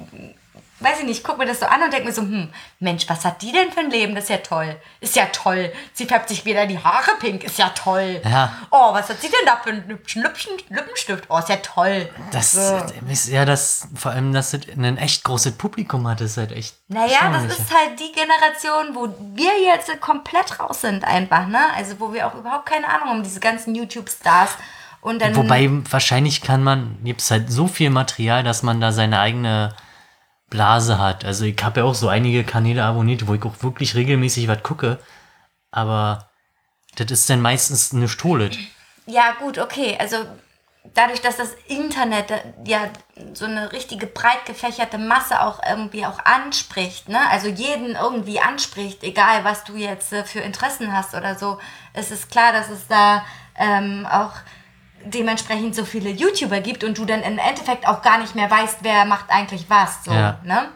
weiß 0.82 1.00
ich 1.00 1.06
nicht, 1.06 1.18
ich 1.20 1.24
gucke 1.24 1.38
mir 1.40 1.46
das 1.46 1.60
so 1.60 1.66
an 1.66 1.82
und 1.84 1.92
denke 1.94 2.08
mir 2.08 2.14
so, 2.14 2.22
hm, 2.22 2.50
Mensch, 2.80 3.08
was 3.08 3.24
hat 3.26 3.42
die 3.42 3.52
denn 3.52 3.72
für 3.72 3.82
ein 3.82 3.92
Leben? 3.92 4.16
Das 4.16 4.26
ist 4.26 4.30
ja 4.30 4.38
toll. 4.38 4.76
Ist 5.00 5.16
ja 5.16 5.26
toll. 5.28 5.72
Sie 5.94 6.06
färbt 6.06 6.30
sich 6.30 6.46
wieder 6.46 6.66
die 6.68 6.78
Haare 6.84 7.12
pink. 7.20 7.44
Ist 7.44 7.58
ja 7.58 7.70
toll. 7.70 8.22
Ja. 8.24 8.54
Oh, 8.72 8.94
was 8.94 9.10
hat 9.10 9.22
sie 9.22 9.30
denn 9.30 9.46
da 9.46 9.58
für 9.64 9.70
einen 9.70 9.88
Lüppchen, 9.88 10.24
Lippenstift? 10.70 11.26
Oh, 11.30 11.38
ist 11.38 11.50
ja 11.50 11.58
toll. 11.58 12.10
das 12.32 12.54
So. 12.54 12.84
ist 13.10 13.28
ja 13.30 13.46
das, 13.46 13.88
vor 13.96 14.12
allem, 14.12 14.34
dass 14.34 14.54
es 14.54 14.62
ein 14.76 14.98
echt 14.98 15.24
großes 15.24 15.54
Publikum 15.58 16.08
hat, 16.08 16.22
ist 16.22 16.38
halt 16.38 16.52
echt. 16.52 16.76
Naja, 16.88 17.32
das 17.32 17.58
ist 17.58 17.74
halt 17.74 18.00
die 18.00 18.12
Generation, 18.12 18.96
wo 18.96 19.14
wir 19.36 19.62
jetzt 19.64 19.90
komplett 20.02 20.60
raus 20.60 20.82
sind 20.82 21.04
einfach, 21.06 21.48
ne? 21.48 21.60
Also 21.76 22.00
wo 22.00 22.14
wir 22.14 22.28
auch 22.28 22.36
überhaupt 22.36 22.66
keine 22.66 22.88
Ahnung 22.88 23.10
haben, 23.10 23.24
diese 23.24 23.40
ganzen 23.40 23.76
YouTube-Stars. 23.76 24.52
Und 25.02 25.20
dann 25.22 25.36
Wobei, 25.36 25.68
wahrscheinlich 25.90 26.42
kann 26.42 26.64
man, 26.64 26.98
gibt 27.04 27.22
es 27.22 27.32
halt 27.32 27.52
so 27.52 27.68
viel 27.68 27.90
Material, 27.90 28.44
dass 28.44 28.62
man 28.62 28.80
da 28.80 28.92
seine 28.92 29.20
eigene 29.20 29.74
Blase 30.52 31.00
hat. 31.00 31.26
Also 31.26 31.46
ich 31.46 31.58
habe 31.64 31.80
ja 31.80 31.86
auch 31.88 31.96
so 31.96 32.08
einige 32.08 32.44
Kanäle 32.44 32.84
abonniert, 32.84 33.28
wo 33.28 33.34
ich 33.34 33.44
auch 33.44 33.64
wirklich 33.64 33.96
regelmäßig 33.96 34.48
was 34.48 34.62
gucke. 34.62 35.00
Aber 35.72 36.30
das 36.98 37.10
ist 37.10 37.30
dann 37.30 37.42
meistens 37.42 37.94
eine 37.94 38.08
Stohle. 38.08 38.52
Ja, 39.08 39.32
gut, 39.40 39.58
okay. 39.58 39.98
Also 40.00 40.18
dadurch, 40.94 41.22
dass 41.22 41.38
das 41.38 41.56
Internet 41.68 42.32
äh, 42.32 42.42
ja 42.66 42.90
so 43.34 43.46
eine 43.46 43.72
richtige 43.72 44.08
breit 44.08 44.46
gefächerte 44.46 44.98
Masse 44.98 45.42
auch 45.42 45.62
irgendwie 45.68 46.06
auch 46.06 46.20
anspricht, 46.26 47.08
ne? 47.08 47.20
Also 47.30 47.48
jeden 47.48 47.96
irgendwie 47.96 48.40
anspricht, 48.40 49.04
egal 49.04 49.44
was 49.44 49.64
du 49.64 49.76
jetzt 49.76 50.12
äh, 50.12 50.26
für 50.26 50.40
Interessen 50.40 50.94
hast 50.94 51.16
oder 51.16 51.36
so, 51.36 51.60
es 51.94 52.12
ist 52.12 52.30
klar, 52.30 52.52
dass 52.52 52.70
es 52.70 52.88
da 52.88 53.24
ähm, 53.56 54.06
auch 54.06 54.34
dementsprechend 55.06 55.76
so 55.76 55.86
viele 55.86 56.10
YouTuber 56.10 56.60
gibt 56.62 56.84
und 56.84 56.98
du 56.98 57.06
dann 57.06 57.22
im 57.24 57.38
Endeffekt 57.38 57.88
auch 57.88 58.02
gar 58.02 58.20
nicht 58.20 58.36
mehr 58.36 58.50
weißt, 58.50 58.78
wer 58.82 59.06
macht 59.06 59.30
eigentlich 59.30 59.70
was. 59.70 60.04
So, 60.06 60.12
Ja. 60.12 60.40
ne? 60.44 60.70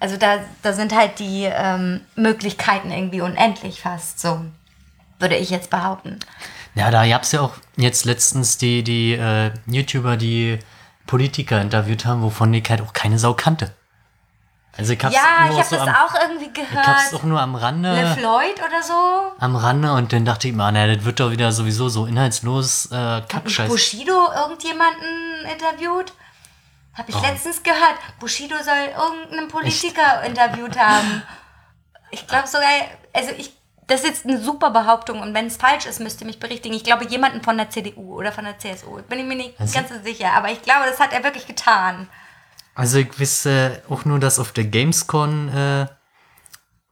Also 0.00 0.16
da, 0.16 0.38
da 0.62 0.72
sind 0.72 0.94
halt 0.94 1.18
die 1.18 1.44
ähm, 1.44 2.00
Möglichkeiten 2.14 2.90
irgendwie 2.92 3.20
unendlich 3.20 3.80
fast, 3.80 4.20
so 4.20 4.44
würde 5.18 5.36
ich 5.36 5.50
jetzt 5.50 5.70
behaupten. 5.70 6.20
Ja, 6.76 6.90
da 6.92 7.06
gab 7.08 7.22
es 7.24 7.32
ja 7.32 7.40
auch 7.40 7.54
jetzt 7.76 8.04
letztens 8.04 8.58
die, 8.58 8.84
die 8.84 9.14
äh, 9.14 9.50
YouTuber, 9.66 10.16
die 10.16 10.60
Politiker 11.08 11.60
interviewt 11.60 12.04
haben, 12.06 12.22
wovon 12.22 12.54
ich 12.54 12.68
halt 12.70 12.80
auch 12.82 12.92
keine 12.92 13.18
Sau 13.18 13.34
kannte. 13.34 13.72
Also 14.78 14.92
ich 14.92 15.04
hab's 15.04 15.14
Ja, 15.14 15.48
ich 15.50 15.56
habe 15.56 15.64
so 15.64 15.76
das 15.76 15.88
am, 15.88 15.94
auch 15.94 16.14
irgendwie 16.22 16.50
Ich 16.54 16.68
hab's 16.76 17.10
gehört. 17.10 17.14
auch 17.14 17.22
nur 17.24 17.40
am 17.40 17.54
Rande. 17.56 17.92
Le 18.00 18.14
Floyd 18.16 18.54
oder 18.64 18.82
so. 18.82 19.32
am 19.40 19.56
Rande 19.56 19.92
und 19.92 20.12
dann 20.12 20.24
dachte 20.24 20.46
ich 20.48 20.54
mir, 20.54 20.70
na, 20.70 20.86
das 20.86 21.04
wird 21.04 21.18
doch 21.20 21.30
wieder 21.32 21.50
sowieso 21.52 21.88
so 21.88 22.06
inhaltslos 22.06 22.86
äh, 22.92 23.20
Kackscheiß. 23.28 23.68
Bushido 23.68 24.28
irgendjemanden 24.32 25.44
interviewt? 25.52 26.12
Habe 26.94 27.10
ich 27.10 27.16
Oh. 27.16 27.20
letztens 27.22 27.62
gehört. 27.62 27.94
Bushido 28.20 28.56
soll 28.62 28.74
irgendeinen 28.96 29.48
Politiker 29.48 30.22
interviewt 30.24 30.78
haben. 30.78 31.22
Ich 32.10 32.26
glaube 32.26 32.46
sogar, 32.48 32.68
also 33.12 33.30
ich, 33.36 33.52
das 33.86 34.00
ist 34.02 34.06
jetzt 34.06 34.26
eine 34.26 34.38
super 34.40 34.70
Behauptung 34.70 35.20
und 35.20 35.34
wenn 35.34 35.46
es 35.46 35.56
falsch 35.56 35.86
ist, 35.86 36.00
müsst 36.00 36.20
ihr 36.20 36.26
mich 36.26 36.38
berichtigen. 36.40 36.74
Ich 36.74 36.84
glaube 36.84 37.04
jemanden 37.06 37.42
von 37.42 37.56
der 37.56 37.70
CDU 37.70 38.14
oder 38.18 38.32
von 38.32 38.44
der 38.44 38.58
CSU. 38.58 39.02
Bin 39.02 39.18
ich 39.18 39.24
mir 39.26 39.34
nicht 39.36 39.60
Also- 39.60 39.74
ganz 39.74 39.88
so 39.90 39.96
sicher, 40.02 40.32
aber 40.34 40.50
ich 40.50 40.62
glaube, 40.62 40.86
das 40.88 40.98
hat 41.00 41.12
er 41.12 41.22
wirklich 41.24 41.46
getan. 41.46 42.08
Also 42.78 42.98
ich 42.98 43.18
wisse 43.18 43.82
auch 43.90 44.04
nur, 44.04 44.20
dass 44.20 44.38
auf 44.38 44.52
der 44.52 44.62
Gamescon 44.62 45.48
äh, 45.48 45.86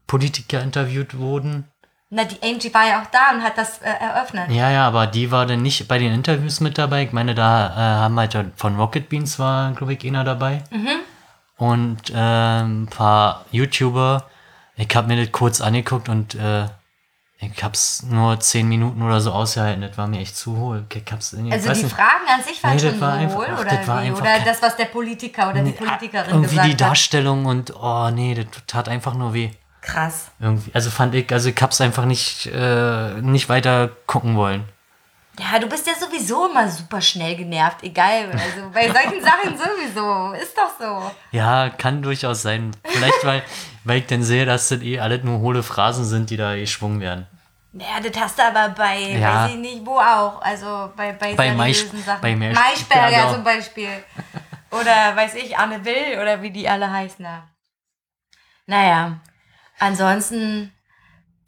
Politiker 0.09 0.61
interviewt 0.61 1.17
wurden. 1.17 1.71
Na, 2.11 2.25
die 2.25 2.43
Angie 2.43 2.75
war 2.75 2.89
ja 2.89 3.03
auch 3.03 3.07
da 3.07 3.31
und 3.33 3.45
hat 3.45 3.57
das 3.57 3.79
äh, 3.83 3.91
eröffnet. 3.91 4.51
Ja, 4.51 4.69
ja, 4.69 4.89
aber 4.89 5.07
die 5.07 5.31
war 5.31 5.47
dann 5.47 5.63
nicht 5.63 5.87
bei 5.87 5.99
den 5.99 6.13
Interviews 6.13 6.59
mit 6.59 6.77
dabei. 6.77 7.05
Ich 7.05 7.13
meine, 7.13 7.37
da 7.37 7.69
äh, 7.69 8.01
haben 8.01 8.19
halt 8.19 8.37
von 8.57 8.75
Rocket 8.75 9.09
Beans 9.09 9.39
war, 9.39 9.75
glaube 9.75 9.95
ich, 9.95 10.05
einer 10.05 10.25
dabei. 10.25 10.65
Und 11.57 12.11
äh, 12.11 12.15
ein 12.17 12.89
paar 12.89 13.45
YouTuber. 13.53 14.29
Ich 14.75 14.89
habe 14.93 15.07
mir 15.07 15.23
das 15.23 15.31
kurz 15.31 15.61
angeguckt 15.61 16.09
und 16.09 16.35
äh, 16.35 16.67
ich 17.39 17.63
hab's 17.63 18.03
nur 18.03 18.41
zehn 18.41 18.67
Minuten 18.69 19.03
oder 19.03 19.21
so 19.21 19.31
ausgehalten. 19.33 19.83
Das 19.83 19.97
war 19.99 20.07
mir 20.07 20.21
echt 20.21 20.37
zu 20.37 20.57
hohl. 20.57 20.85
Ich 20.93 21.13
hab's, 21.13 21.33
ich 21.35 21.53
Also 21.53 21.73
die 21.73 21.83
nicht. 21.85 21.95
Fragen 21.95 22.27
an 22.35 22.43
sich 22.43 22.63
waren 22.65 22.75
Nee, 22.77 22.81
schon 22.81 23.01
war 23.01 23.13
einfach- 23.13 23.37
hohl 23.37 23.47
ach, 23.55 23.61
oder 23.61 23.77
das 23.77 23.87
war 23.89 23.99
einfach 23.99 24.21
Oder 24.23 24.41
das, 24.45 24.63
was 24.63 24.77
der 24.77 24.87
Politiker 24.87 25.51
oder 25.51 25.63
die 25.63 25.73
Politikerin 25.73 26.31
Irgendwie 26.31 26.49
gesagt 26.51 26.67
die 26.69 26.73
hat. 26.73 26.81
Darstellung 26.81 27.45
und 27.47 27.75
oh 27.79 28.11
nee, 28.11 28.35
das 28.35 28.47
tat 28.67 28.89
einfach 28.89 29.15
nur 29.15 29.35
weh. 29.35 29.51
Krass. 29.83 30.29
Irgendwie. 30.41 30.71
Also 30.75 30.91
fand 30.91 31.15
ich, 31.15 31.31
also 31.33 31.49
ich 31.51 31.57
hab's 31.61 31.81
einfach 31.81 32.07
nicht, 32.07 32.47
äh, 32.47 33.21
nicht 33.21 33.49
weiter 33.49 33.91
gucken 34.07 34.35
wollen. 34.37 34.65
Ja, 35.39 35.59
du 35.59 35.67
bist 35.69 35.87
ja 35.87 35.93
sowieso 35.95 36.49
immer 36.49 36.67
super 36.71 37.01
schnell 37.03 37.37
genervt, 37.37 37.83
egal. 37.83 38.31
Also 38.33 38.71
bei 38.73 38.87
solchen 38.91 39.23
Sachen 39.23 39.57
sowieso. 39.59 40.33
Ist 40.33 40.57
doch 40.57 40.71
so. 40.81 41.13
Ja, 41.31 41.69
kann 41.69 42.01
durchaus 42.03 42.41
sein. 42.41 42.71
Vielleicht, 42.83 43.23
weil, 43.25 43.43
weil 43.87 43.99
ich 44.01 44.07
dann 44.07 44.23
sehe, 44.23 44.45
dass 44.45 44.69
das 44.69 44.83
eh 44.83 44.99
alles 45.01 45.23
nur 45.23 45.39
hohle 45.41 45.63
Phrasen 45.63 46.05
sind, 46.05 46.31
die 46.31 46.37
da 46.37 46.57
geschwungen 46.57 47.01
werden. 47.01 47.27
Ja, 47.73 48.01
das 48.03 48.21
hast 48.21 48.39
du 48.39 48.43
aber 48.43 48.71
bei, 48.75 48.99
Ja. 49.19 49.45
weiß 49.45 49.51
ich 49.53 49.57
nicht, 49.59 49.85
wo 49.87 49.99
auch. 49.99 50.41
Also 50.43 50.91
bei, 50.97 51.13
bei, 51.13 51.35
Bei 51.35 51.49
seriösen 51.55 52.03
Sachen. 52.03 52.21
bei 52.23 52.35
Maisch- 52.35 52.55
Maischberger 52.55 53.33
zum 53.35 53.45
Beispiel. 53.45 53.89
Oder 54.71 55.15
weiß 55.15 55.35
ich, 55.37 55.57
Anne 55.59 55.85
Will 55.85 56.19
oder 56.21 56.41
wie 56.43 56.51
die 56.51 56.69
alle 56.69 56.91
heißen 56.91 57.25
da. 57.25 57.49
Naja, 58.67 59.21
ansonsten 59.79 60.73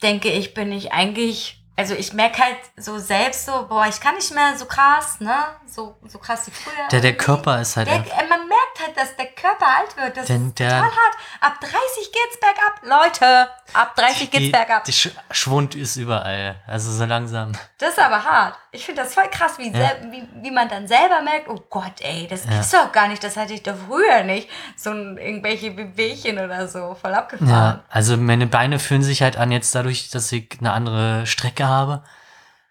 denke 0.03 0.29
ich, 0.31 0.55
bin 0.55 0.71
ich 0.71 0.93
eigentlich, 0.93 1.58
also 1.79 1.95
ich 1.95 2.13
merke 2.13 2.43
halt 2.43 2.57
so 2.77 2.99
selbst 2.99 3.47
so, 3.47 3.67
boah, 3.69 3.87
ich 3.87 4.01
kann 4.01 4.17
nicht 4.17 4.35
mehr 4.35 4.57
so 4.59 4.67
krass, 4.67 5.21
ne? 5.21 5.35
So, 5.67 5.97
so 6.07 6.19
krass 6.19 6.47
wie 6.47 6.51
früher. 6.51 6.89
Der, 6.91 7.01
der. 7.01 7.17
Körper 7.17 7.61
ist 7.61 7.77
halt 7.77 7.87
Der, 7.89 7.99
man 7.99 8.49
merkt 8.49 8.81
halt, 8.85 8.97
dass 8.97 9.15
der 9.17 9.27
Körper 9.27 9.67
alt 9.79 9.97
wird. 9.97 10.17
Das 10.17 10.27
Denn 10.27 10.49
ist 10.49 10.59
der- 10.59 10.71
total 10.71 10.83
hart. 10.91 11.17
Ab 11.41 11.61
30 11.61 11.73
geht's 12.13 12.41
bergab. 12.41 12.81
Leute, 12.83 13.49
ab 13.75 13.95
30 13.97 14.31
geht's 14.31 14.45
Die, 14.45 14.51
bergab. 14.51 14.85
die 14.85 14.93
Sch 14.93 15.11
Schwund 15.31 15.75
ist 15.75 15.97
überall. 15.97 16.57
Also 16.67 16.91
so 16.91 17.05
langsam. 17.05 17.53
Das 17.79 17.91
ist 17.91 17.99
aber 17.99 18.25
hart. 18.25 18.59
Ich 18.79 18.87
finde 18.87 19.03
das 19.03 19.13
voll 19.15 19.29
krass, 19.29 19.59
wie, 19.59 19.71
Ja. 19.73 19.91
wie, 20.11 20.23
wie 20.41 20.53
man 20.53 20.69
dann 20.69 20.87
selber 20.87 21.21
merkt, 21.23 21.49
oh 21.49 21.61
Gott, 21.69 22.01
ey, 22.01 22.29
das 22.31 22.45
Ja. 22.45 22.61
ist 22.61 22.73
doch 22.73 22.93
gar 22.93 23.09
nicht, 23.09 23.25
das 23.25 23.37
hatte 23.37 23.53
ich 23.53 23.65
doch 23.65 23.75
früher 23.89 24.23
nicht. 24.23 24.49
So 24.77 24.91
ein, 24.91 25.19
irgendwelche 25.19 25.77
Wehwehchen 25.77 26.39
oder 26.39 26.69
so, 26.69 26.95
voll 26.95 27.13
abgefahren. 27.13 27.51
Ja, 27.51 27.81
also 27.91 28.17
meine 28.17 28.47
Beine 28.47 28.79
fühlen 28.79 29.03
sich 29.03 29.21
halt 29.21 29.37
an 29.37 29.51
jetzt 29.51 29.75
dadurch, 29.75 30.11
dass 30.11 30.31
ich 30.31 30.49
eine 30.61 30.73
andere 30.73 31.27
Strecke 31.27 31.67
habe. 31.67 32.05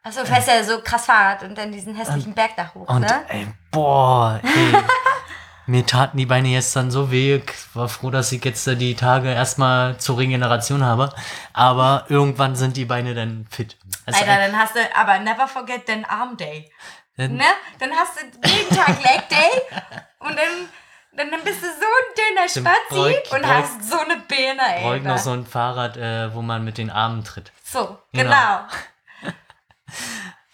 Achso, 0.01 0.23
fährst 0.23 0.47
ja 0.47 0.63
so 0.63 0.79
krass 0.81 1.05
Fahrrad 1.07 1.43
und 1.43 1.57
dann 1.57 1.73
diesen 1.73 1.93
hässlichen 1.93 2.33
Berg 2.33 2.51
da 2.55 2.71
hoch, 2.73 2.87
Und 2.87 3.01
ne? 3.01 3.25
ey, 3.27 3.45
boah, 3.71 4.39
ey. 4.41 4.49
Mir 5.67 5.85
taten 5.85 6.17
die 6.17 6.25
Beine 6.25 6.47
jetzt 6.47 6.75
dann 6.75 6.91
so 6.91 7.11
weh. 7.11 7.35
Ich 7.35 7.75
war 7.75 7.89
froh, 7.89 8.09
dass 8.09 8.31
ich 8.31 8.43
jetzt 8.45 8.65
die 8.65 8.95
Tage 8.95 9.29
erstmal 9.31 9.97
zur 9.97 10.17
Regeneration 10.17 10.83
habe. 10.83 11.13
Aber 11.53 12.05
irgendwann 12.07 12.55
sind 12.55 12.77
die 12.77 12.85
Beine 12.85 13.13
dann 13.13 13.45
fit. 13.51 13.77
Also, 14.05 14.19
Alter, 14.21 14.37
dann 14.47 14.57
hast 14.57 14.75
du, 14.75 14.79
aber 14.95 15.19
never 15.19 15.47
forget 15.47 15.87
den 15.87 16.05
Arm 16.05 16.37
Day. 16.37 16.71
dann- 17.17 17.35
Ne? 17.35 17.43
Dann 17.79 17.91
hast 17.91 18.13
du 18.17 18.47
jeden 18.49 18.75
Tag 18.75 18.87
Leg 19.03 19.27
Day 19.27 19.61
und 20.19 20.37
dann, 20.37 21.29
dann 21.31 21.41
bist 21.43 21.61
du 21.61 21.67
so 21.67 21.85
ein 21.85 22.15
dünner 22.15 22.47
Spazi 22.47 23.35
und 23.35 23.45
hast 23.45 23.89
so 23.89 23.97
eine 23.99 24.17
Birne, 24.21 24.61
ey. 24.77 24.83
brauche 24.83 24.97
ich 24.97 25.03
noch 25.03 25.17
so 25.17 25.31
ein 25.31 25.45
Fahrrad, 25.45 25.97
äh, 25.97 26.33
wo 26.33 26.41
man 26.41 26.63
mit 26.63 26.77
den 26.77 26.89
Armen 26.89 27.23
tritt. 27.25 27.51
So, 27.63 27.97
Genau. 28.13 28.29
genau. 28.31 29.33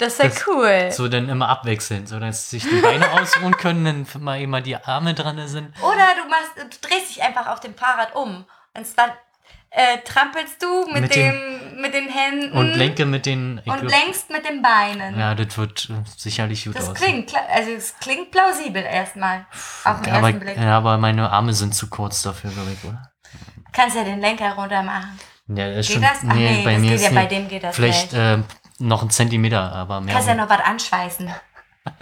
Das 0.06 0.20
wäre 0.20 0.30
Das- 0.30 0.48
cool. 0.48 0.92
So 0.92 1.08
dann 1.08 1.30
immer 1.30 1.50
abwechselnd, 1.50 2.10
so 2.10 2.20
dass 2.20 2.50
sich 2.50 2.64
die 2.64 2.82
Beine 2.82 3.12
ausruhen 3.22 3.56
können, 3.58 3.86
dann 4.12 4.24
mal 4.24 4.40
immer 4.42 4.62
die 4.62 4.76
Arme 4.78 5.14
dran 5.14 5.46
sind. 5.48 5.74
Oder 5.82 6.08
du 6.22 6.30
machst, 6.30 6.52
du 6.58 6.88
drehst 6.88 7.10
dich 7.10 7.24
einfach 7.24 7.48
auf 7.48 7.60
dem 7.60 7.76
Fahrrad 7.76 8.16
um 8.16 8.46
und 8.76 8.88
dann 8.98 9.12
äh, 9.76 9.98
trampelst 10.06 10.62
du 10.62 10.86
mit, 10.92 11.02
Mit 11.02 11.16
dem, 11.16 11.82
mit 11.82 11.94
den 11.96 12.08
Händen 12.08 12.52
Und 12.56 12.74
lenke 12.76 13.06
mit 13.06 13.26
den. 13.26 13.58
und 13.60 13.64
glaub- 13.64 13.82
lenkst 13.90 14.30
mit 14.30 14.48
den 14.48 14.62
Beinen. 14.62 15.18
Ja, 15.20 15.34
das 15.34 15.58
wird 15.58 15.90
äh, 15.90 15.94
sicherlich 16.16 16.66
gut 16.66 16.76
das 16.76 16.90
aussehen. 16.90 17.26
klingt, 17.26 17.34
also 17.52 17.72
es 17.72 17.96
klingt 18.00 18.30
plausibel 18.30 18.84
erstmal. 18.84 19.46
Auf 19.84 20.02
den 20.02 20.14
aber, 20.14 20.28
ersten 20.28 20.40
Blick. 20.42 20.58
ja, 20.58 20.78
aber 20.78 20.98
meine 21.00 21.28
Arme 21.30 21.54
sind 21.54 21.74
zu 21.74 21.90
kurz 21.90 22.22
dafür, 22.22 22.52
glaube 22.52 22.72
ich, 22.72 22.88
oder? 22.88 23.02
Kannst 23.72 23.96
ja 23.96 24.04
den 24.04 24.22
Lenker 24.22 24.54
runter 24.54 24.84
machen. 24.84 25.20
Ja, 25.48 25.68
ist 25.72 25.88
Geht 25.88 25.94
schon. 25.96 26.02
das? 26.04 26.12
Ach 26.30 26.34
nee, 26.36 26.64
das 26.64 26.82
geht 26.82 27.02
ja, 27.02 27.08
ist 27.08 27.16
bei 27.16 27.26
dem 27.26 27.48
geht 27.48 27.64
das 27.64 27.76
Vielleicht 27.76 28.14
äh, 28.14 28.38
noch 28.88 29.02
ein 29.04 29.10
Zentimeter, 29.10 29.72
aber 29.74 30.00
mehr. 30.02 30.14
Kannst 30.14 30.28
ja 30.30 30.36
noch 30.36 30.50
was 30.50 30.62
anschweißen. 30.62 31.30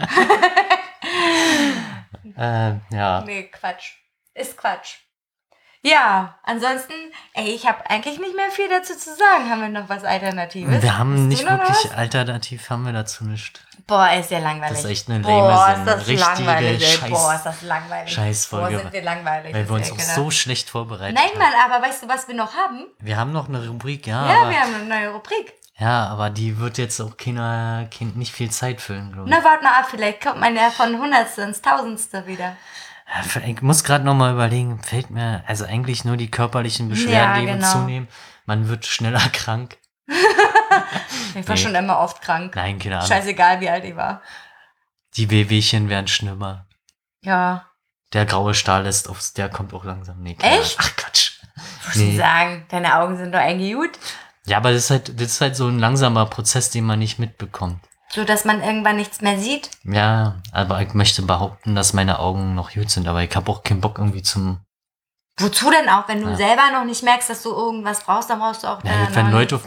äh, 2.36 2.72
ja. 2.90 3.22
Nee, 3.24 3.48
Quatsch. 3.52 3.92
Ist 4.34 4.56
Quatsch. 4.56 4.96
Ja, 5.84 6.38
ansonsten, 6.44 6.92
ey, 7.34 7.48
ich 7.54 7.66
habe 7.66 7.78
eigentlich 7.90 8.20
nicht 8.20 8.36
mehr 8.36 8.52
viel 8.52 8.68
dazu 8.68 8.96
zu 8.96 9.16
sagen. 9.16 9.50
Haben 9.50 9.62
wir 9.62 9.68
noch 9.68 9.88
was 9.88 10.04
Alternatives? 10.04 10.80
Wir 10.80 10.96
haben 10.96 11.14
Hast 11.14 11.20
nicht 11.22 11.42
wirklich 11.42 11.84
was? 11.86 11.90
alternativ, 11.92 12.70
haben 12.70 12.86
wir 12.86 12.92
dazu 12.92 13.24
nicht. 13.24 13.66
Boah, 13.88 14.12
ist 14.12 14.30
ja 14.30 14.38
langweilig. 14.38 14.76
Das 14.76 14.84
ist 14.84 14.90
echt 14.90 15.10
eine 15.10 15.18
Boah, 15.18 15.48
lame 15.48 15.58
ist 15.72 15.76
Sendung. 15.78 15.86
das 15.86 16.06
Richtige 16.06 16.44
langweilig. 16.44 16.98
Scheiß- 17.00 17.10
Boah, 17.10 17.34
ist 17.34 17.42
das 17.42 17.62
langweilig. 17.62 18.14
Scheißfolge. 18.14 18.76
Boah, 18.76 18.82
sind 18.82 18.92
wir 18.92 19.02
langweilig. 19.02 19.54
Weil 19.54 19.68
wir 19.68 19.74
uns 19.74 19.90
ist 19.90 20.10
auch 20.10 20.14
so 20.14 20.30
schlecht 20.30 20.70
vorbereitet 20.70 21.16
Nein, 21.16 21.30
haben. 21.30 21.38
Mann, 21.38 21.52
aber 21.68 21.84
weißt 21.84 22.04
du, 22.04 22.08
was 22.08 22.28
wir 22.28 22.36
noch 22.36 22.54
haben? 22.54 22.86
Wir 23.00 23.16
haben 23.16 23.32
noch 23.32 23.48
eine 23.48 23.66
Rubrik, 23.66 24.06
ja. 24.06 24.24
Ja, 24.44 24.48
wir 24.50 24.60
haben 24.60 24.74
eine 24.74 24.84
neue 24.84 25.08
Rubrik. 25.12 25.52
Ja, 25.82 26.06
aber 26.06 26.30
die 26.30 26.58
wird 26.58 26.78
jetzt 26.78 27.00
auch 27.00 27.16
keiner, 27.16 27.88
kein, 27.96 28.12
nicht 28.14 28.32
viel 28.32 28.50
Zeit 28.50 28.80
füllen, 28.80 29.12
glaube 29.12 29.28
ich. 29.28 29.34
Na, 29.36 29.42
warte 29.44 29.64
mal 29.64 29.78
ab, 29.80 29.86
vielleicht 29.90 30.22
kommt 30.22 30.38
man 30.40 30.54
ja 30.54 30.70
von 30.70 30.98
Hundertste 30.98 31.42
ins 31.42 31.60
Tausendste 31.60 32.26
wieder. 32.26 32.56
Ich 33.46 33.60
muss 33.62 33.84
gerade 33.84 34.04
noch 34.04 34.14
mal 34.14 34.32
überlegen, 34.32 34.80
fällt 34.82 35.10
mir, 35.10 35.42
also 35.46 35.64
eigentlich 35.64 36.04
nur 36.04 36.16
die 36.16 36.30
körperlichen 36.30 36.88
Beschwerden, 36.88 37.34
Ja, 37.34 37.40
die 37.40 37.46
genau. 37.46 37.70
zunehmen. 37.72 38.08
Man 38.46 38.68
wird 38.68 38.86
schneller 38.86 39.20
krank. 39.32 39.76
Ich 41.34 41.48
war 41.48 41.54
Nee. 41.56 41.62
schon 41.62 41.74
immer 41.74 41.98
oft 41.98 42.20
krank. 42.20 42.54
Nein, 42.56 42.78
keine 42.78 42.96
Ahnung. 42.98 43.08
Scheißegal, 43.08 43.60
wie 43.60 43.68
alt 43.70 43.84
ich 43.84 43.96
war. 43.96 44.20
Die 45.16 45.30
Wehwehchen 45.30 45.88
werden 45.88 46.08
schlimmer. 46.08 46.66
Ja. 47.22 47.66
Der 48.12 48.26
graue 48.26 48.52
Stahl 48.54 48.84
ist 48.86 49.08
aufs, 49.08 49.32
der 49.32 49.48
kommt 49.48 49.72
auch 49.72 49.84
langsam. 49.84 50.20
Nee, 50.22 50.36
Echt? 50.42 50.76
Ach 50.78 50.96
Quatsch. 50.96 51.40
Muss 51.86 51.96
ich 51.96 52.02
Nee. 52.12 52.16
sagen, 52.18 52.66
deine 52.70 52.96
Augen 52.98 53.16
sind 53.16 53.32
doch 53.32 53.38
eigentlich 53.38 53.72
gut. 53.74 53.90
Ja, 54.46 54.56
aber 54.56 54.72
das 54.72 54.84
ist 54.84 54.90
halt, 54.90 55.20
das 55.20 55.28
ist 55.32 55.40
halt 55.40 55.56
so 55.56 55.68
ein 55.68 55.78
langsamer 55.78 56.26
Prozess, 56.26 56.70
den 56.70 56.84
man 56.84 56.98
nicht 56.98 57.18
mitbekommt. 57.18 57.78
So, 58.10 58.24
dass 58.24 58.44
man 58.44 58.62
irgendwann 58.62 58.96
nichts 58.96 59.20
mehr 59.20 59.38
sieht. 59.38 59.70
Ja, 59.84 60.36
aber 60.52 60.82
ich 60.82 60.92
möchte 60.92 61.22
behaupten, 61.22 61.74
dass 61.74 61.92
meine 61.94 62.18
Augen 62.18 62.54
noch 62.54 62.72
gut 62.72 62.90
sind, 62.90 63.08
aber 63.08 63.22
ich 63.22 63.34
habe 63.34 63.50
auch 63.50 63.62
keinen 63.62 63.80
Bock 63.80 63.98
irgendwie 63.98 64.22
zum. 64.22 64.58
Wozu 65.38 65.70
denn 65.70 65.88
auch? 65.88 66.08
Wenn 66.08 66.20
du 66.20 66.28
Ja. 66.28 66.36
selber 66.36 66.70
noch 66.72 66.84
nicht 66.84 67.02
merkst, 67.02 67.30
dass 67.30 67.42
du 67.42 67.50
irgendwas 67.50 68.04
brauchst, 68.04 68.28
dann 68.28 68.38
brauchst 68.40 68.64
du 68.64 68.68
auch 68.68 68.84
Ja, 68.84 69.08
wenn 69.14 69.30
Leute 69.30 69.56
auf, 69.56 69.62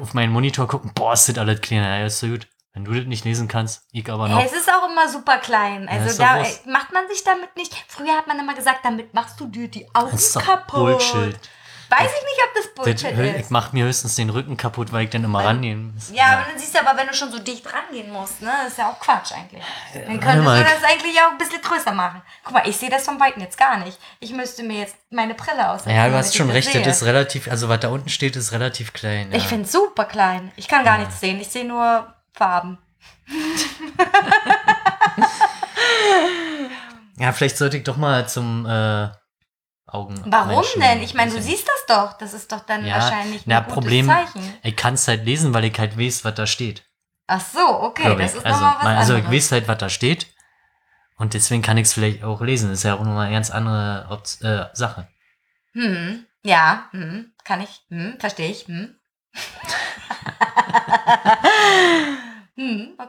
auf 0.00 0.14
meinen 0.14 0.32
Monitor 0.32 0.68
gucken, 0.68 0.92
boah, 0.94 1.14
ist 1.14 1.28
das 1.28 1.36
alles 1.38 1.60
kleiner, 1.60 1.98
ja, 1.98 2.06
ist 2.06 2.20
so 2.20 2.28
gut. 2.28 2.46
Wenn 2.74 2.84
du 2.84 2.92
das 2.92 3.06
nicht 3.06 3.24
lesen 3.24 3.48
kannst, 3.48 3.82
ich 3.90 4.08
aber 4.08 4.28
noch. 4.28 4.38
Hey, 4.38 4.46
es 4.46 4.52
ist 4.52 4.70
auch 4.72 4.88
immer 4.88 5.08
super 5.08 5.38
klein. 5.38 5.88
Also 5.88 6.10
doch 6.10 6.18
da 6.18 6.44
macht 6.70 6.92
man 6.92 7.08
sich 7.08 7.24
damit 7.24 7.56
nicht. 7.56 7.74
Früher 7.88 8.12
hat 8.16 8.28
man 8.28 8.38
immer 8.38 8.54
gesagt, 8.54 8.84
damit 8.84 9.14
machst 9.14 9.40
du 9.40 9.48
dir 9.48 9.66
die 9.66 9.88
Augen 9.94 10.12
Das 10.12 10.36
ist 10.36 10.38
kaputt. 10.38 10.74
Bullshit. 11.00 11.40
Weiß 11.90 12.02
ich 12.02 12.22
nicht, 12.22 12.40
ob 12.46 12.54
das 12.54 12.64
Das, 12.64 12.74
Bullshit 12.74 13.18
ich 13.18 13.40
ist. 13.40 13.50
mach 13.50 13.72
mir 13.72 13.84
höchstens 13.86 14.14
den 14.16 14.28
Rücken 14.30 14.56
kaputt, 14.58 14.92
weil 14.92 15.04
ich 15.04 15.10
dann 15.10 15.24
immer 15.24 15.42
rangehen 15.44 15.94
muss. 15.94 16.10
Ja, 16.12 16.26
aber 16.34 16.42
dann 16.50 16.58
siehst 16.58 16.74
du 16.74 16.80
aber, 16.86 16.98
wenn 16.98 17.06
du 17.06 17.14
schon 17.14 17.30
so 17.32 17.38
dicht 17.38 17.64
rangehen 17.72 18.10
musst, 18.12 18.42
ne, 18.42 18.50
das 18.64 18.72
ist 18.72 18.78
ja 18.78 18.90
auch 18.90 19.00
Quatsch 19.00 19.32
eigentlich. 19.32 19.62
Dann 19.94 20.20
könntest 20.20 20.44
mal. 20.44 20.58
du 20.58 20.64
das 20.64 20.84
eigentlich 20.84 21.18
auch 21.20 21.30
ein 21.32 21.38
bisschen 21.38 21.62
größer 21.62 21.92
machen. 21.92 22.20
Guck 22.44 22.52
mal, 22.54 22.68
ich 22.68 22.76
sehe 22.76 22.90
das 22.90 23.04
von 23.04 23.18
Weitem 23.18 23.40
jetzt 23.42 23.56
gar 23.56 23.78
nicht. 23.78 23.98
Ich 24.20 24.32
müsste 24.32 24.62
mir 24.62 24.80
jetzt 24.80 24.96
meine 25.10 25.34
Brille 25.34 25.70
aussetzen. 25.70 25.96
Ja, 25.96 26.08
du 26.08 26.14
hast 26.14 26.30
ich 26.32 26.36
schon 26.36 26.48
das 26.48 26.56
recht, 26.56 26.72
sehe. 26.72 26.82
das 26.82 26.98
ist 26.98 27.04
relativ, 27.04 27.50
also 27.50 27.68
was 27.70 27.80
da 27.80 27.88
unten 27.88 28.10
steht, 28.10 28.36
ist 28.36 28.52
relativ 28.52 28.92
klein. 28.92 29.30
Ja. 29.30 29.38
Ich 29.38 29.44
finde 29.44 29.64
es 29.64 29.72
super 29.72 30.04
klein. 30.04 30.52
Ich 30.56 30.68
kann 30.68 30.84
gar 30.84 30.98
nichts 30.98 31.20
sehen. 31.20 31.40
Ich 31.40 31.48
sehe 31.48 31.64
nur 31.64 32.12
Farben. 32.34 32.76
ja, 37.18 37.32
vielleicht 37.32 37.56
sollte 37.56 37.78
ich 37.78 37.84
doch 37.84 37.96
mal 37.96 38.28
zum 38.28 38.66
äh, 38.66 39.08
Augen. 39.88 40.20
Warum 40.26 40.48
Menschen 40.48 40.80
denn? 40.80 41.02
Ich 41.02 41.14
meine, 41.14 41.30
du 41.30 41.40
siehst 41.40 41.66
das 41.66 41.96
doch. 41.96 42.18
Das 42.18 42.34
ist 42.34 42.52
doch 42.52 42.60
dann 42.60 42.84
Ja, 42.84 42.96
wahrscheinlich 42.96 43.40
ein 43.40 43.44
na, 43.46 43.60
gutes 43.60 43.74
Problem, 43.74 44.06
Zeichen. 44.06 44.54
ich 44.62 44.76
kann 44.76 44.94
es 44.94 45.08
halt 45.08 45.24
lesen, 45.24 45.54
weil 45.54 45.64
ich 45.64 45.78
halt 45.78 45.98
weiß, 45.98 46.24
was 46.24 46.34
da 46.34 46.46
steht. 46.46 46.84
Ach 47.26 47.40
so, 47.40 47.82
okay, 47.82 48.16
das 48.16 48.34
ist 48.34 48.46
also, 48.46 48.64
nochmal 48.64 48.96
was 48.96 49.00
also 49.00 49.16
ich 49.16 49.30
weiß 49.30 49.52
halt, 49.52 49.68
was 49.68 49.78
da 49.78 49.88
steht. 49.88 50.26
Und 51.16 51.34
deswegen 51.34 51.62
kann 51.62 51.76
ich 51.76 51.88
es 51.88 51.94
vielleicht 51.94 52.22
auch 52.22 52.40
lesen. 52.40 52.70
Das 52.70 52.78
ist 52.78 52.84
ja 52.84 52.94
auch 52.94 53.00
nochmal 53.00 53.26
eine 53.26 53.34
ganz 53.34 53.50
andere 53.50 54.06
Opt 54.10 54.40
äh, 54.42 54.66
Sache. 54.72 55.08
Hm, 55.72 56.24
ja, 56.44 56.88
hm, 56.92 57.32
kann 57.44 57.60
ich, 57.60 57.82
hm, 57.88 58.16
verstehe 58.18 58.50
ich, 58.50 58.66
hm. 58.66 58.94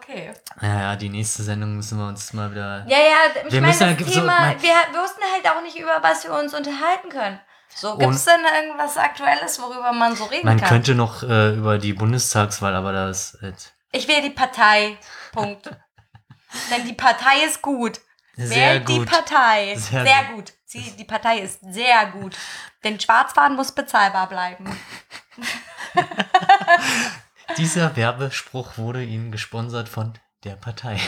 okay. 0.02 0.34
Ja, 0.62 0.80
ja, 0.82 0.95
die 0.95 1.10
nächste 1.10 1.43
Sendung 1.43 1.76
müssen 1.76 1.97
wir 1.97 2.08
uns 2.08 2.32
mal 2.34 2.52
wieder. 2.52 2.86
Ja, 2.88 2.97
ja, 2.97 3.41
ich 3.45 3.52
Wir 3.54 3.62
meine, 3.62 3.74
das 3.74 3.80
ja 3.82 3.97
so- 4.06 4.20
Thema, 4.20 4.39
mein- 4.39 4.62
wir, 4.62 4.70
wir 4.91 5.02
wussten 5.02 5.22
halt 5.34 5.47
auch 5.56 5.62
nicht, 5.62 5.78
über 5.78 5.97
was 6.02 6.24
wir 6.24 6.34
uns 6.34 6.54
unterhalten 6.54 7.10
können. 7.10 7.39
So, 7.76 7.97
gibt 7.97 8.14
es 8.14 8.26
denn 8.26 8.41
irgendwas 8.62 8.97
Aktuelles, 8.97 9.62
worüber 9.62 9.91
man 9.93 10.16
so 10.16 10.26
reden 10.26 10.45
Man 10.47 10.58
kann? 10.60 10.70
könnte 10.70 10.95
noch 10.95 11.22
äh, 11.24 11.54
über 11.56 11.78
die 11.78 11.93
Bundestagswahl, 11.93 12.76
aber 12.76 12.91
das 12.91 13.36
ist 13.36 13.41
halt 13.41 13.74
ich 13.91 14.08
wähle 14.08 14.24
die 14.24 14.30
Partei, 14.32 14.97
Punkt. 15.32 15.66
Denn 16.72 16.86
die 16.86 16.93
Partei 16.93 17.43
ist 17.45 17.62
gut. 17.62 18.00
sehr 18.36 18.74
Wählt 18.74 18.89
die 18.89 18.97
gut. 19.00 19.10
Partei. 19.10 19.76
Sehr 19.78 20.04
Sehr, 20.04 20.24
gut. 20.26 20.36
gut. 20.36 20.54
Sie, 20.66 20.82
die 20.97 21.04
Partei 21.06 21.39
ist 21.39 21.60
sehr 21.74 22.06
gut. 22.08 22.36
Denn 22.84 23.00
Schwarzfahren 23.00 23.56
muss 23.56 23.72
bezahlbar 23.72 24.28
bleiben. 24.30 24.66
Dieser 27.58 27.95
Werbespruch 27.95 28.78
wurde 28.78 29.04
Ihnen 29.04 29.32
gesponsert 29.32 29.89
von 29.89 30.14
der 30.43 30.56
Partei. 30.56 30.97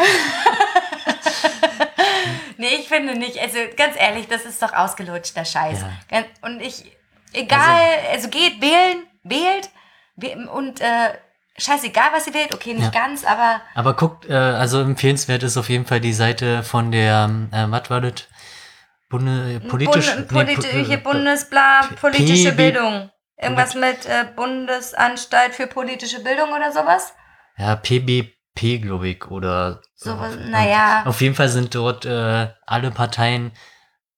Nee, 2.58 2.76
ich 2.80 2.88
finde 2.88 3.18
nicht. 3.18 3.39
Also 3.39 3.58
ganz 3.76 3.96
ehrlich, 3.98 4.28
das 4.28 4.46
ist 4.46 4.62
doch 4.62 4.72
ausgelutschter 4.74 5.44
Scheiß. 5.46 5.84
Ja. 6.12 6.24
Und 6.44 6.62
ich, 6.62 6.96
Egal, 7.34 7.80
also, 8.12 8.28
geht, 8.30 8.62
wählen, 8.62 9.04
wählt 9.24 9.70
wäh- 10.16 10.36
und 10.48 10.80
äh, 10.82 11.14
scheißegal, 11.58 12.10
was 12.14 12.28
ihr 12.28 12.34
wählt. 12.36 12.54
Okay, 12.54 12.74
nicht 12.74 12.94
Ja. 12.94 13.02
ganz, 13.02 13.24
aber 13.26 13.62
Aber 13.74 13.96
guckt, 13.96 14.30
äh, 14.30 14.34
also 14.34 14.82
empfehlenswert 14.82 15.42
ist 15.42 15.58
auf 15.58 15.70
jeden 15.70 15.86
Fall 15.88 16.02
die 16.02 16.14
Seite 16.14 16.62
von 16.62 16.92
der, 16.92 17.30
äh, 17.52 17.66
was 17.70 17.89
war 17.89 18.02
das? 18.02 18.28
Bunde, 19.10 19.60
politisch, 19.68 20.14
Bund, 20.14 20.32
nee, 20.32 20.44
politische 20.56 20.98
Bundesbla, 21.00 21.82
politische 22.00 22.52
PB 22.52 22.58
Bildung. 22.58 23.10
Irgendwas 23.42 23.74
mit 23.76 24.06
äh, 24.06 24.26
Bundesanstalt 24.36 25.56
für 25.56 25.68
politische 25.68 26.22
Bildung 26.24 26.50
oder 26.52 26.72
sowas? 26.72 27.14
Ja, 27.58 27.76
PBP, 27.76 28.80
glaube 28.82 29.10
ich, 29.10 29.26
oder 29.30 29.82
Sowas, 29.96 30.36
äh, 30.36 30.50
naja. 30.50 31.04
Auf 31.06 31.22
jeden 31.22 31.36
Fall 31.36 31.50
sind 31.50 31.74
dort 31.76 32.06
äh, 32.06 32.50
alle 32.66 32.92
Parteien 32.92 33.52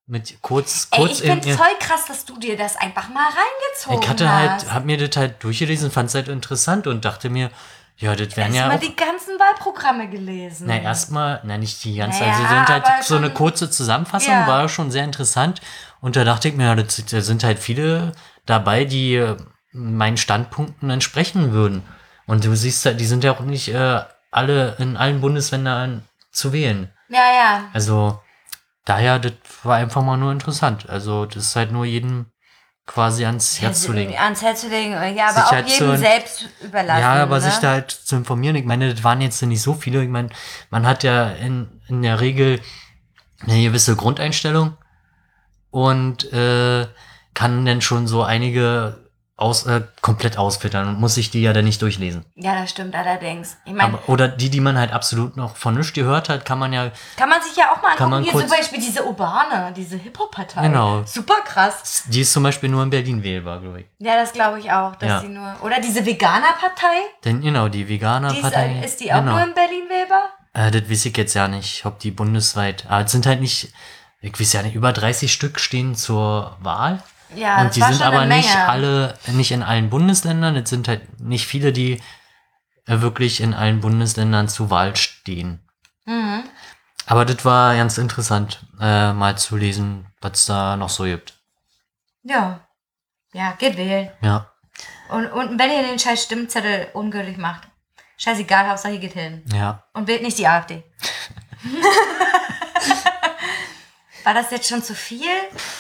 mit 0.06 0.42
kurz, 0.42 0.90
Ey, 0.92 1.00
kurz 1.00 1.22
ich 1.22 1.26
finde 1.26 1.54
voll 1.56 1.66
krass, 1.80 2.06
dass 2.08 2.26
du 2.26 2.38
dir 2.38 2.58
das 2.58 2.76
einfach 2.76 3.08
mal 3.10 3.24
reingezogen 3.26 4.02
Ich 4.04 4.10
hatte 4.10 4.30
hast. 4.30 4.64
halt, 4.64 4.74
hab 4.74 4.86
mir 4.86 4.98
das 4.98 5.16
halt 5.16 5.42
durchgelesen, 5.44 5.92
fand 5.92 6.10
es 6.10 6.16
halt 6.16 6.28
interessant 6.28 6.88
und 6.88 7.06
dachte 7.06 7.30
mir, 7.30 7.50
ja, 7.98 8.16
das 8.16 8.36
wären 8.36 8.54
ja 8.54 8.70
Erstmal 8.70 8.80
die 8.90 8.96
ganzen 8.96 9.40
Wahlprogramme 9.40 10.10
gelesen. 10.10 10.68
na 10.68 10.80
erstmal, 10.82 11.40
na 11.44 11.58
nicht 11.58 11.84
die 11.86 11.96
ganze, 11.96 12.24
Naja, 12.24 12.34
also 12.34 12.48
sind 12.56 12.68
halt 12.70 13.04
so 13.04 13.16
eine 13.16 13.30
kurze 13.30 13.70
Zusammenfassung, 13.70 14.34
Ja. 14.34 14.48
war 14.48 14.68
schon 14.68 14.92
sehr 14.92 15.04
interessant 15.06 15.62
und 16.02 16.16
da 16.18 16.24
dachte 16.26 16.50
ich 16.50 16.56
mir, 16.56 16.66
ja, 16.66 16.76
das, 16.76 17.02
da 17.06 17.22
sind 17.22 17.44
halt 17.46 17.60
viele 17.60 18.12
dabei, 18.46 18.86
die 18.86 19.16
äh, 19.16 19.38
meinen 19.72 20.18
Standpunkten 20.18 20.90
entsprechen 20.90 21.52
würden 21.52 21.84
und 22.28 22.44
du 22.46 22.56
siehst 22.56 22.86
halt, 22.86 23.00
die 23.00 23.06
sind 23.06 23.24
ja 23.24 23.32
auch 23.34 23.42
nicht 23.42 23.70
äh, 23.70 24.02
alle 24.32 24.76
in 24.80 24.98
allen 24.98 25.22
Bundesländern 25.22 26.04
zu 26.32 26.54
wählen. 26.54 26.92
Ja, 27.10 27.20
ja. 27.20 27.64
Also 27.74 28.20
daher, 28.86 29.20
das 29.20 29.34
war 29.64 29.76
einfach 29.78 30.02
mal 30.04 30.18
nur 30.18 30.32
interessant. 30.32 30.90
Also 30.90 31.26
das 31.26 31.38
ist 31.48 31.56
halt 31.56 31.72
nur 31.72 31.86
jedem 31.86 32.28
quasi 32.86 33.26
ans 33.26 33.62
Herz 33.62 33.82
zu 33.84 33.94
legen. 33.94 34.14
Ans 34.18 34.42
Herz 34.42 34.62
zu 34.62 34.68
legen. 34.70 34.92
Ja, 35.16 35.28
aber 35.30 35.36
Sich 35.36 35.44
auch 35.44 35.52
halt 35.52 35.70
jedem 35.70 35.88
so- 35.92 35.96
selbst 35.98 36.50
überlassen. 36.62 37.02
Ja, 37.02 37.14
aber 37.24 37.36
ne? 37.36 37.42
sich 37.42 37.56
da 37.60 37.70
halt 37.72 37.92
zu 37.92 38.16
informieren. 38.16 38.56
Ich 38.56 38.66
meine, 38.66 38.94
das 38.94 39.04
waren 39.04 39.22
jetzt 39.22 39.42
nicht 39.44 39.62
so 39.62 39.74
viele. 39.74 40.04
Ich 40.04 40.10
meine, 40.10 40.30
man 40.70 40.86
hat 40.86 41.04
ja 41.04 41.30
in, 41.30 41.82
in 41.88 42.02
der 42.02 42.20
Regel 42.20 42.60
eine 43.42 43.62
gewisse 43.62 43.96
Grundeinstellung 43.96 44.78
und 45.70 46.32
äh, 46.34 46.88
kann 47.34 47.66
dann 47.66 47.82
schon 47.82 48.08
so 48.08 48.24
einige 48.24 49.02
aus, 49.36 49.66
äh, 49.66 49.82
komplett 50.02 50.38
ausfiltern 50.38 50.88
und 50.88 51.00
muss 51.00 51.16
sich 51.16 51.32
die 51.32 51.42
ja 51.42 51.54
dann 51.54 51.66
nicht 51.66 51.82
durchlesen. 51.82 52.24
Ja, 52.36 52.54
das 52.62 52.70
stimmt 52.70 52.94
allerdings. 52.96 53.58
Ich 53.66 53.74
meine, 53.74 53.96
Aber, 53.96 54.08
oder 54.10 54.28
die, 54.28 54.52
die 54.52 54.60
man 54.62 54.78
halt 54.78 54.94
absolut 54.94 55.36
noch 55.38 55.56
von 55.56 55.74
nichts 55.74 55.92
gehört 55.94 56.30
hat, 56.30 56.46
kann 56.46 56.60
man 56.60 56.72
ja 56.72 56.92
kann 57.18 57.30
man 57.30 57.42
sich 57.42 57.56
ja 57.58 57.72
auch 57.72 57.82
mal 57.82 57.94
angucken. 57.98 58.22
Hier 58.24 58.32
kurz- 58.32 58.48
zum 58.48 58.58
Beispiel 58.58 58.80
diese 58.80 59.04
Urbane, 59.04 59.74
diese 59.76 59.98
Hip-Hop-Partei. 59.98 60.68
Genau. 60.68 61.02
Super 61.06 61.42
krass. 61.44 62.04
Die 62.08 62.22
ist 62.22 62.32
zum 62.32 62.44
Beispiel 62.44 62.70
nur 62.70 62.84
in 62.84 62.92
Berlin 62.92 63.24
wählbar, 63.24 63.60
glaube 63.60 63.82
ich. 63.82 63.86
Ja, 63.98 64.16
das 64.16 64.34
glaube 64.34 64.60
ich 64.60 64.72
auch, 64.72 64.96
dass 64.98 65.10
Ja. 65.10 65.20
die 65.22 65.30
nur. 65.30 65.56
Oder 65.64 65.82
diese 65.82 66.06
Veganer-Partei. 66.06 66.96
Denn 67.26 67.42
genau, 67.42 67.68
die 67.70 67.80
Die 67.80 67.84
ist, 67.86 67.90
Veganer-Partei. 67.90 68.82
ist 68.86 69.00
die 69.00 69.12
auch 69.12 69.20
genau. 69.20 69.32
nur 69.32 69.44
in 69.48 69.54
Berlin 69.56 69.90
wählbar? 69.90 70.30
Äh, 70.54 70.70
das 70.70 70.88
weiß 70.90 71.06
ich 71.08 71.18
jetzt 71.18 71.34
ja 71.34 71.48
nicht, 71.48 71.86
ob 71.88 71.98
die 71.98 72.12
bundesweit. 72.12 72.86
Aber 72.88 73.04
es 73.06 73.12
sind 73.12 73.26
halt 73.26 73.42
nicht, 73.42 73.74
ich 74.22 74.40
weiß 74.40 74.54
ja 74.54 74.62
nicht, 74.62 74.76
über 74.76 74.94
30 74.94 75.34
Stück 75.34 75.60
stehen 75.60 75.96
zur 75.96 76.56
Wahl. 76.62 77.02
Ja, 77.36 77.60
und 77.62 77.68
das 77.68 77.76
die 77.76 77.82
war 77.82 77.88
sind 77.90 77.98
schon 78.00 78.08
aber 78.08 78.20
eine 78.22 78.36
nicht 78.36 78.50
Menge. 78.54 78.70
alle, 78.70 79.18
nicht 79.28 79.52
in 79.52 79.64
allen 79.64 79.90
Bundesländern. 79.90 80.56
Es 80.56 80.70
sind 80.70 80.88
halt 80.88 81.20
nicht 81.20 81.46
viele, 81.48 81.72
die 81.74 82.02
äh, 82.86 83.02
wirklich 83.02 83.42
in 83.42 83.54
allen 83.54 83.80
Bundesländern 83.82 84.48
zur 84.50 84.70
Wahl 84.70 84.96
stehen. 84.96 85.68
Mhm. 86.06 86.44
Aber 87.06 87.26
das 87.26 87.44
war 87.46 87.76
ganz 87.76 87.98
interessant, 87.98 88.66
äh, 88.80 89.12
mal 89.14 89.38
zu 89.38 89.58
lesen, 89.58 90.08
was 90.22 90.40
es 90.40 90.46
da 90.46 90.78
noch 90.78 90.90
so 90.90 91.04
gibt. 91.04 91.34
Ja. 92.24 92.62
Ja, 93.34 93.52
geht 93.54 93.76
wählen. 93.78 94.12
Ja, 94.22 94.50
Und, 95.10 95.26
und 95.28 95.60
wenn 95.60 95.72
ihr 95.72 95.84
den 95.84 96.00
scheiß 96.00 96.24
Stimmzettel 96.24 96.88
ungültig 96.94 97.38
macht, 97.38 97.64
scheißegal, 98.18 98.70
Hauptsache 98.70 98.94
ihr 98.94 99.00
geht 99.00 99.14
hin. 99.14 99.44
ja. 99.52 99.84
Und 99.94 100.08
wählt 100.08 100.22
nicht 100.22 100.38
die 100.38 100.48
AfD. 100.48 100.84
War 104.24 104.34
das 104.34 104.52
jetzt 104.52 104.70
schon 104.70 104.82
zu 104.84 104.96
viel? 104.96 105.28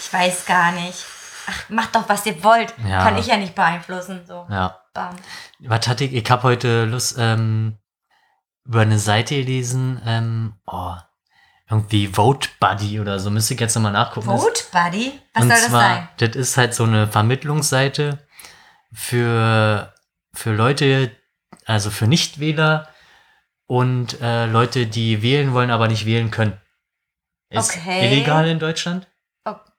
Ich 0.02 0.12
weiß 0.12 0.46
gar 0.46 0.72
nicht. 0.74 1.06
Ach, 1.48 1.70
macht 1.70 1.96
doch, 1.96 2.08
was 2.10 2.26
ihr 2.26 2.44
wollt. 2.44 2.74
Ja. 2.88 3.04
Kann 3.04 3.18
ich 3.18 3.28
ja 3.28 3.38
nicht 3.38 3.56
beeinflussen. 3.56 4.22
So. 4.26 4.46
Ja. 4.50 4.80
Bam. 4.94 5.16
Was 5.60 5.88
hatte 5.88 6.04
ich? 6.06 6.14
Ich 6.14 6.30
habe 6.32 6.44
heute 6.44 6.86
Lust, 6.86 7.16
ähm, 7.20 7.78
über 8.66 8.82
eine 8.82 9.00
Seite 9.00 9.36
gelesen, 9.36 10.02
ähm, 10.06 10.54
oh, 10.68 10.96
irgendwie 11.70 12.08
Vote 12.08 12.48
Buddy 12.60 13.00
oder 13.00 13.20
so, 13.20 13.30
müsste 13.32 13.56
ich 13.56 13.60
jetzt 13.60 13.76
nochmal 13.76 13.92
nachgucken. 13.92 14.28
Vote 14.28 14.64
Buddy? 14.72 15.20
Was 15.34 15.44
Und 15.44 15.50
soll 15.50 15.58
das 15.58 15.68
zwar, 15.68 15.82
sein? 15.82 16.10
das 16.18 16.36
ist 16.36 16.58
halt 16.58 16.74
so 16.74 16.84
eine 16.84 17.08
Vermittlungsseite 17.08 18.20
für, 18.94 19.94
für 20.34 20.54
Leute, 20.54 21.12
also 21.66 21.90
für 21.90 22.08
Nichtwähler 22.08 22.88
und 23.66 24.22
äh, 24.22 24.46
Leute, 24.46 24.86
die 24.88 25.22
wählen 25.22 25.54
wollen, 25.54 25.72
aber 25.72 25.88
nicht 25.88 26.06
wählen 26.06 26.32
können. 26.32 26.60
Ist 27.50 27.72
Okay. 27.76 28.08
illegal 28.12 28.48
in 28.48 28.60
Deutschland? 28.60 29.08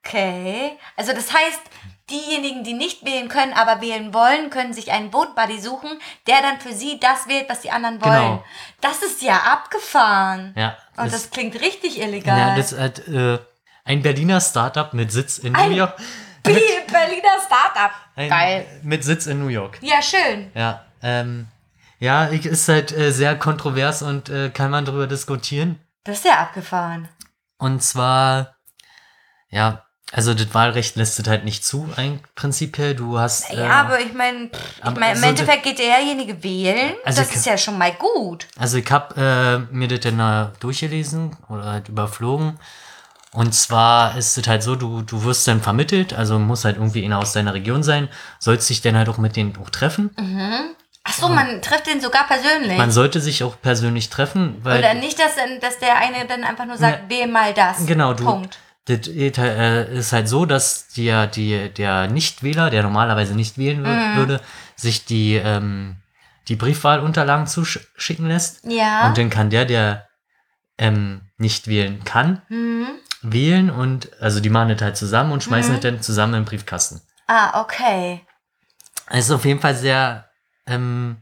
Okay. 0.05 0.77
Also 0.95 1.13
das 1.13 1.33
heißt, 1.33 1.61
diejenigen, 2.09 2.63
die 2.63 2.73
nicht 2.73 3.03
wählen 3.05 3.27
können, 3.27 3.53
aber 3.53 3.81
wählen 3.81 4.13
wollen, 4.13 4.49
können 4.51 4.73
sich 4.73 4.91
einen 4.91 5.11
Vote 5.11 5.31
Buddy 5.35 5.59
suchen, 5.59 5.99
der 6.27 6.41
dann 6.41 6.59
für 6.59 6.73
sie 6.73 6.99
das 6.99 7.27
wählt, 7.27 7.49
was 7.49 7.61
die 7.61 7.71
anderen 7.71 7.99
wollen. 8.03 8.13
Genau. 8.13 8.43
Das 8.81 9.01
ist 9.01 9.21
ja 9.23 9.35
abgefahren. 9.37 10.53
Ja. 10.55 10.77
Und 10.97 11.05
das- 11.11 11.23
das 11.23 11.29
klingt 11.31 11.59
richtig 11.59 11.99
illegal. 11.99 12.37
ja, 12.37 12.55
das 12.55 12.71
ist 12.71 12.79
halt 12.79 13.07
äh, 13.07 13.39
ein 13.83 14.01
Berliner 14.03 14.39
Startup 14.41 14.93
mit 14.93 15.11
Sitz 15.11 15.39
in 15.39 15.53
New 15.53 15.69
York. 15.71 15.97
Bi- 16.43 16.61
Berliner 16.91 17.39
Startup. 17.43 17.91
Ein, 18.15 18.29
Geil. 18.29 18.65
Mit 18.83 19.03
Sitz 19.03 19.25
in 19.25 19.39
New 19.39 19.47
York. 19.49 19.79
Ja, 19.81 20.01
schön. 20.03 20.51
Ja, 20.53 20.85
ähm, 21.01 21.47
ja, 21.99 22.29
ich- 22.29 22.45
ist 22.45 22.67
halt 22.69 22.91
äh, 22.91 23.11
sehr 23.11 23.35
kontrovers 23.39 24.03
und 24.03 24.29
äh, 24.29 24.51
kann 24.51 24.69
man 24.69 24.85
darüber 24.85 25.07
diskutieren. 25.07 25.79
Das 26.03 26.17
ist 26.19 26.25
ja 26.25 26.33
abgefahren. 26.39 27.09
Und 27.57 27.81
zwar, 27.81 28.55
ja, 29.49 29.84
also 30.15 30.33
das 30.33 30.53
Wahlrecht 30.53 30.95
lässt 30.95 31.19
es 31.19 31.27
halt 31.27 31.43
nicht 31.43 31.65
zu, 31.65 31.89
ein 31.97 32.21
prinzipiell. 32.35 32.95
Du 32.95 33.19
hast. 33.19 33.51
Ja, 33.51 33.59
äh, 33.65 33.69
aber 33.69 33.99
ich 33.99 34.13
meine, 34.13 34.45
ich 34.45 34.97
mein, 34.97 35.15
im 35.15 35.21
so 35.21 35.27
Endeffekt 35.27 35.63
geht 35.63 35.77
derjenige 35.79 36.41
wählen. 36.41 36.93
Also 37.03 37.21
das 37.21 37.35
ist 37.35 37.45
ja 37.45 37.57
schon 37.57 37.77
mal 37.77 37.91
gut. 37.91 38.47
Also 38.57 38.77
ich 38.77 38.89
habe 38.89 39.67
äh, 39.69 39.75
mir 39.75 39.89
das 39.89 39.99
dann 39.99 40.53
durchgelesen 40.61 41.35
oder 41.49 41.65
halt 41.65 41.89
überflogen. 41.89 42.57
Und 43.33 43.53
zwar 43.53 44.17
ist 44.17 44.37
es 44.37 44.47
halt 44.47 44.63
so, 44.63 44.77
du, 44.77 45.01
du 45.01 45.25
wirst 45.25 45.45
dann 45.49 45.61
vermittelt, 45.61 46.13
also 46.13 46.39
muss 46.39 46.63
halt 46.63 46.77
irgendwie 46.77 47.03
einer 47.03 47.19
aus 47.19 47.33
deiner 47.33 47.53
Region 47.53 47.83
sein, 47.83 48.07
sollst 48.39 48.69
dich 48.69 48.81
dann 48.81 48.95
halt 48.95 49.09
auch 49.09 49.17
mit 49.17 49.35
denen 49.35 49.57
auch 49.61 49.69
treffen. 49.69 50.11
Ach 51.03 51.13
so, 51.13 51.27
man 51.27 51.61
trifft 51.61 51.87
den 51.87 51.99
sogar 51.99 52.25
persönlich. 52.27 52.77
Man 52.77 52.91
sollte 52.91 53.19
sich 53.19 53.43
auch 53.43 53.59
persönlich 53.61 54.09
treffen, 54.09 54.55
weil 54.63 54.79
Oder 54.79 54.93
nicht, 54.93 55.19
dass, 55.19 55.35
dann- 55.35 55.59
dass 55.59 55.77
der 55.79 55.97
eine 55.97 56.25
dann 56.25 56.45
einfach 56.45 56.65
nur 56.65 56.77
sagt, 56.77 57.09
wähl 57.09 57.27
mal 57.27 57.53
das. 57.53 57.85
Genau, 57.85 58.13
du. 58.13 58.23
Punkt. 58.23 58.57
Das 58.85 59.07
äh, 59.07 59.97
ist 59.97 60.13
halt 60.13 60.29
so, 60.29 60.45
dass 60.45 60.89
der, 60.89 61.25
die, 61.27 61.73
der 61.73 62.07
Nichtwähler, 62.07 62.69
der 62.69 62.83
normalerweise 62.83 63.33
nicht 63.35 63.57
wählen 63.57 63.81
Mhm. 63.81 64.15
würde, 64.15 64.41
sich 64.75 65.05
die, 65.05 65.35
ähm, 65.35 65.95
die 66.47 66.55
Briefwahlunterlagen 66.55 67.47
zuschicken 67.47 68.27
lässt. 68.27 68.63
Ja. 68.65 69.07
Und 69.07 69.17
dann 69.17 69.31
kann 69.31 69.49
der, 69.49 69.65
der 69.65 70.07
ähm, 70.77 71.21
nicht 71.37 71.67
wählen 71.67 72.03
kann, 72.03 72.41
mhm. 72.49 72.87
wählen 73.23 73.69
und 73.71 74.11
also 74.21 74.39
die 74.39 74.49
machen 74.51 74.69
das 74.69 74.81
halt 74.81 74.97
zusammen 74.97 75.31
und 75.31 75.43
schmeißen 75.43 75.71
Mhm. 75.71 75.75
das 75.77 75.83
dann 75.83 76.01
zusammen 76.03 76.33
in 76.35 76.41
den 76.41 76.45
Briefkasten. 76.45 77.01
Ah, 77.27 77.61
okay. 77.61 78.21
Es 79.09 79.25
ist 79.25 79.31
auf 79.31 79.45
jeden 79.45 79.59
Fall 79.61 79.75
sehr, 79.75 80.29
ähm, 80.67 81.17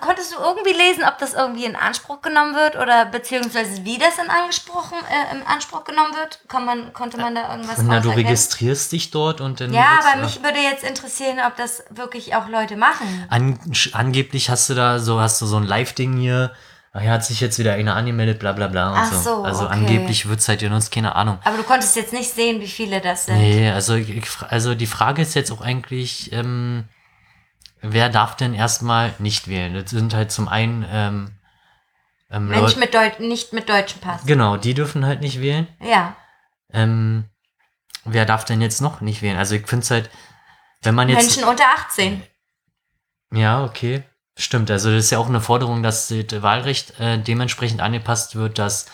Konntest 0.00 0.32
du 0.34 0.38
irgendwie 0.38 0.72
lesen, 0.72 1.04
ob 1.04 1.18
das 1.18 1.34
irgendwie 1.34 1.64
in 1.64 1.76
Anspruch 1.76 2.20
genommen 2.22 2.54
wird 2.54 2.76
oder 2.76 3.06
beziehungsweise 3.06 3.84
wie 3.84 3.98
das 3.98 4.18
in, 4.18 4.30
angesprochen, 4.30 4.98
äh, 5.08 5.34
in 5.34 5.42
Anspruch 5.46 5.84
genommen 5.84 6.14
wird? 6.14 6.40
Kann 6.48 6.64
man, 6.64 6.92
konnte 6.92 7.16
man 7.16 7.34
da 7.34 7.50
irgendwas 7.50 7.78
na, 7.82 8.00
du 8.00 8.10
registrierst 8.10 8.92
dich 8.92 9.10
dort 9.10 9.40
und 9.40 9.60
dann. 9.60 9.72
Ja, 9.72 10.00
aber 10.02 10.22
mich 10.22 10.42
würde 10.42 10.58
jetzt 10.58 10.84
interessieren, 10.84 11.38
ob 11.46 11.56
das 11.56 11.82
wirklich 11.90 12.34
auch 12.34 12.48
Leute 12.48 12.76
machen. 12.76 13.26
An, 13.30 13.58
angeblich 13.92 14.50
hast 14.50 14.68
du 14.70 14.74
da 14.74 14.98
so, 14.98 15.20
hast 15.20 15.40
du 15.40 15.46
so 15.46 15.56
ein 15.56 15.64
Live-Ding 15.64 16.16
hier. 16.16 16.52
Ach 16.92 17.02
ja, 17.02 17.12
hat 17.12 17.24
sich 17.24 17.40
jetzt 17.40 17.58
wieder 17.58 17.74
einer 17.74 17.96
angemeldet, 17.96 18.38
bla 18.38 18.52
bla 18.52 18.66
bla 18.66 18.92
und 18.92 18.98
Ach 18.98 19.12
so. 19.12 19.18
so, 19.18 19.42
Also 19.44 19.64
okay. 19.64 19.74
angeblich 19.74 20.28
wird 20.28 20.40
es 20.40 20.48
halt 20.48 20.60
genutzt, 20.60 20.90
keine 20.90 21.14
Ahnung. 21.14 21.38
Aber 21.44 21.56
du 21.56 21.62
konntest 21.62 21.94
jetzt 21.96 22.12
nicht 22.12 22.30
sehen, 22.32 22.60
wie 22.60 22.68
viele 22.68 23.00
das 23.00 23.26
sind. 23.26 23.36
Nee, 23.36 23.70
also, 23.70 23.94
ich, 23.94 24.22
also 24.48 24.74
die 24.74 24.86
Frage 24.86 25.22
ist 25.22 25.34
jetzt 25.34 25.52
auch 25.52 25.60
eigentlich, 25.60 26.32
ähm, 26.32 26.84
wer 27.80 28.08
darf 28.08 28.36
denn 28.36 28.54
erstmal 28.54 29.14
nicht 29.18 29.48
wählen? 29.48 29.74
Das 29.74 29.90
sind 29.90 30.14
halt 30.14 30.30
zum 30.32 30.48
einen 30.48 30.84
ähm, 30.90 31.38
ähm, 32.30 32.48
Menschen 32.48 32.80
mit 32.80 32.94
Deu 32.94 33.10
nicht 33.20 33.52
mit 33.52 33.68
deutschem 33.68 34.00
Pass. 34.00 34.24
genau, 34.26 34.56
die 34.56 34.74
dürfen 34.74 35.06
halt 35.06 35.20
nicht 35.20 35.40
wählen. 35.40 35.66
Ja. 35.80 36.16
Ähm, 36.72 37.24
wer 38.04 38.26
darf 38.26 38.44
denn 38.44 38.60
jetzt 38.60 38.80
noch 38.80 39.00
nicht 39.00 39.22
wählen? 39.22 39.38
Also 39.38 39.54
ich 39.54 39.66
finde 39.66 39.84
es 39.84 39.90
halt, 39.90 40.10
wenn 40.82 40.94
man 40.94 41.08
jetzt... 41.08 41.22
Menschen 41.22 41.44
unter 41.44 41.64
18. 41.76 42.22
Ja, 43.32 43.64
okay. 43.64 44.04
Stimmt. 44.36 44.70
Also 44.70 44.90
das 44.90 45.04
ist 45.04 45.10
ja 45.10 45.18
auch 45.18 45.28
eine 45.28 45.40
Forderung, 45.40 45.82
dass 45.82 46.08
das 46.08 46.42
Wahlrecht 46.42 46.98
äh, 47.00 47.18
dementsprechend 47.18 47.80
angepasst 47.80 48.36
wird, 48.36 48.58
dass 48.58 48.86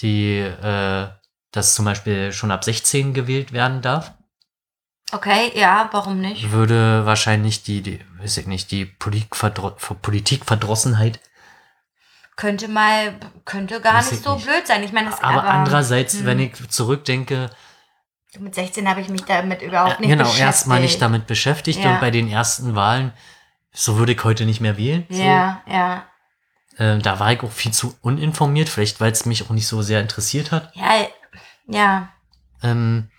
die, 0.00 0.38
äh, 0.38 1.08
dass 1.50 1.74
zum 1.74 1.84
Beispiel 1.84 2.32
schon 2.32 2.50
ab 2.50 2.64
16 2.64 3.12
gewählt 3.12 3.52
werden 3.52 3.82
darf. 3.82 4.12
Okay, 5.14 5.52
ja, 5.54 5.88
warum 5.92 6.20
nicht? 6.20 6.50
würde 6.50 7.06
wahrscheinlich 7.06 7.62
die, 7.62 7.82
die 7.82 8.00
weiß 8.18 8.36
ich 8.38 8.46
nicht, 8.46 8.70
die 8.70 8.84
Politikverdro 8.84 9.70
Politikverdrossenheit. 10.02 11.20
Könnte 12.36 12.66
mal, 12.66 13.14
könnte 13.44 13.80
gar 13.80 13.94
Weiß 13.94 14.10
nicht 14.10 14.20
ich 14.20 14.24
so 14.24 14.34
nicht. 14.34 14.46
blöd 14.46 14.66
sein. 14.66 14.82
Ich 14.82 14.92
meine, 14.92 15.10
das 15.10 15.22
Aber, 15.22 15.44
andererseits, 15.44 16.14
hm. 16.14 16.26
wenn 16.26 16.40
ich 16.40 16.68
zurückdenke, 16.68 17.50
Mit 18.40 18.56
16 18.56 18.88
habe 18.88 19.00
ich 19.02 19.08
mich 19.08 19.22
damit 19.24 19.62
überhaupt 19.62 20.00
nicht 20.00 20.08
genau, 20.08 20.24
beschäftigt. 20.24 20.44
erstmal 20.46 20.80
nicht 20.80 21.00
damit 21.00 21.28
beschäftigt 21.28 21.78
Ja. 21.84 21.92
und 21.94 22.00
bei 22.00 22.10
den 22.10 22.28
ersten 22.28 22.74
Wahlen, 22.74 23.12
so 23.72 23.98
würde 23.98 24.12
ich 24.12 24.24
heute 24.24 24.46
nicht 24.46 24.60
mehr 24.60 24.76
wählen. 24.76 25.06
Ja, 25.10 25.62
ja. 25.68 26.02
So. 26.76 26.82
Ähm, 26.82 27.02
da 27.02 27.20
war 27.20 27.32
ich 27.32 27.40
auch 27.44 27.52
viel 27.52 27.72
zu 27.72 27.96
uninformiert, 28.00 28.68
vielleicht 28.68 29.00
weil 29.00 29.12
es 29.12 29.26
mich 29.26 29.44
auch 29.46 29.50
nicht 29.50 29.68
so 29.68 29.80
sehr 29.82 30.00
interessiert 30.00 30.50
hat. 30.50 30.72
Ja, 30.74 31.06
ja. 31.68 32.08
Ähm, 32.64 33.10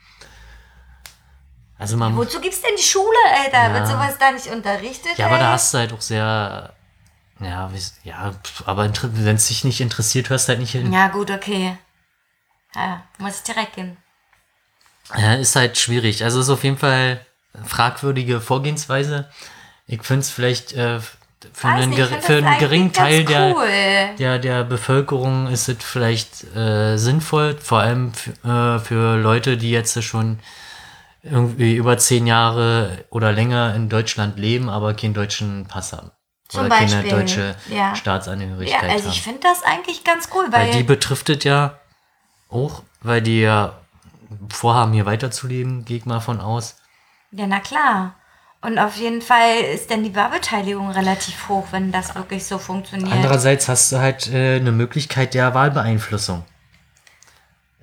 also 1.77 1.97
man, 1.97 2.15
Wozu 2.15 2.39
gibt's 2.39 2.61
denn 2.61 2.75
die 2.77 2.83
Schule, 2.83 3.05
Alter? 3.43 3.63
Ja. 3.67 3.73
Wird 3.73 3.87
sowas 3.87 4.15
da 4.19 4.31
nicht 4.31 4.47
unterrichtet? 4.47 5.17
ja, 5.17 5.25
aber 5.27 5.35
ey? 5.35 5.41
da 5.41 5.51
hast 5.51 5.73
du 5.73 5.77
halt 5.79 5.93
auch 5.93 6.01
sehr, 6.01 6.73
ja, 7.39 7.69
wie- 7.73 8.07
ja, 8.09 8.33
aber 8.65 8.89
wenn 9.01 9.35
es 9.35 9.47
dich 9.47 9.63
nicht 9.63 9.81
interessiert, 9.81 10.29
hörst 10.29 10.47
du 10.47 10.51
halt 10.51 10.59
nicht 10.59 10.71
hin. 10.71 10.91
Ja, 10.93 11.07
gut, 11.09 11.31
okay. 11.31 11.77
Ja, 12.75 13.03
muss 13.19 13.37
ich 13.37 13.43
direkt 13.43 13.75
gehen. 13.75 13.97
Ja, 15.15 15.35
ist 15.35 15.55
halt 15.55 15.77
schwierig. 15.77 16.23
Also 16.23 16.39
ist 16.41 16.49
auf 16.49 16.63
jeden 16.63 16.77
Fall 16.77 17.23
eine 17.53 17.65
fragwürdige 17.65 18.41
Vorgehensweise. 18.41 19.29
Ich 19.87 20.01
finde 20.03 20.21
es 20.21 20.31
vielleicht 20.31 20.73
äh, 20.73 20.99
für, 20.99 21.67
Weiß 21.67 21.83
einen, 21.83 21.89
nicht, 21.91 21.99
ger- 22.01 22.21
für 22.21 22.37
einen 22.37 22.57
geringen 22.57 22.91
Teil 22.91 23.23
der, 23.23 23.55
cool. 23.55 24.15
der, 24.17 24.39
der 24.39 24.63
Bevölkerung 24.63 25.47
ist 25.47 25.67
es 25.69 25.77
vielleicht 25.83 26.43
äh, 26.55 26.97
sinnvoll, 26.97 27.55
vor 27.61 27.81
allem 27.81 28.13
äh, 28.43 28.79
für 28.79 29.17
Leute, 29.17 29.55
die 29.57 29.69
jetzt 29.71 30.01
schon 30.03 30.39
irgendwie 31.25 31.75
über 31.75 31.97
zehn 31.97 32.27
Jahre 32.27 33.05
oder 33.09 33.31
länger 33.31 33.73
in 33.75 33.89
Deutschland 33.89 34.37
leben, 34.37 34.69
aber 34.69 34.93
keinen 34.93 35.13
deutschen 35.13 35.65
Pass 35.67 35.91
haben. 35.91 36.11
Zum 36.47 36.61
oder 36.61 36.69
keine 36.69 36.91
Beispiel, 36.91 37.09
deutsche 37.11 37.55
ja. 37.69 37.75
Ja, 37.75 37.95
Staatsangehörigkeit 37.95 38.89
also 38.89 39.09
ich 39.09 39.17
haben. 39.17 39.23
finde 39.23 39.39
das 39.41 39.63
eigentlich 39.63 40.03
ganz 40.03 40.29
cool, 40.35 40.45
weil, 40.51 40.67
Weil 40.67 40.71
die 40.71 40.83
betrifft 40.83 41.29
es 41.29 41.43
ja 41.43 41.79
auch, 42.49 42.83
weil 43.01 43.21
die 43.21 43.41
ja 43.41 43.73
vorhaben, 44.49 44.93
hier 44.93 45.07
weiterzuleben, 45.07 45.85
gehe 45.85 45.97
ich 45.97 46.05
mal 46.05 46.19
von 46.19 46.39
aus. 46.39 46.77
ja, 47.31 47.47
na 47.47 47.59
klar. 47.59 48.15
Und 48.61 48.79
auf 48.79 48.95
jeden 48.95 49.21
Fall 49.21 49.59
ist 49.75 49.91
dann 49.91 50.03
die 50.03 50.15
Wahlbeteiligung 50.15 50.89
relativ 50.89 51.49
hoch, 51.49 51.67
wenn 51.69 51.91
das 51.91 52.15
wirklich 52.15 52.45
so 52.45 52.57
funktioniert. 52.57 53.11
Andererseits 53.11 53.69
hast 53.69 53.91
du 53.91 53.97
halt 53.97 54.27
äh, 54.31 54.55
eine 54.55 54.71
Möglichkeit 54.71 55.35
der 55.35 55.53
Wahlbeeinflussung. 55.53 56.43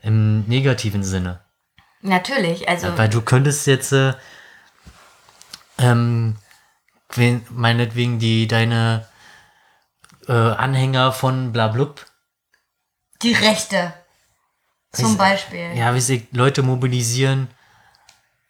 Im 0.02 0.42
negativen 0.48 1.04
Sinne. 1.04 1.41
Natürlich, 2.02 2.68
also 2.68 2.98
Weil 2.98 3.08
du 3.08 3.22
könntest 3.22 3.66
jetzt, 3.66 3.92
äh, 3.92 4.14
ähm, 5.78 6.36
meinetwegen 7.50 8.18
die, 8.18 8.48
deine 8.48 9.06
äh, 10.26 10.32
Anhänger 10.32 11.12
von 11.12 11.52
Blablub, 11.52 12.04
die 13.22 13.34
Rechte 13.34 13.94
zum 14.90 15.16
Beispiel. 15.16 15.74
ja, 15.74 15.94
wie 15.94 16.00
sie 16.00 16.26
Leute 16.32 16.62
mobilisieren, 16.62 17.48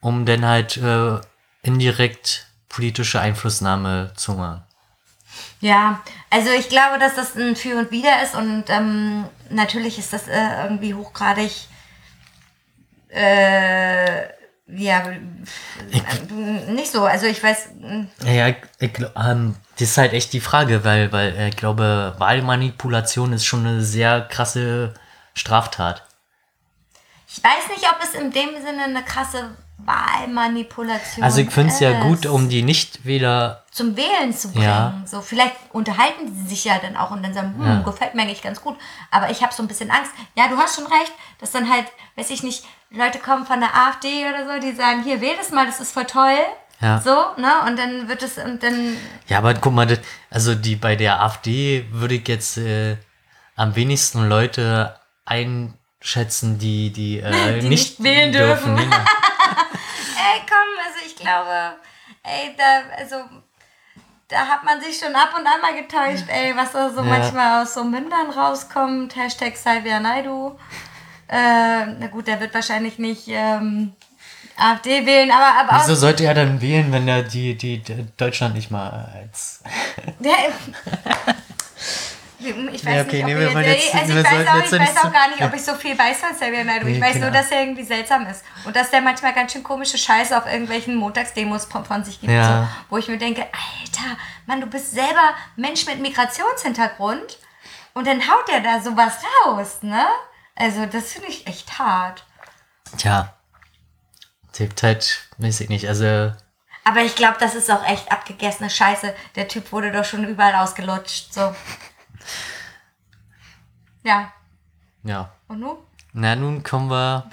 um 0.01 0.25
dann 0.25 0.47
halt 0.47 0.79
äh, 0.79 1.21
indirekt 1.63 2.47
politische 2.69 3.21
Einflussnahme 3.21 4.13
zu 4.17 4.33
machen. 4.33 4.65
Ja, 5.61 6.03
also 6.31 6.51
ich 6.51 6.69
glaube, 6.69 6.99
dass 6.99 7.15
das 7.15 7.37
ein 7.37 7.55
Für 7.55 7.79
und 7.79 7.91
Wider 7.91 8.23
ist 8.23 8.35
und 8.35 8.65
ähm, 8.69 9.25
natürlich 9.51 9.99
ist 9.99 10.13
das 10.13 10.27
äh, 10.27 10.65
irgendwie 10.65 10.95
hochgradig 10.95 11.69
äh, 13.15 14.23
ja, 14.75 15.01
äh, 15.11 16.71
nicht 16.71 16.91
so. 16.93 17.05
Also 17.05 17.27
ich 17.27 17.43
weiß, 17.43 17.71
mh, 17.81 18.07
Ja, 18.25 18.49
ich, 18.49 18.59
ähm, 19.17 19.57
das 19.79 19.89
ist 19.91 19.99
halt 19.99 20.13
echt 20.13 20.33
die 20.33 20.41
Frage, 20.41 20.85
weil, 20.85 21.13
weil 21.13 21.37
äh, 21.37 21.49
ich 21.49 21.57
glaube, 21.57 22.15
Wahlmanipulation 22.19 23.33
ist 23.33 23.45
schon 23.45 23.67
eine 23.67 23.83
sehr 23.83 24.23
krasse 24.23 24.95
Straftat. 25.35 26.03
ich 27.29 27.43
weiß 27.43 27.69
nicht, 27.77 27.85
ob 27.91 27.99
es 28.03 28.15
in 28.15 28.31
dem 28.31 28.51
Sinne 28.65 28.85
eine 28.85 29.03
krasse 29.03 29.57
Wahlmanipulation 29.79 31.25
Also 31.25 31.41
ich 31.41 31.51
finde 31.51 31.73
es 31.73 31.81
ja 31.81 31.91
ist. 31.93 32.03
gut, 32.03 32.27
um 32.27 32.49
die 32.49 32.63
Nichtwähler, 32.63 33.65
zum 33.73 33.97
Wählen 33.97 34.33
zu 34.35 34.53
bringen. 34.53 34.65
Ja. 34.65 35.03
So, 35.07 35.21
vielleicht 35.23 35.57
unterhalten 35.73 36.33
sie 36.35 36.49
sich 36.51 36.65
ja 36.65 36.79
dann 36.79 36.97
auch 36.97 37.11
und 37.11 37.23
dann 37.23 37.33
sagen, 37.35 37.55
hm, 37.57 37.67
Ja. 37.67 37.81
gefällt 37.81 38.15
mir 38.15 38.23
eigentlich 38.23 38.43
ganz 38.43 38.61
gut. 38.61 38.77
Aber 39.11 39.31
ich 39.31 39.43
habe 39.43 39.53
so 39.53 39.63
ein 39.63 39.67
bisschen 39.69 39.91
Angst. 39.91 40.13
Ja, 40.37 40.49
du 40.49 40.57
hast 40.57 40.77
schon 40.77 40.87
recht, 40.87 41.13
dass 41.41 41.51
dann 41.53 41.69
halt, 41.71 41.87
weiß 42.17 42.31
ich 42.31 42.43
nicht, 42.43 42.65
Leute 42.95 43.19
kommen 43.19 43.47
von 43.47 43.61
der 43.61 43.75
AfD 43.75 44.27
oder 44.29 44.47
so, 44.47 44.61
die 44.61 44.73
sagen, 44.73 45.03
hier, 45.03 45.21
wähl 45.21 45.37
das 45.37 45.51
mal, 45.51 45.67
das 45.67 45.81
ist 45.81 45.93
voll 45.93 46.05
toll. 46.05 46.37
Ja. 46.81 47.01
So, 47.01 47.11
ne? 47.41 47.63
Und 47.67 47.79
dann 47.79 48.09
wird 48.09 48.23
es, 48.23 48.39
und 48.39 48.63
dann, 48.63 48.97
ja, 49.29 49.39
aber 49.39 49.55
guck 49.55 49.73
mal, 49.73 49.87
also 50.31 50.55
die 50.55 50.77
bei 50.77 50.97
der 50.97 51.23
AfD 51.23 51.87
würde 51.93 52.17
ich 52.17 52.27
jetzt 52.29 52.59
äh, 52.59 52.97
am 53.57 53.75
wenigsten 53.77 54.29
Leute 54.29 54.99
einschätzen, 55.25 56.59
die, 56.59 56.91
die, 56.93 57.21
äh, 57.21 57.61
Die 57.61 57.69
nicht, 57.69 58.01
nicht 58.01 58.03
wählen 58.03 58.33
dürfen. 58.33 58.77
Genau. 58.77 58.97
ey, 58.97 60.41
komm, 60.49 60.85
also 60.85 60.99
ich 61.07 61.17
glaube, 61.17 61.77
ey, 62.25 62.55
da, 62.59 62.83
also, 62.99 63.17
da 64.29 64.39
hat 64.49 64.65
man 64.65 64.81
sich 64.81 64.99
schon 64.99 65.15
ab 65.15 65.31
und 65.39 65.47
an 65.47 65.61
mal 65.61 65.75
getäuscht, 65.75 66.25
ey, 66.29 66.55
was 66.57 66.73
da 66.73 66.91
so 66.91 66.99
Ja. 66.99 67.05
manchmal 67.05 67.63
aus 67.63 67.75
so 67.75 67.85
Mündern 67.85 68.31
rauskommt. 68.31 69.15
Hashtag 69.15 69.57
Salvia 69.57 70.01
Naidu. 70.01 70.59
Äh, 71.33 71.87
na 71.99 72.09
gut, 72.09 72.27
der 72.27 72.39
wird 72.41 72.53
wahrscheinlich 72.53 72.99
nicht 72.99 73.23
ähm, 73.29 73.95
AfD 74.57 75.07
wählen, 75.07 75.31
aber, 75.31 75.61
aber 75.61 75.83
Wieso 75.83 75.95
sollte 75.95 76.25
er 76.25 76.35
dann 76.35 76.61
wählen, 76.61 76.93
wenn 76.93 77.09
er 77.09 77.23
die, 77.23 77.57
die, 77.57 77.79
die 77.79 78.07
Deutschland 78.19 78.55
nicht 78.55 78.71
mal 78.71 79.09
als. 79.15 79.63
Der, 80.19 80.35
ich 82.39 82.85
weiß 82.85 82.95
Ja, 82.95 83.01
okay, 83.01 83.25
nicht, 83.25 83.35
ob 83.35 83.55
nee, 83.55 83.55
wir 83.55 83.63
jetzt, 83.63 83.95
also 83.95 84.13
ich 84.13 84.25
weiß 84.25 84.47
auch, 84.47 84.65
ich 84.65 84.73
weiß 84.73 84.97
auch 85.05 85.13
gar 85.13 85.29
nicht, 85.31 85.43
ob 85.43 85.55
ich 85.55 85.63
so 85.63 85.75
viel 85.75 85.99
weiß 85.99 86.19
von 86.19 86.37
Xavier 86.37 86.65
Naidoo. 86.65 86.89
Ich 86.89 86.97
Nee, 86.97 87.01
weiß 87.01 87.13
keine 87.13 87.25
nur, 87.25 87.31
dass 87.31 87.51
er 87.51 87.61
irgendwie 87.61 87.85
seltsam 87.85 88.27
ist. 88.27 88.45
Und 88.67 88.77
dass 88.77 88.91
der 88.91 89.01
manchmal 89.01 89.33
ganz 89.33 89.53
schön 89.53 89.63
komische 89.63 89.97
Scheiße 89.97 90.37
auf 90.37 90.45
irgendwelchen 90.45 90.97
Montagsdemos 90.97 91.65
von, 91.65 91.87
von 91.87 92.05
sich 92.05 92.21
gibt. 92.21 92.33
Ja. 92.33 92.63
So, 92.63 92.69
wo 92.91 92.99
ich 92.99 93.09
mir 93.09 93.17
denke, 93.19 93.43
Alter, 93.43 94.19
Mann, 94.45 94.61
du 94.61 94.67
bist 94.67 94.93
selber 94.93 95.33
Mensch 95.57 95.87
mit 95.87 95.99
Migrationshintergrund. 96.01 97.39
Und 97.95 98.07
dann 98.07 98.21
haut 98.21 98.49
der 98.49 98.61
da 98.61 98.81
sowas 98.81 99.15
raus, 99.47 99.79
ne? 99.83 100.05
Also 100.55 100.87
das 100.87 101.13
finde 101.13 101.29
ich 101.29 101.47
echt 101.47 101.79
hart. 101.79 102.25
Tja. 102.97 103.35
Tippt 104.53 104.83
halt, 104.83 105.29
weiß 105.39 105.61
ich 105.61 105.69
nicht, 105.69 105.89
also. 105.89 106.33
Aber 106.85 107.01
ich 107.03 107.15
glaube, 107.17 107.37
das 107.41 107.55
ist 107.55 107.71
auch 107.71 107.87
echt 107.87 108.11
abgegessene 108.13 108.69
Scheiße. 108.69 109.15
Der 109.37 109.49
Typ 109.49 109.73
wurde 109.73 109.93
doch 109.93 110.05
schon 110.05 110.25
überall 110.25 110.55
ausgelutscht. 110.57 111.33
So. 111.33 111.55
Ja. 114.03 114.33
Ja. 115.05 115.33
Und 115.49 115.61
nun? 115.61 115.77
Na, 116.13 116.37
nun 116.37 116.63
kommen 116.63 116.91
wir. 116.91 117.31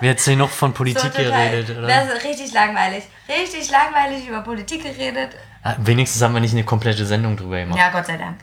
Wir 0.00 0.10
jetzt 0.10 0.24
hier 0.24 0.36
noch 0.36 0.48
von 0.48 0.72
Politik 0.72 1.12
total. 1.12 1.24
geredet, 1.24 1.76
oder? 1.76 1.86
Das 1.86 2.14
ist 2.14 2.24
richtig 2.24 2.52
langweilig. 2.54 3.04
Richtig 3.28 3.70
langweilig 3.70 4.26
über 4.26 4.40
Politik 4.40 4.82
geredet. 4.82 5.36
Ah, 5.62 5.74
Wenigstens 5.78 6.22
haben 6.22 6.32
wir 6.32 6.40
nicht 6.40 6.52
eine 6.52 6.64
komplette 6.64 7.04
Sendung 7.04 7.36
drüber 7.36 7.58
gemacht. 7.58 7.78
Ja, 7.78 7.90
Gott 7.90 8.06
sei 8.06 8.16
Dank. 8.16 8.38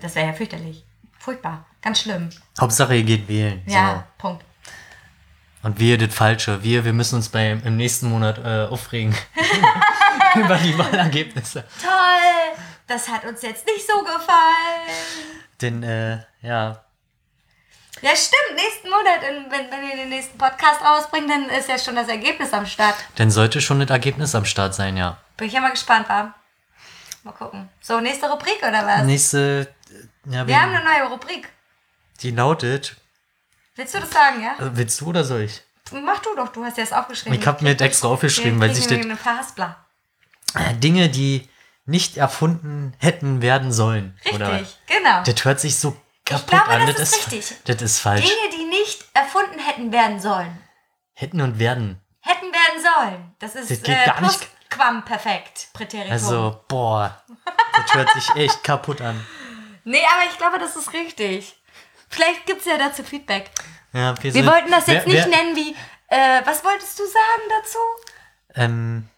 Das 0.00 0.14
wäre 0.14 0.28
ja 0.28 0.32
fürchterlich. 0.32 0.82
Furchtbar. 1.18 1.66
Ganz 1.82 2.00
schlimm. 2.02 2.30
Hauptsache, 2.60 2.94
ihr 2.96 3.02
geht 3.02 3.28
wählen. 3.28 3.62
Ja, 3.66 4.04
Punkt. 4.18 4.42
So. 4.42 5.68
Und 5.68 5.78
wir 5.78 5.96
das 5.98 6.14
Falsche. 6.14 6.62
Wir, 6.62 6.84
wir 6.84 6.92
müssen 6.92 7.16
uns 7.16 7.28
beim, 7.28 7.62
im 7.64 7.76
nächsten 7.76 8.08
Monat 8.08 8.38
äh, 8.38 8.66
aufregen. 8.68 9.14
Über 10.34 10.56
die 10.56 10.76
Wahlergebnisse. 10.78 11.64
Toll! 11.80 12.58
Das 12.86 13.08
hat 13.08 13.24
uns 13.24 13.42
jetzt 13.42 13.66
nicht 13.66 13.86
so 13.86 14.00
gefallen. 14.02 14.88
Denn, 15.60 15.82
äh, 15.82 16.18
ja. 16.42 16.82
Ja, 18.00 18.10
stimmt. 18.16 18.56
Nächsten 18.56 18.88
Monat, 18.90 19.22
in- 19.28 19.50
wenn, 19.52 19.70
wenn 19.70 19.88
wir 19.88 19.96
den 19.96 20.08
nächsten 20.08 20.36
Podcast 20.36 20.80
rausbringen, 20.84 21.28
dann 21.28 21.48
ist 21.58 21.68
ja 21.68 21.78
schon 21.78 21.94
das 21.94 22.08
Ergebnis 22.08 22.52
am 22.52 22.66
Start. 22.66 22.96
Dann 23.16 23.30
sollte 23.30 23.60
schon 23.60 23.78
das 23.80 23.90
Ergebnis 23.90 24.34
am 24.34 24.44
Start 24.44 24.74
sein, 24.74 24.96
ja. 24.96 25.18
Bin 25.36 25.46
ich 25.46 25.52
ja 25.52 25.60
mal 25.60 25.70
gespannt, 25.70 26.08
war. 26.08 26.34
Mal 27.22 27.32
gucken. 27.32 27.68
So, 27.80 28.00
nächste 28.00 28.28
Rubrik 28.28 28.58
oder 28.66 28.84
was? 28.84 29.04
Nächste. 29.04 29.72
äh, 30.26 30.32
Ja, 30.34 30.46
Wir 30.46 30.60
haben 30.60 30.74
eine 30.74 30.82
neue 30.84 31.08
Rubrik. 31.10 31.48
Die 32.22 32.30
lautet. 32.30 32.96
Willst 33.74 33.94
du 33.94 34.00
das 34.00 34.10
sagen, 34.10 34.42
ja? 34.42 34.54
äh, 34.64 34.76
Willst 34.76 35.00
du 35.00 35.06
oder 35.06 35.24
soll 35.24 35.42
ich? 35.42 35.62
Mach 35.92 36.20
du 36.20 36.34
doch, 36.36 36.48
du 36.48 36.64
hast 36.64 36.78
ja 36.78 36.84
das 36.84 36.92
aufgeschrieben. 36.92 37.38
Ich 37.38 37.46
habe 37.46 37.62
mir 37.64 37.74
das 37.74 37.86
extra 37.86 38.08
aufgeschrieben, 38.08 38.60
weil 38.60 38.74
sich 38.74 38.86
das. 38.86 38.98
Äh, 40.54 40.74
Dinge, 40.74 41.08
die 41.08 41.48
nicht 41.84 42.16
erfunden 42.16 42.94
hätten 42.98 43.42
werden 43.42 43.72
sollen. 43.72 44.18
Richtig, 44.24 44.34
Oder, 44.34 44.60
genau. 44.86 45.22
das 45.24 45.44
hört 45.44 45.60
sich 45.60 45.78
so 45.78 45.96
kaputt 46.24 46.46
glaube, 46.48 46.68
an. 46.68 46.86
das 46.86 47.00
ist 47.00 47.32
richtig. 47.32 47.56
Das 47.64 47.82
ist 47.82 47.98
falsch. 47.98 48.24
Dinge, 48.24 48.56
die 48.56 48.64
nicht 48.64 49.04
erfunden 49.14 49.58
hätten 49.58 49.92
werden 49.92 50.20
sollen. 50.20 50.56
Hätten 51.14 51.40
und 51.40 51.58
werden. 51.58 52.00
Hätten 52.20 52.46
werden 52.52 52.82
sollen. 52.82 53.34
Das 53.38 53.54
ist 53.54 53.70
Das 53.70 53.82
geht 53.82 53.96
äh, 53.98 54.06
gar 54.06 54.20
nicht. 54.20 54.48
Plusquamperfekt, 54.70 55.68
Präteritum. 55.72 56.12
Also, 56.12 56.60
boah. 56.68 57.22
Das 57.76 57.94
hört 57.94 58.12
sich 58.12 58.28
echt 58.36 58.64
kaputt 58.64 59.00
an. 59.00 59.24
Nee, 59.84 60.02
aber 60.14 60.30
ich 60.30 60.38
glaube, 60.38 60.58
das 60.58 60.76
ist 60.76 60.92
richtig. 60.92 61.56
Vielleicht 62.12 62.46
gibt 62.46 62.60
es 62.60 62.66
ja 62.66 62.78
dazu 62.78 63.02
Feedback. 63.02 63.50
Ja, 63.92 64.14
Wir 64.22 64.32
sind- 64.32 64.46
wollten 64.46 64.70
das 64.70 64.86
jetzt 64.86 65.06
wer, 65.06 65.14
nicht 65.14 65.28
wer, 65.30 65.36
nennen 65.42 65.56
wie 65.56 65.74
Äh, 66.08 66.42
was 66.44 66.62
wolltest 66.62 66.98
du 66.98 67.04
sagen 67.04 67.42
dazu? 67.58 67.78
Ähm, 68.54 69.08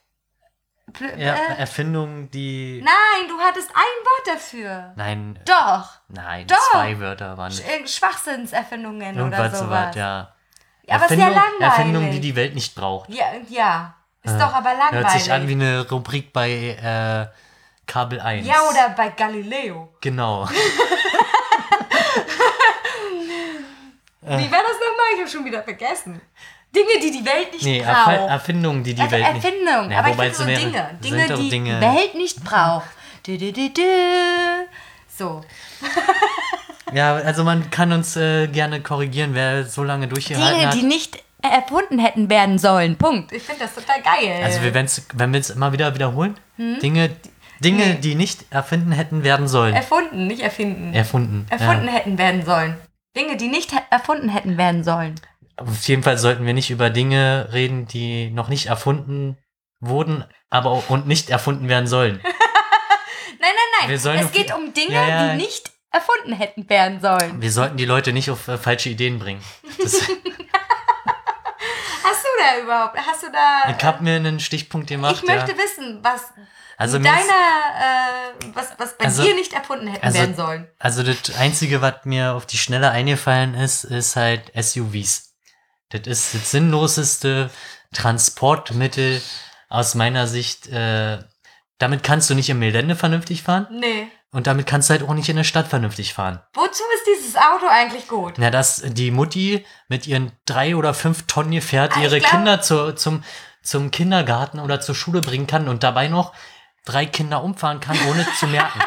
Pl- 0.92 1.16
ja, 1.18 1.34
äh, 1.34 1.58
Erfindungen, 1.58 2.30
die. 2.30 2.80
nein, 2.84 3.28
du 3.28 3.36
hattest 3.40 3.68
ein 3.70 3.74
Wort 4.04 4.36
dafür. 4.36 4.92
Nein, 4.94 5.36
Doch. 5.44 5.88
nein, 6.08 6.46
Doch. 6.46 6.56
zwei 6.70 7.00
Wörter 7.00 7.36
waren 7.36 7.50
nicht. 7.50 7.64
Sch- 7.66 7.82
äh, 7.82 7.88
Schwachsinnserfindungen 7.88 9.20
oder 9.20 9.36
sowas. 9.50 9.58
sowas, 9.58 9.96
ja. 9.96 10.32
Ja, 10.86 10.94
aber 10.94 11.06
ist 11.06 11.10
ja 11.18 11.28
langweilig. 11.30 11.60
Erfindungen, 11.62 12.10
die 12.12 12.20
die 12.20 12.36
Welt 12.36 12.54
nicht 12.54 12.76
braucht. 12.76 13.10
Ja, 13.10 13.24
ja. 13.48 13.96
Ist 14.22 14.34
Äh, 14.34 14.38
doch 14.38 14.54
aber 14.54 14.74
langweilig. 14.74 15.08
Hört 15.08 15.20
sich 15.20 15.32
an 15.32 15.48
wie 15.48 15.52
eine 15.52 15.88
Rubrik 15.90 16.32
bei 16.32 16.50
äh, 16.50 17.26
Kabel 17.90 18.20
1. 18.20 18.46
ja, 18.46 18.60
oder 18.70 18.90
bei 18.90 19.08
Galileo. 19.08 19.96
Genau. 20.00 20.46
Äh. 24.24 24.38
Wie 24.38 24.50
war 24.50 24.60
das 24.62 24.76
nochmal? 24.80 25.06
Ich 25.14 25.20
habe 25.20 25.30
schon 25.30 25.44
wieder 25.44 25.62
vergessen. 25.62 26.20
Dinge, 26.74 27.00
die 27.02 27.10
die 27.12 27.24
Welt 27.24 27.52
nicht 27.52 27.64
Nee, 27.64 27.78
Erf 27.80 28.04
braucht. 28.04 28.30
Erfindungen, 28.30 28.82
die 28.82 28.94
die 28.94 29.02
Erf- 29.02 29.10
Welt 29.12 29.32
nicht... 29.34 29.44
Erfindung. 29.44 29.90
Ja, 29.90 29.98
aber 30.00 30.08
ich 30.08 30.14
wobei 30.14 30.30
finde 30.32 30.56
so 30.56 30.60
Dinge. 30.60 30.88
sind 31.00 31.04
Dinge, 31.04 31.26
die 31.38 31.48
Dinge- 31.50 31.74
die 31.80 31.86
Welt 31.86 32.14
nicht 32.16 32.42
braucht. 32.44 32.86
Du, 33.26 33.38
du, 33.38 33.52
du, 33.52 33.70
du. 33.70 33.82
So. 35.16 35.40
Ja, 36.92 37.14
also 37.16 37.42
man 37.42 37.70
kann 37.70 37.90
uns 37.92 38.14
äh, 38.16 38.46
gerne 38.46 38.80
korrigieren, 38.80 39.30
wer 39.34 39.64
so 39.64 39.82
lange 39.82 40.06
durchgehalten 40.06 40.54
Dinge, 40.54 40.66
hat. 40.68 40.74
die 40.74 40.82
nicht 40.82 41.24
erfunden 41.42 41.98
hätten 41.98 42.30
werden 42.30 42.56
sollen. 42.58 42.96
Punkt. 42.96 43.32
Ich 43.32 43.42
finde 43.42 43.62
das 43.64 43.74
total 43.74 44.00
geil. 44.00 44.40
Also 44.44 44.62
wir 44.62 44.74
wenn 44.74 45.32
wir 45.32 45.40
es 45.40 45.50
immer 45.50 45.72
wieder 45.72 45.92
wiederholen, 45.94 46.36
Hm? 46.56 46.78
Dinge, 46.80 47.10
Dinge, 47.58 47.96
die 47.96 48.14
nicht 48.14 48.44
erfinden 48.50 48.92
hätten 48.92 49.24
werden 49.24 49.48
sollen. 49.48 49.74
erfunden, 49.74 50.28
nicht 50.28 50.40
erfinden. 50.42 50.94
Erfunden. 50.94 51.46
erfunden 51.50 51.86
Ja. 51.86 51.92
hätten 51.94 52.16
werden 52.18 52.44
sollen. 52.44 52.76
Dinge, 53.16 53.36
die 53.36 53.48
nicht 53.48 53.72
erfunden 53.90 54.28
hätten 54.28 54.56
werden 54.58 54.84
sollen. 54.84 55.14
Auf 55.56 55.86
jeden 55.86 56.02
Fall 56.02 56.18
sollten 56.18 56.46
wir 56.46 56.54
nicht 56.54 56.70
über 56.70 56.90
Dinge 56.90 57.48
reden, 57.52 57.86
die 57.86 58.30
noch 58.30 58.48
nicht 58.48 58.66
erfunden 58.66 59.38
wurden, 59.80 60.24
aber 60.50 60.70
auch, 60.70 60.90
und 60.90 61.06
nicht 61.06 61.30
erfunden 61.30 61.68
werden 61.68 61.86
sollen. 61.86 62.20
Nein, 63.40 63.52
nein, 63.86 64.00
nein. 64.04 64.24
Es 64.24 64.32
geht 64.32 64.54
um 64.54 64.72
Dinge, 64.72 64.94
Ja, 64.94 65.06
ja. 65.06 65.28
die 65.32 65.36
nicht 65.42 65.70
erfunden 65.90 66.32
hätten 66.32 66.66
werden 66.70 67.00
sollen. 67.02 67.42
Wir 67.42 67.52
sollten 67.52 67.76
die 67.76 67.84
Leute 67.84 68.14
nicht 68.14 68.30
auf 68.30 68.48
äh, 68.48 68.56
falsche 68.56 68.88
Ideen 68.88 69.18
bringen. 69.18 69.42
Hast 69.82 70.08
du 72.24 72.28
da 72.38 72.58
überhaupt? 72.62 72.96
Hast 72.96 73.22
du 73.22 73.30
da. 73.30 73.74
ich 73.76 73.84
habe 73.84 74.02
mir 74.02 74.16
einen 74.16 74.40
Stichpunkt 74.40 74.86
gemacht. 74.88 75.16
ich 75.22 75.28
möchte 75.28 75.52
ja. 75.52 75.58
wissen, 75.58 75.98
was 76.02 76.32
Also 76.76 76.98
deiner, 76.98 77.14
mir 77.14 77.20
ist- 77.20 77.28
äh, 77.28 78.54
was, 78.54 78.68
was 78.78 78.96
bei 78.98 79.04
Also- 79.06 79.22
dir 79.22 79.34
nicht 79.34 79.52
erfunden 79.52 79.86
hätten 79.86 80.04
also- 80.04 80.18
werden 80.18 80.34
sollen. 80.36 80.68
Also 80.78 81.02
das 81.02 81.34
Einzige, 81.38 81.80
was 81.80 81.94
mir 82.04 82.34
auf 82.34 82.46
die 82.46 82.58
Schnelle 82.58 82.90
eingefallen 82.90 83.54
ist, 83.54 83.84
ist 83.84 84.16
halt 84.16 84.50
SUVs. 84.54 85.34
Das 85.90 86.06
ist 86.06 86.34
das 86.34 86.50
sinnloseste 86.50 87.50
Transportmittel 88.18 89.20
aus 89.68 89.94
meiner 89.94 90.26
Sicht. 90.26 90.66
Äh, 90.68 91.18
damit 91.78 92.02
kannst 92.02 92.30
du 92.30 92.34
nicht 92.34 92.48
im 92.50 92.60
Gelände 92.60 92.94
vernünftig 92.96 93.42
fahren 93.42 93.66
Nee. 93.70 94.08
und 94.30 94.46
damit 94.46 94.66
kannst 94.66 94.88
du 94.88 94.92
halt 94.94 95.02
auch 95.02 95.14
nicht 95.14 95.28
in 95.28 95.36
der 95.36 95.44
Stadt 95.44 95.66
vernünftig 95.68 96.14
fahren. 96.14 96.40
Wozu 96.54 96.82
ist 96.94 97.06
dieses 97.16 97.36
Auto 97.36 97.66
eigentlich 97.68 98.06
gut? 98.08 98.34
Na, 98.38 98.50
dass 98.50 98.82
die 98.84 99.10
Mutti 99.10 99.66
mit 99.88 100.06
ihren 100.06 100.32
drei 100.46 100.76
oder 100.76 100.94
fünf 100.94 101.26
Tonnen 101.26 101.50
Gefährt 101.50 101.96
Ah, 101.96 102.00
ihre 102.02 102.18
glaub- 102.20 102.30
Kinder 102.30 102.60
zu, 102.60 102.94
zum, 102.94 103.24
zum 103.62 103.90
Kindergarten 103.90 104.60
oder 104.60 104.80
zur 104.80 104.94
Schule 104.94 105.20
bringen 105.20 105.46
kann 105.46 105.68
und 105.68 105.82
dabei 105.82 106.08
noch 106.08 106.32
drei 106.84 107.06
Kinder 107.06 107.42
umfahren 107.42 107.80
kann, 107.80 107.98
ohne 108.08 108.26
zu 108.38 108.46
merken. 108.46 108.80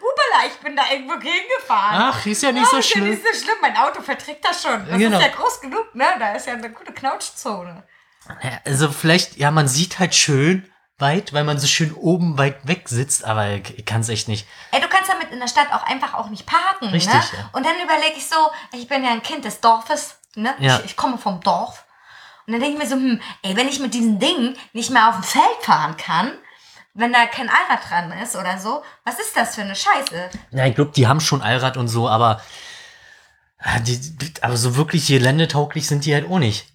Upala, 0.00 0.46
ich 0.46 0.58
bin 0.60 0.74
da 0.76 0.82
irgendwo 0.90 1.14
gegengefahren. 1.18 2.12
Ach, 2.14 2.26
ist 2.26 2.42
ja 2.42 2.52
nicht 2.52 2.66
so 2.68 2.76
Oh, 2.76 2.78
ist 2.80 2.88
ja 2.90 2.96
schlimm. 3.00 3.10
nicht 3.10 3.22
so 3.22 3.32
schlimm. 3.44 3.56
Mein 3.60 3.76
Auto 3.76 4.02
verträgt 4.02 4.44
das 4.44 4.62
schon. 4.62 4.86
Das 4.86 4.98
Genau. 4.98 5.18
ist 5.18 5.24
ja 5.24 5.30
groß 5.32 5.60
genug, 5.60 5.94
ne? 5.94 6.06
Da 6.18 6.32
ist 6.34 6.46
ja 6.46 6.54
eine 6.54 6.70
gute 6.70 6.92
Knautschzone. 6.92 7.82
Ja, 8.42 8.60
Also 8.64 8.90
vielleicht, 8.90 9.36
ja, 9.36 9.50
man 9.50 9.68
sieht 9.68 9.98
halt 9.98 10.14
schön 10.14 10.70
weit, 10.98 11.32
weil 11.32 11.44
man 11.44 11.58
so 11.58 11.66
schön 11.66 11.94
oben 11.94 12.36
weit 12.38 12.66
weg 12.66 12.88
sitzt, 12.88 13.24
aber 13.24 13.48
ich, 13.52 13.78
ich 13.78 13.86
kann 13.86 14.02
es 14.02 14.08
echt 14.10 14.28
nicht. 14.28 14.46
Ey, 14.70 14.80
du 14.80 14.88
kannst 14.88 15.10
damit 15.10 15.30
in 15.30 15.40
der 15.40 15.48
Stadt 15.48 15.72
auch 15.72 15.82
einfach 15.84 16.12
auch 16.14 16.28
nicht 16.28 16.46
parken, 16.46 16.88
Richtig, 16.88 17.14
ne? 17.14 17.22
ja. 17.38 17.48
Und 17.52 17.64
dann 17.64 17.76
überlege 17.82 18.16
ich 18.16 18.26
so, 18.28 18.36
ich 18.72 18.86
bin 18.86 19.02
ja 19.02 19.10
ein 19.10 19.22
Kind 19.22 19.44
des 19.46 19.60
Dorfes, 19.60 20.16
ne? 20.34 20.54
Ja. 20.58 20.76
Ich, 20.80 20.84
ich 20.86 20.96
komme 20.96 21.16
vom 21.16 21.40
Dorf. 21.40 21.84
Und 22.50 22.54
dann 22.54 22.62
denke 22.62 22.82
ich 22.82 22.90
mir 22.90 22.96
so, 22.96 23.00
hm, 23.00 23.20
ey, 23.42 23.54
wenn 23.54 23.68
ich 23.68 23.78
mit 23.78 23.94
diesen 23.94 24.18
Dingen 24.18 24.56
nicht 24.72 24.90
mehr 24.90 25.08
auf 25.08 25.14
dem 25.14 25.22
Feld 25.22 25.62
fahren 25.62 25.96
kann, 25.96 26.32
wenn 26.94 27.12
da 27.12 27.26
kein 27.26 27.48
Allrad 27.48 27.88
dran 27.88 28.10
ist 28.20 28.34
oder 28.34 28.58
so, 28.58 28.82
was 29.04 29.20
ist 29.20 29.36
das 29.36 29.54
für 29.54 29.60
eine 29.60 29.76
Scheiße? 29.76 30.30
Ja, 30.50 30.66
ich 30.66 30.74
glaube, 30.74 30.90
die 30.90 31.06
haben 31.06 31.20
schon 31.20 31.42
Allrad 31.42 31.76
und 31.76 31.86
so, 31.86 32.08
aber, 32.08 32.42
ah, 33.58 33.78
die, 33.78 34.00
aber 34.40 34.56
so 34.56 34.74
wirklich 34.74 35.06
geländetauglich 35.06 35.86
sind 35.86 36.04
die 36.04 36.12
halt 36.12 36.28
auch 36.28 36.40
nicht. 36.40 36.66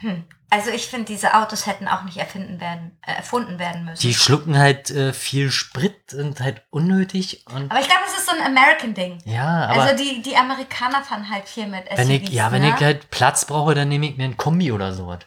Hm. 0.00 0.24
Also 0.54 0.70
ich 0.70 0.86
finde, 0.86 1.06
diese 1.06 1.34
Autos 1.34 1.66
hätten 1.66 1.88
auch 1.88 2.04
nicht 2.04 2.16
erfinden 2.16 2.60
werden, 2.60 2.96
äh, 3.04 3.12
erfunden 3.14 3.58
werden 3.58 3.84
müssen. 3.84 4.00
Die 4.02 4.14
schlucken 4.14 4.56
halt 4.56 4.88
äh, 4.88 5.12
viel 5.12 5.50
Sprit, 5.50 6.12
sind 6.12 6.38
halt 6.38 6.62
unnötig 6.70 7.44
und 7.52 7.72
aber 7.72 7.80
ich 7.80 7.88
glaube, 7.88 8.02
es 8.06 8.16
ist 8.16 8.26
so 8.26 8.36
ein 8.36 8.56
American-Ding. 8.56 9.18
ja, 9.24 9.66
aber 9.66 9.82
Also 9.82 9.96
die, 9.96 10.22
die 10.22 10.36
Amerikaner 10.36 11.02
fahren 11.02 11.28
halt 11.28 11.48
viel 11.48 11.66
mit 11.66 11.88
SUVs, 11.88 11.98
wenn 11.98 12.10
ich, 12.10 12.28
ja, 12.28 12.52
wenn 12.52 12.62
ne? 12.62 12.68
ich 12.68 12.84
halt 12.84 13.10
Platz 13.10 13.46
brauche, 13.46 13.74
dann 13.74 13.88
nehme 13.88 14.06
ich 14.06 14.16
mir 14.16 14.26
ein 14.26 14.36
Kombi 14.36 14.70
oder 14.70 14.92
sowas. 14.92 15.20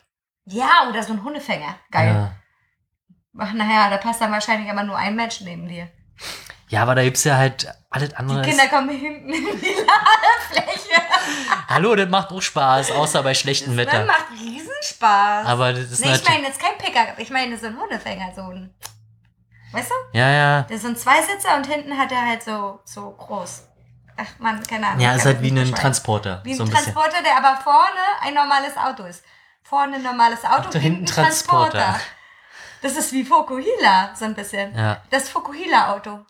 Ja, 0.46 0.88
oder 0.88 1.04
so 1.04 1.12
ein 1.12 1.22
Hundefänger. 1.22 1.76
Geil. 1.92 2.08
Ja. 2.08 2.32
Ach, 3.38 3.52
naja, 3.52 3.90
da 3.90 3.98
passt 3.98 4.22
dann 4.22 4.32
wahrscheinlich 4.32 4.72
aber 4.72 4.84
nur 4.84 4.98
ein 4.98 5.18
Mensch 5.18 5.42
neben 5.42 5.68
dir. 5.68 5.90
Ja, 6.70 6.82
aber 6.82 6.96
da 6.96 7.04
gibt's 7.04 7.24
ja 7.24 7.38
halt 7.38 7.74
alles 7.90 8.10
Die 8.10 8.16
andere. 8.16 8.42
Kinder 8.42 8.68
kommen 8.68 8.90
hinten 8.90 9.30
in 9.30 9.44
die 9.60 9.76
Ladefläche. 9.76 11.02
Hallo, 11.68 11.96
das 11.96 12.10
macht 12.10 12.32
auch 12.32 12.42
Spaß, 12.42 12.92
außer 12.92 13.24
bei 13.24 13.34
schlechtem 13.34 13.76
Das 13.76 13.86
Wetter. 13.88 14.06
macht 14.06 14.26
Riesenspaß. 14.40 15.46
Aber 15.48 15.74
das 15.74 15.92
ist 15.92 16.06
nee, 16.06 16.14
ich 16.14 16.28
meine 16.28 16.48
jetzt 16.48 16.60
kein 16.60 16.78
Pickup. 16.78 17.18
Ich 17.18 17.30
meine 17.30 17.58
so 17.58 17.68
ein 17.68 17.80
Hundefänger, 17.80 18.34
so 18.36 18.42
ein. 18.44 18.74
Weißt 19.72 19.90
du? 19.90 20.18
Ja, 20.18 20.30
ja. 20.30 20.62
Der 20.64 20.76
ist 20.78 20.82
so 20.84 20.88
ein 20.88 20.96
Zweisitzer 20.96 21.56
und 21.58 21.68
hinten 21.68 21.98
hat 21.98 22.12
er 22.12 22.26
halt 22.26 22.44
so, 22.44 22.80
so 22.86 23.12
groß. 23.12 23.64
Ach 24.18 24.40
man, 24.40 24.64
keine 24.64 24.88
Ahnung. 24.88 25.00
Ja, 25.02 25.14
ist 25.16 25.26
halt 25.26 25.42
wie 25.42 25.52
das 25.52 25.68
ein. 25.68 25.76
Transporter. 25.76 26.42
Wie 26.44 26.52
ein 26.52 26.58
so 26.58 26.64
ein 26.64 26.70
bisschen. 26.70 26.94
Transporter, 26.94 27.22
der 27.24 27.38
aber 27.38 27.60
vorne 27.62 28.00
ein 28.22 28.34
normales 28.34 28.76
Auto 28.78 29.04
ist. 29.04 29.24
Vorne 29.64 29.98
ein 29.98 30.04
normales 30.04 30.44
Auto, 30.46 30.70
Auto, 30.70 30.80
hinten 30.80 31.06
Transporter. 31.06 32.00
Das 32.82 32.96
ist 32.96 33.12
wie 33.12 33.26
Fokuhila, 33.26 34.12
so 34.16 34.26
ein 34.26 34.34
bisschen. 34.34 34.74
Ja. 34.76 35.02
Das 35.10 35.30
Fokuhila-Auto. 35.30 36.26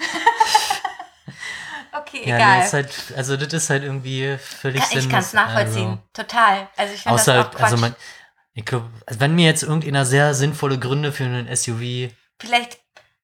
okay, 1.92 2.22
Ja, 2.28 2.36
egal. 2.36 2.64
ist 2.64 2.72
halt, 2.72 2.94
also 3.16 3.36
das 3.36 3.52
ist 3.52 3.70
halt 3.70 3.82
irgendwie 3.82 4.36
völlig 4.38 4.82
Ja, 4.92 4.98
ich 4.98 5.08
kann 5.08 5.20
es 5.20 5.32
nachvollziehen. 5.32 5.98
Total. 6.12 6.68
Also 6.76 6.94
ich 6.94 7.02
finde 7.02 7.16
das 7.18 7.28
Außer, 7.28 7.40
auch 7.46 7.50
Quatsch. 7.50 7.62
also 7.62 7.76
man, 7.78 7.94
ich 8.54 8.64
glaube, 8.64 8.90
wenn 9.10 9.34
mir 9.34 9.46
jetzt 9.46 9.62
irgendeiner 9.62 10.04
sehr 10.04 10.34
sinnvolle 10.34 10.78
Gründe 10.78 11.12
für 11.12 11.24
einen 11.24 11.54
SUV, 11.54 12.12
vielleicht 12.38 12.78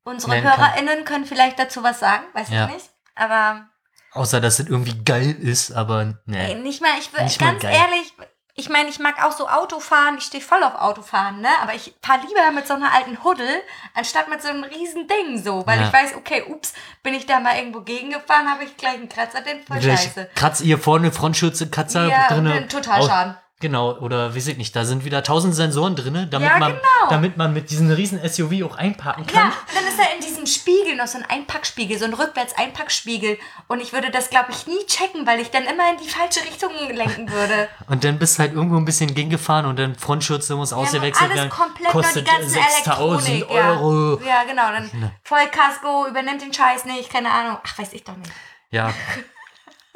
unsere 0.04 0.40
kann. 0.40 0.44
HörerInnen 0.44 1.04
können 1.04 1.24
vielleicht 1.26 1.58
dazu 1.58 1.82
was 1.82 1.98
sagen, 2.00 2.24
weiß 2.32 2.48
Ja. 2.50 2.66
ich 2.68 2.74
nicht. 2.74 2.90
Aber 3.14 3.68
außer 4.12 4.40
dass 4.40 4.58
es 4.58 4.68
irgendwie 4.68 5.02
geil 5.04 5.30
ist, 5.32 5.72
aber 5.72 6.18
nee. 6.26 6.54
nicht 6.54 6.80
mal, 6.80 6.90
ich 6.98 7.12
mal 7.12 7.20
ganz 7.20 7.62
geil. 7.62 7.74
ehrlich, 7.74 8.12
ich 8.58 8.70
meine, 8.70 8.88
ich 8.88 8.98
mag 8.98 9.22
auch 9.22 9.32
so 9.32 9.46
Autofahren, 9.48 10.16
ich 10.16 10.24
stehe 10.24 10.42
voll 10.42 10.62
auf 10.62 10.74
Autofahren, 10.76 11.42
ne? 11.42 11.48
Aber 11.62 11.74
ich 11.74 11.94
fahre 12.02 12.20
lieber 12.26 12.50
mit 12.52 12.66
so 12.66 12.72
einer 12.72 12.90
alten 12.90 13.22
Huddel, 13.22 13.46
anstatt 13.94 14.30
mit 14.30 14.40
so 14.40 14.48
einem 14.48 14.64
riesen 14.64 15.06
Ding 15.06 15.42
so, 15.42 15.66
weil 15.66 15.78
Ja. 15.78 15.86
ich 15.86 15.92
weiß, 15.92 16.14
okay, 16.16 16.42
ups, 16.48 16.72
bin 17.02 17.12
ich 17.12 17.26
da 17.26 17.38
mal 17.38 17.56
irgendwo 17.56 17.82
gegengefahren, 17.82 18.50
habe 18.50 18.64
ich 18.64 18.74
gleich 18.78 18.94
einen 18.94 19.10
Kratzer, 19.10 19.42
den 19.42 19.62
voll 19.62 19.82
scheiße. 19.82 20.30
Kratz 20.34 20.62
ihr 20.62 20.78
vorne 20.78 21.12
Frontschürze, 21.12 21.68
Katzer 21.68 22.08
Ja, 22.08 22.28
dann 22.30 22.68
Totalschaden. 22.70 23.36
Genau, 23.60 23.96
oder 24.00 24.36
weiß 24.36 24.48
ich 24.48 24.58
nicht, 24.58 24.76
da 24.76 24.84
sind 24.84 25.06
wieder 25.06 25.22
tausend 25.22 25.54
Sensoren 25.54 25.96
drinne, 25.96 26.26
damit 26.26 26.50
Ja, 26.50 26.58
man, 26.58 26.72
genau. 26.72 26.82
damit 27.08 27.38
man 27.38 27.54
mit 27.54 27.70
diesem 27.70 27.90
riesen 27.90 28.20
SUV 28.28 28.62
auch 28.66 28.76
einparken 28.76 29.24
Ja, 29.32 29.32
kann. 29.32 29.48
und 29.48 29.74
dann 29.74 29.86
ist 29.86 29.98
da 29.98 30.02
in 30.14 30.20
diesem 30.20 30.44
Spiegel 30.44 30.94
noch 30.94 31.06
so 31.06 31.16
ein 31.16 31.24
Einpackspiegel, 31.24 31.98
so 31.98 32.04
ein 32.04 32.12
Rückwärts-Einpackspiegel. 32.12 33.38
Und 33.68 33.80
ich 33.80 33.94
würde 33.94 34.10
das, 34.10 34.28
glaube 34.28 34.50
ich, 34.50 34.66
nie 34.66 34.84
checken, 34.86 35.26
weil 35.26 35.40
ich 35.40 35.50
dann 35.50 35.64
immer 35.64 35.90
in 35.90 35.96
die 36.04 36.08
falsche 36.08 36.40
Richtung 36.44 36.70
lenken 36.92 37.30
würde. 37.30 37.68
Und 37.88 38.04
dann 38.04 38.18
bist 38.18 38.36
du 38.36 38.42
halt 38.42 38.52
irgendwo 38.52 38.76
ein 38.76 38.84
bisschen 38.84 39.14
gegengefahren 39.14 39.64
und 39.64 39.78
dann 39.78 39.94
Frontschürze 39.94 40.54
muss 40.54 40.72
ausgewechselt 40.74 41.30
alles 41.30 41.36
werden. 41.36 41.50
komplett 41.50 41.94
nur 41.94 42.02
die 42.02 42.06
kostet 42.08 42.28
ganze 42.28 42.50
6000 42.50 43.28
Elektronik. 43.40 43.50
Euro. 43.50 44.20
Ja. 44.20 44.26
ja, 44.26 44.44
genau. 44.44 44.70
Dann 44.70 45.12
Vollkasko, 45.22 46.06
übernimmt 46.08 46.42
den 46.42 46.52
Scheiß 46.52 46.84
nicht, 46.84 47.10
keine 47.10 47.30
Ahnung. 47.30 47.58
Ach, 47.64 47.78
weiß 47.78 47.94
ich 47.94 48.04
doch 48.04 48.16
nicht. 48.16 48.30
Ja, 48.70 48.92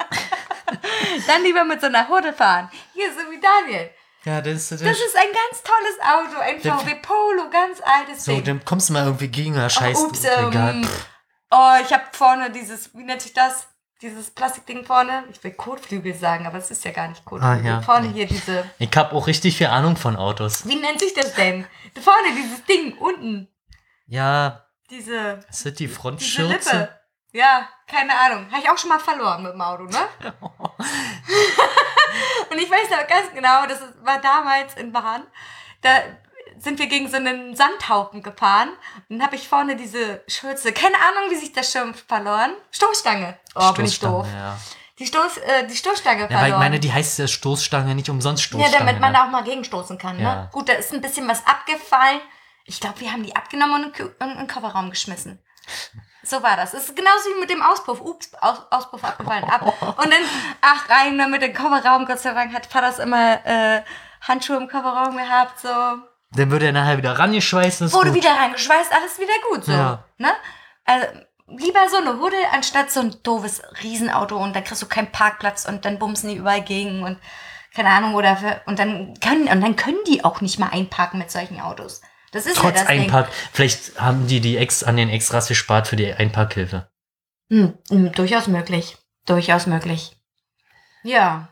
Dann 1.27 1.43
lieber 1.43 1.63
mit 1.63 1.81
so 1.81 1.87
einer 1.87 2.07
Hurde 2.07 2.33
fahren. 2.33 2.69
Hier, 2.93 3.11
so 3.11 3.19
wie 3.31 3.39
Daniel. 3.39 3.89
ja 4.25 4.41
das, 4.41 4.69
das, 4.69 4.81
Das 4.81 4.97
ist 4.97 5.15
ein 5.15 5.27
ganz 5.33 5.63
tolles 5.63 5.99
Auto, 6.01 6.39
ein 6.41 6.59
VW 6.61 6.95
Polo, 7.01 7.49
ganz 7.49 7.81
altes 7.83 8.25
so, 8.25 8.31
Ding. 8.33 8.43
dann 8.43 8.65
kommst 8.65 8.89
du 8.89 8.93
mal 8.93 9.05
irgendwie 9.05 9.27
gegen, 9.27 9.55
ja, 9.55 9.69
scheiß, 9.69 9.97
Ach, 9.99 10.07
ups, 10.07 10.23
ähm, 10.25 10.87
oh, 11.51 11.73
ich 11.83 11.91
habe 11.93 12.03
vorne 12.11 12.49
dieses, 12.51 12.93
wie 12.95 13.03
nennt 13.03 13.21
sich 13.21 13.33
das? 13.33 13.67
Dieses 14.01 14.31
Plastikding 14.31 14.83
vorne. 14.83 15.25
Ich 15.31 15.43
will 15.43 15.51
Kotflügel 15.51 16.15
sagen, 16.15 16.47
aber 16.47 16.57
es 16.57 16.71
ist 16.71 16.83
ja 16.83 16.89
gar 16.91 17.07
nicht 17.07 17.23
Kotflügel. 17.23 17.59
Ah, 17.71 17.75
ja. 17.75 17.81
Vorne 17.83 18.07
hier 18.07 18.25
diese, 18.25 18.67
Ich 18.79 18.89
hab 18.97 19.13
auch 19.13 19.27
richtig 19.27 19.57
viel 19.57 19.67
Ahnung 19.67 19.95
von 19.95 20.15
Autos. 20.15 20.65
wie 20.67 20.75
nennt 20.75 20.99
sich 20.99 21.13
das 21.13 21.35
denn? 21.35 21.67
Vorne 22.01 22.29
dieses 22.35 22.63
Ding, 22.65 22.97
unten. 22.97 23.47
Ja, 24.07 24.65
Diese, 24.89 25.39
ist 25.49 25.65
das 25.67 25.73
die 25.75 25.87
Frontschürze? 25.87 26.89
Ja, 27.33 27.67
keine 27.87 28.17
Ahnung. 28.17 28.47
Habe 28.51 28.61
ich 28.61 28.69
auch 28.69 28.77
schon 28.77 28.89
mal 28.89 28.99
verloren 28.99 29.43
mit 29.43 29.53
dem 29.53 29.61
Auto, 29.61 29.83
ne? 29.83 30.07
Und 32.49 32.57
ich 32.57 32.69
weiß 32.69 32.89
noch 32.89 33.07
ganz 33.07 33.31
genau, 33.33 33.65
das 33.67 33.79
war 34.03 34.19
damals 34.19 34.73
in 34.75 34.91
Bahn. 34.91 35.23
Da 35.81 35.89
sind 36.57 36.77
wir 36.79 36.87
gegen 36.87 37.09
so 37.09 37.15
einen 37.15 37.55
Sandhaufen 37.55 38.21
gefahren. 38.21 38.69
Und 39.07 39.17
dann 39.17 39.25
habe 39.25 39.35
ich 39.35 39.47
vorne 39.47 39.77
diese 39.77 40.23
Schürze, 40.27 40.73
keine 40.73 40.95
Ahnung, 40.95 41.31
wie 41.31 41.35
sich 41.35 41.53
das 41.53 41.71
schimpft, 41.71 42.05
verloren. 42.07 42.51
Stoßstange. 42.71 43.39
Oh, 43.55 43.71
bin 43.71 43.85
ich 43.85 43.95
Stoßstange, 43.95 44.23
doof. 44.23 44.27
Ja. 44.33 44.57
Die, 44.99 45.05
Stoß, 45.07 45.37
äh, 45.37 45.67
die 45.67 45.75
Stoßstange 45.75 46.23
ja, 46.23 46.27
verloren. 46.27 46.43
weil 46.43 46.51
ich 46.51 46.57
meine, 46.57 46.79
die 46.79 46.91
heißt 46.91 47.17
ja 47.17 47.27
Stoßstange, 47.27 47.95
nicht 47.95 48.09
umsonst 48.09 48.43
Ja, 48.43 48.47
Stoßstange. 48.49 48.77
damit 48.77 48.99
man 48.99 49.13
ne? 49.13 49.17
da 49.17 49.25
auch 49.25 49.31
mal 49.31 49.43
gegenstoßen 49.43 49.97
kann. 49.97 50.17
Ne? 50.17 50.23
Ja. 50.23 50.49
Gut, 50.51 50.67
da 50.67 50.73
ist 50.73 50.93
ein 50.93 51.01
bisschen 51.01 51.27
was 51.27 51.45
abgefallen. 51.47 52.19
Ich 52.65 52.79
glaube, 52.79 52.99
wir 52.99 53.11
haben 53.11 53.23
die 53.23 53.35
abgenommen 53.35 53.85
und 53.85 53.99
in 53.99 54.37
den 54.37 54.47
Kofferraum 54.47 54.89
geschmissen. 54.91 55.41
So 56.23 56.43
war 56.43 56.55
das. 56.55 56.73
Es 56.73 56.85
ist 56.85 56.95
genauso 56.95 57.29
wie 57.35 57.39
mit 57.39 57.49
dem 57.49 57.61
Auspuff. 57.61 57.99
Ups, 57.99 58.31
Aus, 58.39 58.61
Auspuff 58.69 59.03
abgefallen, 59.03 59.43
ab. 59.45 59.61
Und 59.81 60.05
dann, 60.05 60.21
ach, 60.61 60.89
rein 60.89 61.17
damit 61.17 61.41
in 61.41 61.51
den 61.51 61.55
Kofferraum. 61.55 62.05
Gott 62.05 62.19
sei 62.19 62.33
Dank 62.33 62.53
hat 62.53 62.65
Vater 62.67 63.01
immer 63.01 63.45
äh, 63.45 63.81
Handschuhe 64.21 64.57
im 64.57 64.67
Kofferraum 64.67 65.17
gehabt. 65.17 65.59
So. 65.59 65.69
Dann 66.33 66.51
wird 66.51 66.63
er 66.63 66.71
nachher 66.71 66.97
wieder 66.97 67.17
rangeschweißt. 67.17 67.81
ist 67.81 67.93
Wurde 67.93 68.11
gut. 68.11 68.19
wieder 68.19 68.35
reingeschweißt, 68.35 68.93
alles 68.93 69.19
wieder 69.19 69.33
gut. 69.49 69.65
So. 69.65 69.71
Ja. 69.71 70.03
Ne? 70.17 70.31
Also, 70.85 71.07
lieber 71.47 71.89
so 71.89 71.97
eine 71.97 72.19
Huddel, 72.19 72.39
anstatt 72.53 72.91
so 72.91 72.99
ein 73.01 73.15
doofes 73.23 73.61
Riesenauto 73.83 74.37
und 74.37 74.55
dann 74.55 74.63
kriegst 74.63 74.81
du 74.81 74.87
keinen 74.87 75.11
Parkplatz 75.11 75.65
und 75.65 75.85
dann 75.85 75.99
bumsen 75.99 76.29
die 76.29 76.35
überall 76.35 76.61
gegen 76.61 77.03
und 77.03 77.17
keine 77.73 77.89
Ahnung, 77.89 78.15
oder 78.15 78.35
für, 78.35 78.61
und 78.65 78.79
dann 78.79 79.13
können, 79.21 79.47
und 79.47 79.61
dann 79.61 79.75
können 79.75 80.03
die 80.05 80.23
auch 80.25 80.41
nicht 80.41 80.59
mal 80.59 80.69
einparken 80.71 81.19
mit 81.19 81.31
solchen 81.31 81.61
Autos. 81.61 82.01
Das 82.31 82.45
ist 82.45 82.55
ja 82.55 82.61
Trotz 82.61 82.73
das 82.79 82.87
Ding. 82.87 83.01
Einpark. 83.01 83.29
Vielleicht 83.51 83.99
haben 83.99 84.27
die 84.27 84.39
die 84.39 84.57
Ex 84.57 84.83
an 84.83 84.95
den 84.97 85.09
Extras 85.09 85.47
gespart 85.47 85.87
für 85.87 85.95
die 85.97 86.13
Einparkhilfe. 86.13 86.89
Hm, 87.49 87.77
hm, 87.89 88.11
durchaus 88.13 88.47
möglich. 88.47 88.97
Durchaus 89.25 89.65
möglich. 89.67 90.15
Ja. 91.03 91.49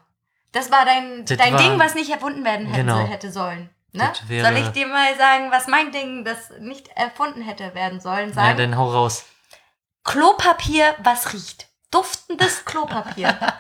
Das 0.52 0.72
war 0.72 0.86
dein, 0.86 1.26
Das 1.26 1.38
dein 1.38 1.54
war- 1.54 1.62
Ding, 1.62 1.78
was 1.80 1.96
nicht 1.96 2.10
erfunden 2.10 2.44
werden 2.46 2.66
hätte, 2.68 2.80
Genau. 2.80 3.06
hätte 3.08 3.32
sollen. 3.32 3.70
Ne? 3.92 4.08
Das 4.08 4.20
Soll 4.28 4.58
ich 4.58 4.70
dir 4.70 4.88
mal 4.88 5.16
sagen, 5.18 5.52
was 5.52 5.68
mein 5.68 5.92
Ding, 5.92 6.24
das 6.24 6.50
nicht 6.60 6.88
erfunden 6.96 7.42
hätte 7.42 7.74
werden 7.76 8.00
sollen, 8.00 8.30
Ja, 8.30 8.36
sagen? 8.36 8.58
dann 8.58 8.78
hau 8.78 8.90
raus. 8.92 9.26
Klopapier, 10.04 10.96
was 11.00 11.34
riecht. 11.34 11.68
Duftendes 11.92 12.66
Klopapier. 12.66 13.38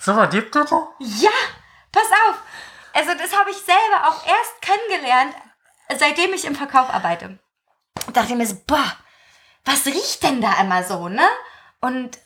So, 0.00 0.14
was 0.16 0.30
gibt 0.30 0.54
es? 0.56 0.70
ja, 0.70 1.30
pass 1.92 2.08
auf. 2.28 2.36
Also 2.94 3.10
das 3.18 3.34
habe 3.38 3.50
ich 3.50 3.56
selber 3.56 4.08
auch 4.08 4.26
erst 4.26 4.60
kennengelernt, 4.62 5.34
seitdem 5.96 6.32
ich 6.32 6.44
im 6.44 6.54
Verkauf 6.54 6.90
arbeite. 6.90 7.38
Da 8.06 8.12
dachte 8.12 8.32
ich 8.32 8.38
mir 8.38 8.46
so, 8.46 8.56
boah, 8.66 8.96
was 9.64 9.86
riecht 9.86 10.22
denn 10.22 10.40
da 10.40 10.60
immer 10.60 10.84
so, 10.84 11.08
ne? 11.08 11.26
Und 11.80 12.18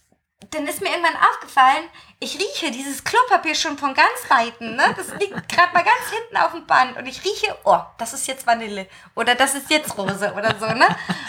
dann 0.51 0.67
ist 0.69 0.81
mir 0.81 0.91
irgendwann 0.91 1.17
aufgefallen, 1.17 1.85
ich 2.21 2.39
rieche 2.39 2.71
dieses 2.71 3.03
Klopapier 3.03 3.57
schon 3.57 3.77
von 3.77 3.93
ganz 3.93 4.29
Weitem, 4.29 4.77
ne? 4.77 4.95
Das 4.97 5.09
liegt 5.19 5.49
gerade 5.49 5.73
mal 5.73 5.83
ganz 5.83 6.11
hinten 6.11 6.37
auf 6.37 6.53
dem 6.53 6.67
Band 6.67 6.97
und 6.97 7.07
ich 7.07 7.25
rieche, 7.25 7.57
oh, 7.65 7.81
das 7.99 8.13
ist 8.13 8.29
jetzt 8.29 8.47
Vanille 8.47 8.87
oder 9.17 9.35
das 9.35 9.55
ist 9.55 9.69
jetzt 9.71 9.99
Rose 9.99 10.33
oder 10.33 10.55
so, 10.59 10.67
ne? 10.67 10.87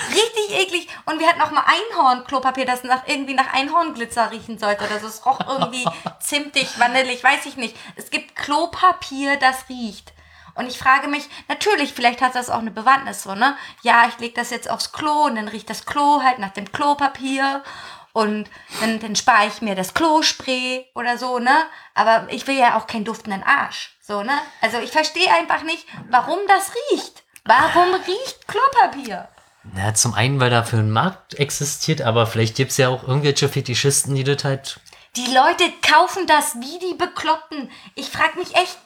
Richtig 0.09 0.59
eklig. 0.59 0.87
Und 1.05 1.19
wir 1.19 1.27
hatten 1.27 1.41
auch 1.41 1.51
mal 1.51 1.65
Einhorn-Klopapier, 1.65 2.65
das 2.65 2.83
nach, 2.83 3.07
irgendwie 3.07 3.33
nach 3.33 3.51
Einhornglitzer 3.51 4.31
riechen 4.31 4.59
sollte 4.59 4.85
oder 4.85 4.99
so. 4.99 5.07
Es 5.07 5.25
roch 5.25 5.39
irgendwie 5.47 5.85
zimtig, 6.19 6.79
vanillig, 6.79 7.23
weiß 7.23 7.45
ich 7.47 7.55
nicht. 7.55 7.75
Es 7.95 8.11
gibt 8.11 8.35
Klopapier, 8.35 9.37
das 9.37 9.69
riecht. 9.69 10.13
Und 10.55 10.67
ich 10.67 10.77
frage 10.77 11.07
mich, 11.07 11.29
natürlich, 11.47 11.93
vielleicht 11.93 12.21
hat 12.21 12.35
das 12.35 12.49
auch 12.49 12.59
eine 12.59 12.71
Bewandtnis 12.71 13.23
so, 13.23 13.35
ne? 13.35 13.55
Ja, 13.83 14.07
ich 14.07 14.19
lege 14.19 14.33
das 14.33 14.49
jetzt 14.49 14.69
aufs 14.69 14.91
Klo 14.91 15.25
und 15.25 15.35
dann 15.35 15.47
riecht 15.47 15.69
das 15.69 15.85
Klo 15.85 16.21
halt 16.23 16.39
nach 16.39 16.51
dem 16.51 16.71
Klopapier. 16.71 17.63
Und 18.11 18.49
dann, 18.81 18.99
dann 18.99 19.15
spare 19.15 19.47
ich 19.47 19.61
mir 19.61 19.75
das 19.75 19.93
Klospray 19.93 20.87
oder 20.95 21.17
so, 21.17 21.39
ne? 21.39 21.65
Aber 21.93 22.27
ich 22.29 22.47
will 22.47 22.57
ja 22.57 22.77
auch 22.77 22.87
keinen 22.87 23.05
duftenden 23.05 23.43
Arsch. 23.43 23.97
So, 24.01 24.23
ne? 24.23 24.33
Also 24.61 24.79
ich 24.79 24.91
verstehe 24.91 25.31
einfach 25.31 25.63
nicht, 25.63 25.85
warum 26.09 26.39
das 26.47 26.71
riecht. 26.91 27.23
Warum 27.45 27.93
riecht 27.93 28.47
Klopapier? 28.47 29.29
Na, 29.63 29.93
zum 29.93 30.13
einen, 30.13 30.39
weil 30.39 30.49
dafür 30.49 30.79
ein 30.79 30.91
Markt 30.91 31.35
existiert, 31.35 32.01
aber 32.01 32.25
vielleicht 32.25 32.55
gibt 32.55 32.71
es 32.71 32.77
ja 32.77 32.89
auch 32.89 33.03
irgendwelche 33.03 33.49
Fetischisten, 33.49 34.15
die 34.15 34.23
das 34.23 34.43
halt. 34.43 34.79
Die 35.15 35.31
Leute 35.33 35.71
kaufen 35.81 36.27
das 36.27 36.55
wie 36.55 36.79
die 36.79 36.95
Bekloppten. 36.95 37.69
Ich 37.95 38.09
frage 38.09 38.39
mich 38.39 38.55
echt, 38.55 38.77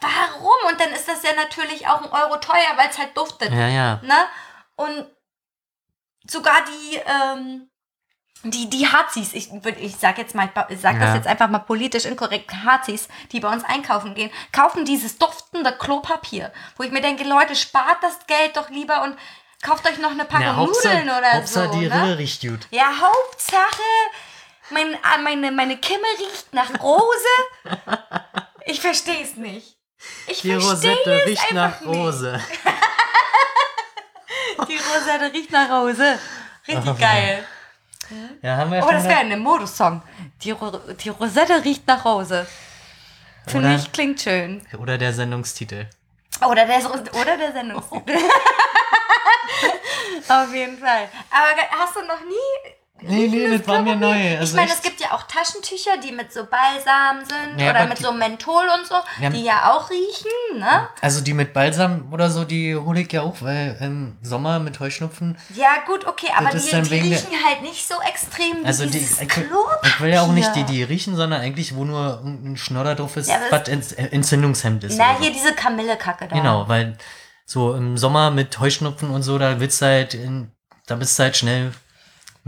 warum? 0.00 0.72
Und 0.72 0.80
dann 0.80 0.90
ist 0.90 1.08
das 1.08 1.22
ja 1.22 1.34
natürlich 1.34 1.86
auch 1.86 2.02
ein 2.02 2.10
Euro 2.10 2.36
teuer, 2.38 2.76
weil 2.76 2.88
es 2.88 2.98
halt 2.98 3.16
duftet. 3.16 3.52
Ja, 3.52 3.68
ja. 3.68 4.00
Ne? 4.02 4.14
Und 4.76 5.06
sogar 6.26 6.56
die, 6.64 6.96
ähm, 6.96 7.70
die, 8.44 8.70
die 8.70 8.86
Hazis, 8.86 9.32
ich, 9.34 9.50
ich 9.80 9.96
sag 9.96 10.18
jetzt 10.18 10.34
mal, 10.34 10.48
ich 10.68 10.80
sag 10.80 10.94
Ja. 10.94 11.00
das 11.06 11.14
jetzt 11.14 11.26
einfach 11.26 11.48
mal 11.48 11.58
politisch 11.60 12.04
inkorrekt, 12.04 12.52
Hazis, 12.64 13.08
die 13.32 13.40
bei 13.40 13.52
uns 13.52 13.64
einkaufen 13.64 14.14
gehen, 14.14 14.30
kaufen 14.52 14.84
dieses 14.84 15.18
duftende 15.18 15.72
Klopapier, 15.72 16.52
wo 16.76 16.84
ich 16.84 16.92
mir 16.92 17.00
denke, 17.00 17.24
Leute, 17.24 17.56
spart 17.56 18.02
das 18.02 18.18
Geld 18.26 18.56
doch 18.56 18.70
lieber 18.70 19.02
und 19.02 19.18
kauft 19.62 19.84
euch 19.88 19.98
noch 19.98 20.12
eine 20.12 20.24
Packung 20.24 20.46
Na, 20.46 20.64
Nudeln 20.64 21.08
oder 21.10 21.32
Hauptsache 21.32 21.72
so. 21.72 21.80
die 21.80 21.88
ne? 21.88 22.16
Riecht 22.18 22.42
gut. 22.42 22.68
Ja, 22.70 22.92
Hauptsache, 23.00 23.82
mein, 24.70 24.96
ah, 25.02 25.18
meine, 25.18 25.50
meine 25.50 25.76
Kimme 25.78 26.06
riecht 26.20 26.52
nach 26.52 26.70
Rose. 26.80 27.04
Ich 28.70 28.82
verstehe 28.82 29.22
es 29.22 29.34
nicht. 29.36 29.77
Ich 30.26 30.40
Die 30.42 30.54
Rosette 30.54 31.22
riecht 31.26 31.52
nach 31.52 31.80
nicht. 31.80 31.88
Rose. 31.88 32.40
Die 34.68 34.76
Rosette 34.76 35.32
riecht 35.32 35.50
nach 35.50 35.70
Rose. 35.70 36.18
Richtig 36.66 36.98
geil. 36.98 37.44
Ja, 38.42 38.56
haben 38.56 38.72
wir 38.72 38.84
Oh, 38.84 38.90
das 38.90 39.04
wäre 39.04 39.18
ein 39.18 39.38
Modus-Song. 39.38 40.02
Die, 40.42 40.50
Ro 40.52 40.70
die 41.00 41.08
Rosette 41.10 41.62
riecht 41.64 41.86
nach 41.86 42.04
Rose. 42.04 42.46
Finde 43.46 43.68
Oder- 43.68 43.76
ich, 43.76 43.92
klingt 43.92 44.20
schön. 44.20 44.66
Oder 44.78 44.98
der 44.98 45.12
Sendungstitel. 45.12 45.86
Oder 46.46 46.66
der, 46.66 46.78
oder 47.20 47.36
der 47.36 47.52
Sendungstitel. 47.52 48.16
Auf 50.28 50.52
jeden 50.54 50.78
Fall. 50.78 51.08
Aber 51.30 51.82
hast 51.82 51.96
du 51.96 52.00
noch 52.02 52.20
nie. 52.20 52.72
Nee, 53.00 53.28
nee, 53.28 53.56
das 53.56 53.66
war 53.68 53.80
mir 53.82 53.94
neu. 53.96 54.32
ich 54.34 54.38
Also 54.38 54.56
meine, 54.56 54.68
echt. 54.68 54.76
es 54.78 54.82
gibt 54.82 55.00
ja 55.00 55.12
auch 55.12 55.22
Taschentücher, 55.22 55.98
die 56.02 56.10
mit 56.12 56.32
so 56.32 56.40
Balsam 56.44 57.24
sind 57.24 57.60
Ja, 57.60 57.70
oder 57.70 57.86
mit 57.86 57.98
die- 57.98 58.02
so 58.02 58.12
Menthol 58.12 58.64
und 58.76 58.86
so, 58.86 58.94
Ja. 59.20 59.30
die 59.30 59.44
ja 59.44 59.72
auch 59.72 59.88
riechen, 59.88 60.58
ne? 60.58 60.88
Also 61.00 61.20
die 61.20 61.32
mit 61.34 61.52
Balsam 61.52 62.12
oder 62.12 62.30
so, 62.30 62.44
die 62.44 62.74
hole 62.74 63.00
ich 63.00 63.12
ja 63.12 63.22
auch, 63.22 63.36
weil 63.40 63.76
im 63.80 64.16
Sommer 64.22 64.58
mit 64.58 64.80
Heuschnupfen. 64.80 65.38
Ja, 65.54 65.68
gut, 65.86 66.06
okay, 66.06 66.28
aber 66.36 66.50
Das 66.50 66.64
die, 66.64 66.70
die 66.70 66.90
wegen 66.90 67.10
der- 67.10 67.18
riechen 67.20 67.44
halt 67.46 67.62
nicht 67.62 67.86
so 67.86 67.94
extrem 68.00 68.62
wie 68.62 68.66
Also 68.66 68.84
die, 68.86 68.98
ich, 68.98 69.10
ich 69.20 70.00
will 70.00 70.10
ja 70.12 70.22
auch 70.22 70.32
nicht 70.32 70.54
die, 70.56 70.64
die 70.64 70.82
riechen, 70.82 71.14
sondern 71.16 71.40
eigentlich, 71.40 71.76
wo 71.76 71.84
nur 71.84 72.18
irgendein 72.24 72.56
Schnodder 72.56 72.94
drauf 72.96 73.16
ist, 73.16 73.28
Ja, 73.28 73.38
was 73.50 73.68
Ent- 73.68 73.96
Entzündungshemd 74.12 74.84
ist. 74.84 74.98
Na, 74.98 75.10
oder 75.10 75.16
so. 75.18 75.22
hier 75.24 75.32
diese 75.32 75.52
Kamillekacke 75.54 76.26
da. 76.28 76.36
Genau, 76.36 76.68
weil 76.68 76.96
so 77.44 77.74
im 77.74 77.96
Sommer 77.96 78.30
mit 78.30 78.58
Heuschnupfen 78.58 79.10
und 79.10 79.22
so, 79.22 79.38
da 79.38 79.54
du 79.80 79.86
halt, 79.86 80.14
in, 80.14 80.50
da 80.86 80.96
bist 80.96 81.18
du 81.18 81.22
halt 81.22 81.36
schnell 81.36 81.72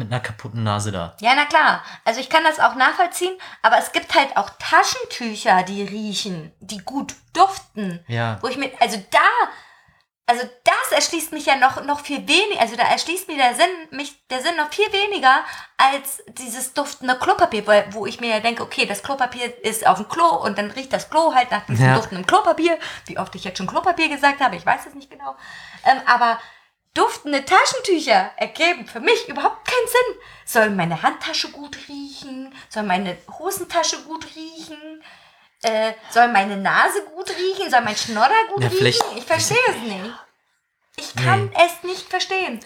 mit 0.01 0.11
einer 0.13 0.21
kaputten 0.21 0.65
Nase 0.65 0.91
da. 0.91 1.17
Ja, 1.21 1.35
na 1.37 1.45
klar. 1.45 1.83
Also 2.05 2.21
ich 2.21 2.29
kann 2.29 2.43
das 2.43 2.59
auch 2.59 2.75
nachvollziehen, 2.75 3.37
aber 3.63 3.79
es 3.79 3.93
gibt 3.93 4.15
halt 4.15 4.37
auch 4.37 4.51
Taschentücher, 4.59 5.63
die 5.63 5.83
riechen, 5.85 6.53
die 6.61 6.79
gut 6.79 7.15
duften. 7.33 8.05
Ja. 8.09 8.39
Wo 8.41 8.49
ich 8.49 8.57
mir, 8.57 8.73
also 8.81 8.97
da, 9.11 9.19
also 10.27 10.43
das 10.65 10.93
erschließt 10.93 11.33
mich 11.33 11.47
ja 11.47 11.57
noch, 11.57 11.85
noch 11.85 12.01
viel 12.01 12.27
weniger, 12.27 12.61
also 12.61 12.77
da 12.77 12.85
erschließt 12.85 13.29
mir 13.29 13.37
der 13.37 13.55
Sinn, 13.55 13.71
mich, 13.91 14.27
der 14.29 14.41
Sinn 14.41 14.57
noch 14.57 14.73
viel 14.73 14.93
weniger 14.93 15.41
als 15.77 16.23
dieses 16.29 16.73
duftende 16.73 17.17
Klopapier, 17.17 17.67
weil, 17.67 17.87
wo 17.93 18.07
ich 18.07 18.21
mir 18.21 18.31
ja 18.31 18.41
denke, 18.41 18.63
okay, 18.63 18.87
das 18.87 19.03
Klopapier 19.03 19.65
ist 19.65 19.87
auf 19.87 19.99
dem 19.99 20.09
Klo 20.09 20.27
und 20.29 20.57
dann 20.59 20.71
riecht 20.71 20.93
das 20.93 21.11
Klo 21.11 21.35
halt 21.35 21.51
nach 21.51 21.67
diesem 21.67 21.87
Ja. 21.87 21.95
duftenden 21.95 22.27
Klopapier, 22.27 22.79
wie 23.07 23.19
oft 23.19 23.35
ich 23.35 23.45
jetzt 23.45 23.59
schon 23.59 23.67
Klopapier 23.67 24.09
gesagt 24.09 24.41
habe, 24.41 24.57
ich 24.57 24.65
weiß 24.67 24.87
es 24.87 24.95
nicht 24.95 25.11
genau. 25.11 25.37
Ähm, 25.85 26.01
aber 26.07 26.39
duftende 26.95 27.45
Taschentücher 27.45 28.33
ergeben 28.37 28.87
für 28.87 29.01
mich 29.01 29.29
überhaupt 29.29 29.67
keinen 29.67 29.87
Sinn. 29.87 30.21
Soll 30.45 30.71
meine 30.71 31.03
Handtasche 31.03 31.51
gut 31.51 31.77
riechen? 31.89 32.53
Soll 32.69 32.83
meine 32.83 33.17
Hosentasche 33.39 34.03
gut 34.03 34.27
riechen? 34.35 35.03
Äh, 35.63 35.93
soll 36.11 36.29
meine 36.29 36.57
Nase 36.57 37.03
gut 37.15 37.31
riechen? 37.31 37.71
Soll 37.71 37.83
mein 37.83 37.97
Schnodder 37.97 38.47
gut 38.53 38.63
Ja, 38.63 38.69
riechen? 38.69 39.07
Ich 39.17 39.25
verstehe 39.25 39.59
es 39.69 39.77
nicht. 39.83 40.15
Ich 40.97 41.17
kann 41.17 41.51
es 41.55 41.83
nicht 41.85 42.09
verstehen. 42.09 42.61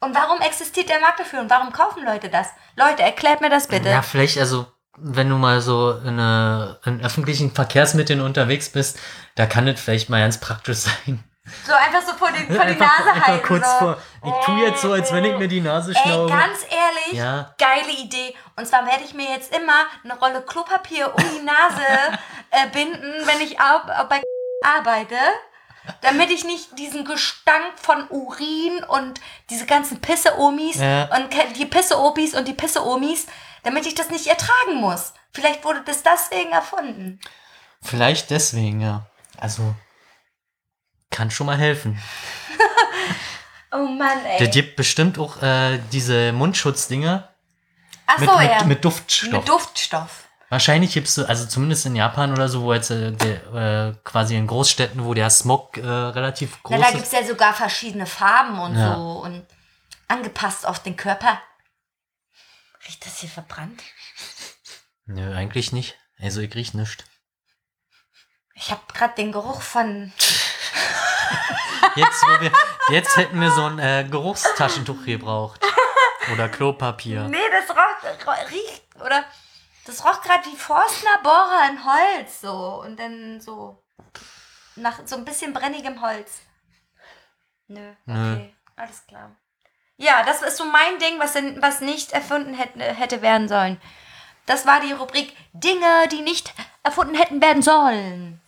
Und 0.00 0.14
warum 0.14 0.40
existiert 0.40 0.88
der 0.88 1.00
Markt 1.00 1.20
dafür? 1.20 1.40
Und 1.40 1.50
warum 1.50 1.72
kaufen 1.72 2.04
Leute 2.04 2.28
das? 2.30 2.48
Leute, 2.74 3.02
erklärt 3.02 3.40
mir 3.40 3.50
das 3.50 3.68
bitte. 3.68 3.90
Ja, 3.90 4.02
vielleicht, 4.02 4.38
also, 4.38 4.66
wenn 4.96 5.28
du 5.28 5.36
mal 5.36 5.60
so 5.60 5.92
in, 5.92 6.18
äh, 6.18 6.88
in 6.88 7.04
öffentlichen 7.04 7.52
Verkehrsmitteln 7.52 8.20
unterwegs 8.20 8.70
bist, 8.70 8.98
da 9.34 9.46
kann 9.46 9.68
es 9.68 9.80
vielleicht 9.80 10.08
mal 10.08 10.20
ganz 10.20 10.38
praktisch 10.38 10.78
sein. 11.06 11.22
So 11.66 11.72
einfach 11.72 12.02
so 12.02 12.12
vor, 12.16 12.30
den, 12.32 12.46
vor 12.54 12.64
die 12.64 12.74
Nase 12.76 13.10
einfach 13.12 13.26
halten. 13.26 13.46
kurz 13.46 13.64
so. 13.72 13.78
vor. 13.78 13.96
Ich 14.24 14.44
tue 14.44 14.60
jetzt 14.66 14.82
so, 14.82 14.92
als 14.92 15.12
wenn 15.12 15.24
ich 15.24 15.36
mir 15.38 15.48
die 15.48 15.60
Nase 15.60 15.92
Ey, 15.92 16.02
schnaube. 16.02 16.30
ganz 16.32 16.58
ehrlich, 16.64 17.12
Ja. 17.20 17.54
geile 17.58 17.90
Idee. 17.92 18.34
Und 18.56 18.66
zwar 18.66 18.86
werde 18.86 19.04
ich 19.04 19.14
mir 19.14 19.30
jetzt 19.30 19.54
immer 19.54 19.84
eine 20.04 20.18
Rolle 20.18 20.42
Klopapier 20.42 21.14
um 21.14 21.22
die 21.22 21.42
Nase 21.44 22.18
äh, 22.50 22.66
binden, 22.72 23.12
wenn 23.26 23.40
ich 23.40 23.60
au- 23.60 23.88
au- 23.88 24.04
bei 24.08 24.20
arbeite, 24.64 25.16
damit 26.02 26.30
ich 26.30 26.44
nicht 26.44 26.78
diesen 26.78 27.04
Gestank 27.04 27.64
von 27.80 28.06
Urin 28.10 28.84
und 28.84 29.20
diese 29.48 29.64
ganzen 29.66 30.00
Pisse-Omis 30.00 30.76
Ja. 30.76 31.04
und 31.16 31.28
die 31.56 31.64
Pisse-Opis 31.66 32.34
und 32.34 32.46
die 32.46 32.52
Pisse-Omis, 32.52 33.26
damit 33.62 33.86
ich 33.86 33.94
das 33.94 34.10
nicht 34.10 34.26
ertragen 34.26 34.74
muss. 34.74 35.12
Vielleicht 35.32 35.64
wurde 35.64 35.80
das 35.82 36.02
deswegen 36.02 36.50
erfunden. 36.52 37.20
Vielleicht 37.82 38.28
deswegen, 38.30 38.80
ja. 38.82 39.02
Also, 39.38 39.74
kann 41.10 41.30
schon 41.30 41.46
mal 41.46 41.58
helfen. 41.58 42.00
Oh 43.72 43.86
Mann, 43.86 44.24
ey. 44.26 44.38
Der 44.38 44.48
gibt 44.48 44.74
bestimmt 44.74 45.16
auch 45.16 45.40
äh, 45.42 45.78
diese 45.92 46.32
Mundschutzdinger 46.32 47.28
Ach 48.06 48.18
mit, 48.18 48.28
so, 48.28 48.36
mit, 48.36 48.50
ja. 48.50 48.64
mit 48.64 48.84
Duftstoff. 48.84 49.30
Mit 49.32 49.48
Duftstoff. 49.48 50.24
Wahrscheinlich 50.48 50.92
gibst 50.92 51.16
du, 51.16 51.24
also 51.24 51.46
zumindest 51.46 51.86
in 51.86 51.94
Japan 51.94 52.32
oder 52.32 52.48
so, 52.48 52.62
wo 52.62 52.74
jetzt 52.74 52.90
äh, 52.90 53.12
der, 53.12 53.54
äh, 53.54 53.94
quasi 54.02 54.34
in 54.36 54.48
Großstädten, 54.48 55.04
wo 55.04 55.14
der 55.14 55.30
Smog 55.30 55.76
äh, 55.76 55.86
relativ 55.86 56.58
Na, 56.64 56.78
groß 56.78 56.80
da 56.80 56.86
ist. 56.88 56.94
gibt 56.94 57.06
es 57.06 57.12
ja 57.12 57.24
sogar 57.24 57.54
verschiedene 57.54 58.06
Farben 58.06 58.58
und 58.58 58.76
Ja. 58.76 58.96
so 58.96 59.22
und 59.22 59.46
angepasst 60.08 60.66
auf 60.66 60.82
den 60.82 60.96
Körper. 60.96 61.40
Riecht 62.88 63.06
das 63.06 63.18
hier 63.20 63.30
verbrannt? 63.30 63.80
Nö, 65.06 65.32
eigentlich 65.32 65.70
nicht. 65.70 65.96
Also 66.18 66.40
ich 66.40 66.52
riech 66.56 66.74
nichts. 66.74 67.04
Ich 68.54 68.72
habe 68.72 68.80
gerade 68.92 69.14
den 69.14 69.30
Geruch 69.30 69.62
von. 69.62 70.12
Jetzt, 71.96 72.22
wir, 72.40 72.52
jetzt 72.90 73.16
hätten 73.16 73.40
wir 73.40 73.50
so 73.50 73.64
ein 73.64 73.78
äh, 73.78 74.06
Geruchstaschentuch 74.08 75.04
gebraucht. 75.04 75.60
Oder 76.32 76.48
Klopapier. 76.48 77.24
Nee, 77.24 77.38
das 77.50 77.76
roch, 77.76 78.26
ro- 78.26 78.48
riecht. 78.50 78.82
Oder. 79.04 79.24
Das 79.86 80.04
roch 80.04 80.20
gerade 80.22 80.44
wie 80.46 80.56
Forstner 80.56 81.18
Bohrer 81.22 81.68
in 81.70 81.84
Holz 81.84 82.40
so. 82.42 82.82
Und 82.84 82.98
dann 83.00 83.40
so. 83.40 83.82
Nach 84.76 85.00
so 85.04 85.16
ein 85.16 85.24
bisschen 85.24 85.52
brennigem 85.52 86.00
Holz. 86.00 86.40
Nö, 87.68 87.92
Nö. 88.06 88.34
okay. 88.34 88.54
Alles 88.76 89.06
klar. 89.06 89.30
Ja, 89.96 90.22
das 90.22 90.42
ist 90.42 90.56
so 90.56 90.64
mein 90.64 90.98
Ding, 90.98 91.18
was, 91.18 91.32
denn, 91.34 91.60
was 91.60 91.80
nicht 91.80 92.12
erfunden 92.12 92.54
hätte, 92.54 92.80
hätte 92.80 93.20
werden 93.20 93.48
sollen. 93.48 93.80
Das 94.46 94.64
war 94.66 94.80
die 94.80 94.92
Rubrik 94.92 95.36
Dinge, 95.52 96.08
die 96.10 96.22
nicht 96.22 96.54
erfunden 96.82 97.14
hätten 97.14 97.42
werden 97.42 97.62
sollen. 97.62 98.39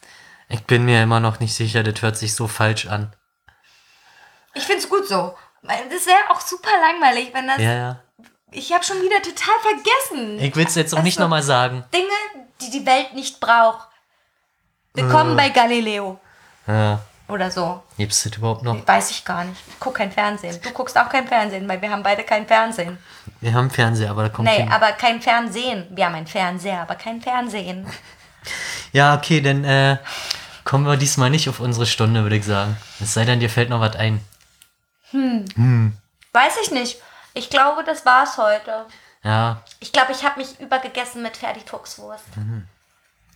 Ich 0.52 0.64
bin 0.64 0.84
mir 0.84 1.02
immer 1.02 1.18
noch 1.18 1.40
nicht 1.40 1.54
sicher, 1.54 1.82
das 1.82 2.02
hört 2.02 2.18
sich 2.18 2.34
so 2.34 2.46
falsch 2.46 2.86
an. 2.86 3.10
Ich 4.52 4.64
find's 4.64 4.86
gut 4.88 5.08
so. 5.08 5.34
Das 5.62 6.06
wäre 6.06 6.30
auch 6.30 6.40
super 6.42 6.68
langweilig, 6.80 7.30
wenn 7.32 7.46
das. 7.46 7.58
Ja, 7.58 7.72
ja. 7.72 8.00
Ich 8.50 8.70
habe 8.70 8.84
schon 8.84 9.00
wieder 9.00 9.22
total 9.22 9.54
vergessen. 9.62 10.38
Ich 10.38 10.54
will 10.54 10.66
es 10.66 10.74
jetzt 10.74 10.92
auch 10.94 10.98
Ach 10.98 11.02
nicht 11.02 11.18
nochmal 11.18 11.42
sagen. 11.42 11.84
Dinge, 11.94 12.46
die 12.60 12.70
die 12.70 12.84
Welt 12.84 13.14
nicht 13.14 13.40
braucht. 13.40 13.88
Willkommen 14.92 15.32
Äh. 15.32 15.36
bei 15.36 15.48
Galileo. 15.48 16.20
Ja. 16.66 17.00
Oder 17.28 17.50
so. 17.50 17.82
Gibt's 17.96 18.24
das 18.24 18.36
überhaupt 18.36 18.62
noch? 18.62 18.86
Weiß 18.86 19.10
ich 19.10 19.24
gar 19.24 19.44
nicht. 19.44 19.58
Ich 19.68 19.80
guck 19.80 19.94
kein 19.94 20.12
Fernsehen. 20.12 20.60
Du 20.62 20.70
guckst 20.72 20.98
auch 20.98 21.08
kein 21.08 21.26
Fernsehen, 21.26 21.66
weil 21.66 21.80
wir 21.80 21.90
haben 21.90 22.02
beide 22.02 22.24
kein 22.24 22.46
Fernsehen. 22.46 22.98
Wir 23.40 23.54
haben 23.54 23.70
Fernseher, 23.70 24.10
aber 24.10 24.24
da 24.24 24.28
kommt 24.28 24.48
Nee, 24.50 24.58
kein... 24.58 24.70
aber 24.72 24.92
kein 24.92 25.22
Fernsehen. 25.22 25.86
Wir 25.88 26.04
haben 26.04 26.14
ein 26.14 26.26
Fernseher, 26.26 26.82
aber 26.82 26.96
kein 26.96 27.22
Fernsehen. 27.22 27.86
Ja, 28.92 29.14
okay, 29.14 29.40
dann 29.40 29.62
äh, 29.64 29.96
kommen 30.72 30.86
wir 30.86 30.96
diesmal 30.96 31.28
nicht 31.28 31.50
auf 31.50 31.60
unsere 31.60 31.84
Stunde, 31.84 32.22
würde 32.22 32.36
ich 32.36 32.46
sagen. 32.46 32.78
Es 32.98 33.12
sei 33.12 33.26
denn, 33.26 33.40
dir 33.40 33.50
fällt 33.50 33.68
noch 33.68 33.80
was 33.80 33.94
ein. 33.94 34.24
Weiß 35.12 36.54
ich 36.62 36.70
nicht. 36.70 36.96
Ich 37.34 37.50
glaube, 37.50 37.84
das 37.84 38.06
war's 38.06 38.38
heute. 38.38 38.86
Ja, 39.22 39.62
Ich 39.80 39.92
glaube, 39.92 40.12
ich 40.12 40.24
habe 40.24 40.40
mich 40.40 40.58
übergegessen 40.60 41.22
mit 41.22 41.36
Fertigfuchswurst. 41.36 42.24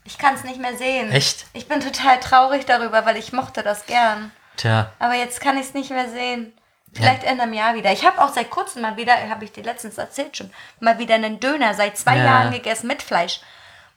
Ich 0.05 0.16
kann 0.16 0.34
es 0.34 0.45
nicht 0.45 0.59
mehr 0.59 0.78
sehen. 0.78 1.09
Mhm. 1.09 1.12
Echt? 1.12 1.45
Ich 1.53 1.68
bin 1.68 1.80
total 1.80 2.18
traurig 2.20 2.64
darüber, 2.64 3.05
weil 3.05 3.18
ich 3.18 3.34
mochte 3.34 3.62
das 3.62 3.84
gern. 3.84 4.32
tja. 4.57 4.91
Aber 4.99 5.12
jetzt 5.14 5.43
kann 5.43 5.59
ich 5.59 5.66
es 5.66 5.74
nicht 5.74 5.91
mehr 5.91 6.09
sehen. 6.09 6.55
Vielleicht 6.95 7.24
in 7.24 7.39
einem 7.39 7.53
Jahr 7.53 7.74
wieder. 7.74 7.93
Ich 7.93 8.07
habe 8.07 8.18
auch 8.24 8.32
seit 8.32 8.49
kurzem 8.49 8.80
mal 8.80 8.97
wieder, 8.97 9.12
habe 9.28 9.45
ich 9.45 9.53
dir 9.53 9.62
letztens 9.62 9.99
erzählt 9.99 10.39
schon, 10.39 10.51
mal 10.80 10.99
wieder 10.99 11.16
einen 11.16 11.39
Döner 11.39 11.74
seit 11.74 11.99
zwei 11.99 12.16
Ja. 12.16 12.24
Jahren 12.24 12.51
gegessen 12.53 12.87
mit 12.87 13.03
Fleisch. 13.03 13.43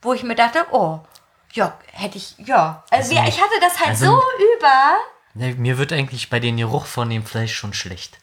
Wo 0.02 0.12
ich 0.14 0.24
mir 0.24 0.36
dachte, 0.36 0.66
oh, 0.72 1.00
ja, 1.54 1.78
hätte 1.94 2.18
ich, 2.18 2.36
ja. 2.38 2.84
Also, 2.90 3.14
ja, 3.14 3.28
ich 3.28 3.40
hatte 3.42 3.60
das 3.62 3.80
halt 3.80 3.90
also- 3.90 4.06
so 4.06 4.22
über. 4.58 4.98
Nee, 5.36 5.54
Mir 5.54 5.78
wird 5.78 5.94
eigentlich 5.94 6.30
bei 6.30 6.40
den 6.40 6.58
Geruch 6.58 6.86
von 6.86 7.10
dem 7.10 7.26
Fleisch 7.26 7.54
schon 7.56 7.74
schlecht. 7.74 8.18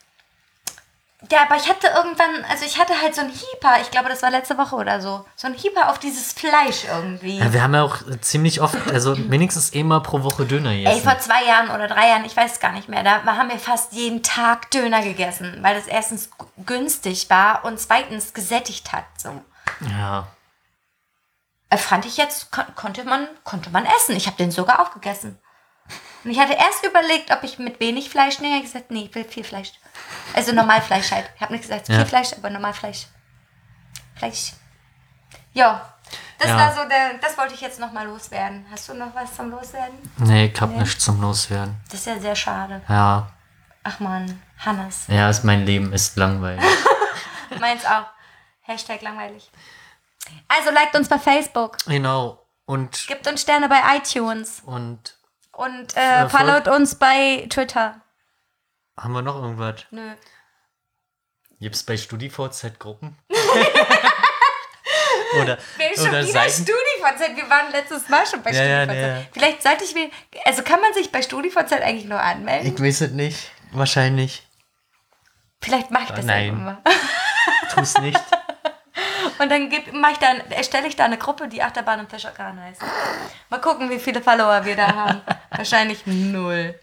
Ja, 1.31 1.43
aber 1.43 1.57
ich 1.57 1.69
hatte 1.69 1.87
irgendwann, 1.89 2.45
also 2.49 2.65
ich 2.67 2.79
hatte 2.79 2.93
halt 3.01 3.15
so 3.15 3.23
ein 3.23 3.31
Hieper, 3.31 3.81
ich 3.81 3.91
glaube, 3.91 4.09
das 4.11 4.23
war 4.23 4.31
letzte 4.31 4.59
Woche 4.59 4.77
oder 4.77 5.01
so, 5.01 5.25
so 5.35 5.47
ein 5.47 5.55
Hieper 5.55 5.91
auf 5.91 5.99
dieses 5.99 6.33
Fleisch 6.35 6.85
irgendwie. 6.85 7.39
Ja, 7.39 7.53
wir 7.53 7.63
haben 7.63 7.75
ja 7.75 7.83
auch 7.83 8.03
äh, 8.07 8.21
ziemlich 8.21 8.61
oft, 8.61 8.77
also 8.93 9.17
wenigstens 9.31 9.73
einmal 9.75 10.03
pro 10.03 10.23
Woche 10.23 10.45
Döner 10.45 10.71
Ey, 10.71 10.85
gegessen. 10.85 11.03
vor 11.03 11.19
zwei 11.19 11.45
Jahren 11.45 11.71
oder 11.71 11.89
drei 11.89 12.09
Jahren, 12.11 12.25
ich 12.27 12.37
weiß 12.37 12.53
es 12.53 12.61
gar 12.61 12.73
nicht 12.73 12.89
mehr, 12.89 13.03
da 13.03 13.25
haben 13.25 13.49
wir 13.49 13.59
fast 13.59 13.93
jeden 13.95 14.23
Tag 14.23 14.71
Döner 14.71 15.03
gegessen, 15.03 15.59
weil 15.63 15.75
das 15.75 15.87
erstens 15.87 16.29
günstig 16.65 17.29
war 17.31 17.65
und 17.65 17.81
zweitens 17.81 18.35
gesättigt 18.35 18.93
hat. 18.93 19.07
So. 19.17 19.31
Ja. 19.91 20.29
Äh, 21.71 21.77
fand 21.79 22.07
ich 22.07 22.17
jetzt, 22.17 22.51
kon 22.53 22.65
konnte, 22.77 23.05
man, 23.05 23.27
konnte 23.45 23.71
man 23.71 23.85
essen. 23.87 24.17
Ich 24.17 24.27
habe 24.27 24.37
den 24.37 24.51
sogar 24.51 24.81
aufgegessen. 24.81 25.39
Und 26.25 26.31
ich 26.31 26.39
hatte 26.41 26.55
erst 26.55 26.85
überlegt, 26.85 27.31
ob 27.31 27.43
ich 27.45 27.59
mit 27.59 27.79
wenig 27.81 28.11
Fleisch 28.11 28.41
nehme. 28.41 28.55
Ich 28.57 28.63
habe 28.63 28.73
gesagt, 28.73 28.91
nee, 28.91 29.05
ich 29.09 29.15
will 29.15 29.25
viel 29.25 29.45
Fleisch. 29.45 29.73
Also 30.35 30.53
Normalfleisch 30.53 31.11
halt. 31.13 31.31
Ich 31.37 31.41
habe 31.41 31.53
nicht 31.53 31.63
gesagt, 31.63 31.87
viel 31.87 31.97
Ja. 31.97 32.05
Fleisch, 32.05 32.33
aber 32.33 32.51
Normalfleisch. 32.51 33.07
Fleisch. 34.17 34.53
Ja, 35.53 35.95
das 36.39 36.49
Ja. 36.49 36.57
war 36.57 36.73
so 36.75 36.89
der, 36.89 37.15
das 37.21 37.37
wollte 37.39 37.55
ich 37.55 37.61
jetzt 37.61 37.79
nochmal 37.81 38.07
loswerden. 38.07 38.67
Hast 38.71 38.89
du 38.89 38.95
noch 38.95 39.15
was 39.15 39.35
zum 39.35 39.51
Loswerden? 39.51 39.97
Nee, 40.19 40.47
ich 40.47 40.61
hab 40.61 40.71
nichts 40.71 41.05
zum 41.05 41.21
Loswerden. 41.21 41.77
Das 41.91 42.01
ist 42.01 42.07
ja 42.07 42.19
sehr 42.19 42.37
schade. 42.37 42.83
Ja. 42.89 43.29
Ach 43.85 44.01
man, 44.01 44.43
Hannes. 44.59 45.05
Ja, 45.09 45.31
mein 45.45 45.65
Leben 45.65 45.93
ist 45.93 46.17
langweilig. 46.17 46.65
Meins 47.61 47.85
auch. 47.85 48.07
Hashtag 48.63 49.01
langweilig. 49.03 49.51
Also 50.49 50.71
liked 50.71 50.95
uns 50.95 51.09
bei 51.09 51.19
Facebook. 51.19 51.79
genau. 51.87 52.43
Und, 52.69 53.07
Gibt 53.07 53.27
uns 53.29 53.43
Sterne 53.43 53.69
bei 53.69 53.81
iTunes. 53.97 54.61
und 54.67 55.15
Und 55.53 55.97
äh, 55.97 56.29
followt 56.29 56.67
uns 56.67 56.97
bei 56.97 57.47
Twitter. 57.49 58.01
haben 58.99 59.13
wir 59.13 59.23
noch 59.23 59.37
irgendwas? 59.37 59.85
Nö. 59.91 60.15
Gibt's 61.61 61.85
bei 61.85 61.97
StudiVZ 61.97 62.79
Gruppen? 62.81 63.17
oder 65.41 65.59
Wir 65.77 65.87
haben 65.87 65.95
schon 65.97 66.09
oder 66.09 66.27
wieder? 66.27 66.49
StudiVZ. 66.49 67.37
Wir 67.37 67.49
waren 67.49 67.71
letztes 67.73 68.09
Mal 68.09 68.27
schon 68.27 68.43
bei 68.43 68.51
Ja, 68.51 68.63
ja, 68.65 68.83
StudiVZ. 68.85 69.01
ja. 69.07 69.23
Vielleicht 69.33 69.63
sollte 69.63 69.85
ich 69.85 69.95
mir. 69.95 70.11
Also 70.45 70.63
kann 70.63 70.81
man 70.81 70.93
sich 70.93 71.11
bei 71.13 71.23
StudiVZ 71.23 71.73
eigentlich 71.73 72.07
nur 72.07 72.21
anmelden? 72.21 72.75
Ich 72.75 72.81
weiß 72.83 73.01
es 73.03 73.11
nicht. 73.13 73.51
Wahrscheinlich. 73.73 74.43
Vielleicht 75.63 75.91
mache 75.91 76.05
ich 76.05 76.11
das 76.11 76.25
Nein. 76.25 76.47
irgendwann 76.47 76.65
mal. 76.85 76.93
Tu's 77.75 77.97
nicht. 77.99 78.21
Und 79.39 79.51
dann 79.51 79.69
geb, 79.69 79.93
mach 79.93 80.13
ich 80.13 80.19
dann, 80.19 80.41
erstelle 80.51 80.87
ich 80.89 80.97
da 80.97 81.05
eine 81.05 81.19
Gruppe, 81.19 81.49
die 81.49 81.63
Achterbahn 81.63 82.01
im 82.01 82.09
Fischerkran 82.09 82.61
heißt. 82.61 82.81
Mal 83.51 83.61
gucken, 83.61 83.91
wie 83.91 83.99
viele 83.99 84.23
Follower 84.23 84.65
wir 84.65 84.77
da 84.77 84.95
haben. 84.95 85.21
Wahrscheinlich 85.51 86.07
null. 86.07 86.79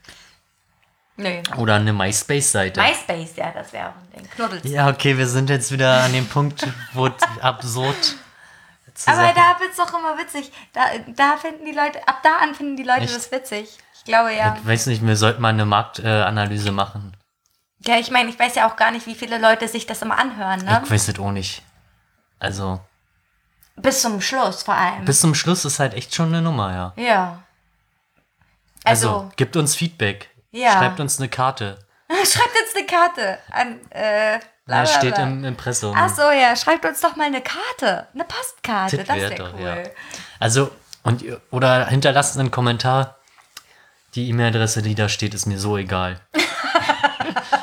Nee. 1.15 1.43
Oder 1.57 1.75
eine 1.75 1.93
MySpace-Seite. 1.93 2.81
MySpace, 2.81 3.35
ja, 3.35 3.51
das 3.51 3.71
wäre 3.71 3.89
auch 3.89 3.95
ein 3.95 4.11
Ding. 4.21 4.29
Knuddels. 4.31 4.63
ja, 4.65 4.87
okay, 4.89 5.15
wir 5.17 5.27
sind 5.27 5.49
jetzt 5.49 5.71
wieder 5.71 6.01
an 6.03 6.11
dem 6.13 6.27
Punkt, 6.27 6.67
wo 6.93 7.05
es 7.07 7.13
absurd 7.41 8.15
Aber 9.05 9.15
Sachen- 9.15 9.35
da 9.35 9.59
wird's 9.59 9.77
doch 9.77 9.93
immer 9.97 10.17
witzig. 10.17 10.51
Da, 10.73 10.81
da 11.15 11.37
finden 11.37 11.65
die 11.65 11.71
Leute, 11.71 12.07
ab 12.07 12.21
da 12.23 12.37
an 12.41 12.55
finden 12.55 12.77
die 12.77 12.83
Leute 12.83 13.01
Echt? 13.01 13.15
das 13.15 13.31
witzig. 13.31 13.77
Ich 13.95 14.03
glaube 14.05 14.33
ja. 14.33 14.57
Ich 14.59 14.67
weiß 14.67 14.87
nicht, 14.87 15.05
wir 15.05 15.15
sollten 15.15 15.41
mal 15.41 15.49
eine 15.49 15.65
Marktanalyse 15.65 16.71
machen. 16.71 17.15
Ja, 17.85 17.97
ich 17.99 18.09
meine, 18.11 18.29
ich 18.29 18.39
weiß 18.39 18.55
ja 18.55 18.67
auch 18.67 18.75
gar 18.75 18.91
nicht, 18.91 19.05
wie 19.07 19.15
viele 19.15 19.37
Leute 19.37 19.67
sich 19.67 19.85
das 19.85 20.01
immer 20.01 20.17
anhören, 20.17 20.63
ne? 20.65 20.81
Ich 20.83 20.89
weiß 20.91 21.09
es 21.09 21.19
auch 21.19 21.31
nicht. 21.31 21.61
Also, 22.39 22.79
Bis 23.75 24.01
zum 24.01 24.19
Schluss 24.21 24.63
vor 24.63 24.75
allem. 24.75 25.05
bis 25.05 25.21
zum 25.21 25.33
Schluss 25.35 25.65
ist 25.65 25.79
halt 25.79 25.93
echt 25.93 26.13
schon 26.13 26.27
eine 26.27 26.41
Nummer, 26.41 26.71
ja. 26.73 27.03
ja. 27.03 27.43
Also, 28.83 29.09
Also, 29.09 29.31
gibt 29.37 29.55
uns 29.55 29.75
Feedback. 29.75 30.29
Ja. 30.51 30.73
Schreibt 30.73 30.99
uns 30.99 31.19
eine 31.19 31.29
Karte. 31.29 31.79
schreibt 32.09 32.53
jetzt 32.55 32.75
eine 32.75 32.85
Karte 32.85 33.39
an, 33.51 33.79
äh, 33.91 34.39
bla, 34.65 34.85
steht 34.85 35.17
im 35.17 35.43
Impressum. 35.45 35.95
Ach 35.97 36.09
so, 36.13 36.29
ja, 36.31 36.55
schreibt 36.55 36.85
uns 36.85 36.99
doch 37.01 37.15
mal 37.15 37.25
eine 37.27 37.41
Karte. 37.41 38.07
Eine 38.13 38.25
Postkarte, 38.25 38.97
Das 38.97 39.07
das 39.07 39.15
wär 39.15 39.29
wäre 39.29 39.35
doch, 39.35 39.53
cool. 39.53 39.61
ja. 39.65 39.77
Also, 40.39 40.71
und 41.03 41.23
oder 41.51 41.87
hinterlasst 41.87 42.37
einen 42.37 42.51
Kommentar. 42.51 43.17
Die 44.15 44.29
E-Mail-Adresse, 44.29 44.83
die 44.83 44.93
da 44.93 45.09
steht, 45.09 45.33
ist 45.33 45.47
mir 45.47 45.57
so 45.57 45.75
egal. 45.77 46.19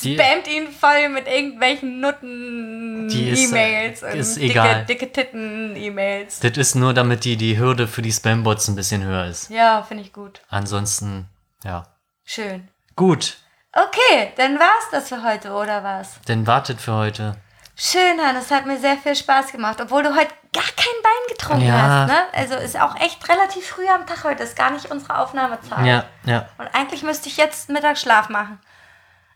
die, 0.00 0.14
Spamt 0.18 0.48
ihn 0.48 0.70
voll 0.72 1.08
mit 1.10 1.26
irgendwelchen 1.28 2.00
Nutten 2.00 3.08
Die 3.08 3.30
ist, 3.30 3.50
E-Mails 3.50 4.02
äh, 4.02 4.06
und 4.12 4.18
ist 4.18 4.36
dicke, 4.36 4.50
egal. 4.50 4.84
dicke 4.86 5.12
Titten-E-Mails. 5.12 6.40
das 6.40 6.52
ist 6.56 6.74
nur, 6.74 6.94
damit 6.94 7.24
die, 7.24 7.36
die 7.36 7.58
Hürde 7.58 7.86
für 7.88 8.02
die 8.02 8.12
Spambots 8.12 8.68
ein 8.68 8.76
bisschen 8.76 9.02
höher 9.04 9.26
ist. 9.26 9.50
Ja, 9.50 9.82
finde 9.82 10.02
ich 10.04 10.12
gut. 10.12 10.40
Ansonsten, 10.48 11.28
ja. 11.64 11.86
Schön. 12.24 12.68
Gut, 12.96 13.38
Okay, 13.72 14.32
dann 14.36 14.58
war's 14.58 14.88
das 14.90 15.08
für 15.10 15.22
heute, 15.22 15.52
oder 15.52 15.84
was? 15.84 16.14
dann 16.26 16.44
wartet 16.44 16.80
für 16.80 16.92
heute. 16.92 17.36
Schön, 17.76 18.20
Hannes, 18.20 18.50
hat 18.50 18.66
mir 18.66 18.78
sehr 18.80 18.96
viel 18.98 19.14
Spaß 19.14 19.52
gemacht, 19.52 19.80
obwohl 19.80 20.02
du 20.02 20.10
heute 20.10 20.34
gar 20.52 20.64
kein 20.76 21.04
Wein 21.04 21.28
getrunken 21.28 21.66
Ja. 21.68 21.72
hast, 21.78 22.08
ne? 22.08 22.18
Also 22.32 22.56
ist 22.56 22.78
auch 22.78 22.96
echt 23.00 23.26
relativ 23.28 23.64
früh 23.68 23.86
am 23.88 24.06
Tag 24.08 24.24
heute, 24.24 24.42
ist 24.42 24.56
gar 24.56 24.72
nicht 24.72 24.90
unsere 24.90 25.16
Aufnahmezeit. 25.18 25.86
Ja, 25.86 26.04
ja. 26.24 26.48
Und 26.58 26.66
eigentlich 26.74 27.04
müsste 27.04 27.28
ich 27.28 27.36
jetzt 27.36 27.68
Mittagsschlaf 27.70 28.28
machen. 28.28 28.58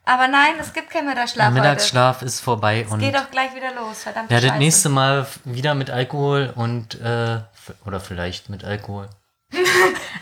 Aber 0.06 0.28
nein, 0.28 0.54
es 0.60 0.72
gibt 0.72 0.90
keinen 0.90 1.06
Mittagsschlaf. 1.08 1.46
Der 1.46 1.54
heute. 1.54 1.60
Mittagsschlaf 1.70 2.22
ist 2.22 2.40
vorbei 2.40 2.82
Es 2.86 2.92
und 2.92 2.98
geht 3.00 3.14
doch 3.14 3.30
gleich 3.30 3.54
wieder 3.54 3.72
los, 3.74 4.02
verdammt. 4.02 4.30
ja, 4.30 4.40
das 4.40 4.58
nächste 4.58 4.88
Mal 4.90 5.26
wieder 5.44 5.74
mit 5.74 5.90
Alkohol 5.90 6.52
und 6.54 7.00
äh, 7.00 7.38
oder 7.86 8.00
vielleicht 8.00 8.48
mit 8.50 8.64
Alkohol. 8.64 9.08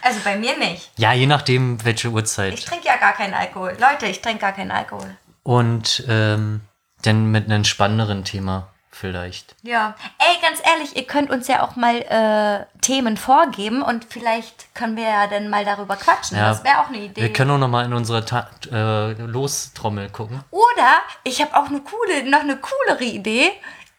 Also 0.05 0.18
bei 0.24 0.37
mir 0.37 0.59
nicht. 0.59 0.91
Ja, 0.97 1.12
je 1.12 1.26
nachdem, 1.28 1.85
welche 1.85 2.09
Ich 2.09 2.14
Uhrzeit. 2.14 2.66
trinke 2.66 2.87
ja 2.89 2.97
gar 2.97 3.12
keinen 3.12 3.35
Alkohol. 3.35 3.76
Leute, 3.78 4.07
ich 4.07 4.20
trinke 4.20 4.41
gar 4.41 4.51
keinen 4.53 4.72
Alkohol. 4.72 5.16
Und 5.45 6.03
ähm, 6.09 6.62
dann 7.03 7.26
mit 7.30 7.45
einem 7.45 7.62
spannenderen 7.64 8.24
Thema 8.24 8.66
vielleicht. 9.03 9.57
Ja. 9.63 9.97
Ey, 10.19 10.41
ganz 10.41 10.63
ehrlich, 10.65 10.97
ihr 10.97 11.07
könnt 11.07 11.31
uns 11.31 11.49
ja 11.49 11.63
auch 11.65 11.75
mal 11.75 11.97
äh, 11.97 12.81
Themen 12.83 13.17
vorgeben 13.17 13.83
und 13.83 14.07
vielleicht 14.09 14.73
können 14.77 14.97
wir 14.97 15.03
ja 15.03 15.27
dann 15.27 15.51
mal 15.51 15.65
darüber 15.65 15.97
quatschen. 15.97 16.39
Ja, 16.39 16.51
das 16.51 16.63
wäre 16.63 16.79
auch 16.79 16.89
eine 16.89 16.99
Idee. 16.99 17.21
Wir 17.21 17.33
können 17.33 17.51
auch 17.51 17.59
noch 17.59 17.69
mal 17.69 17.85
in 17.85 17.93
unsere 17.93 18.25
Ta 18.25 18.49
äh, 18.71 19.13
Lostrommel 19.15 20.09
gucken. 20.11 20.45
Oder 20.53 21.03
ich 21.25 21.41
habe 21.43 21.57
auch 21.57 21.67
eine 21.67 21.81
coole, 21.81 22.31
noch 22.31 22.41
eine 22.41 22.57
coolere 22.57 23.05
Idee. 23.05 23.51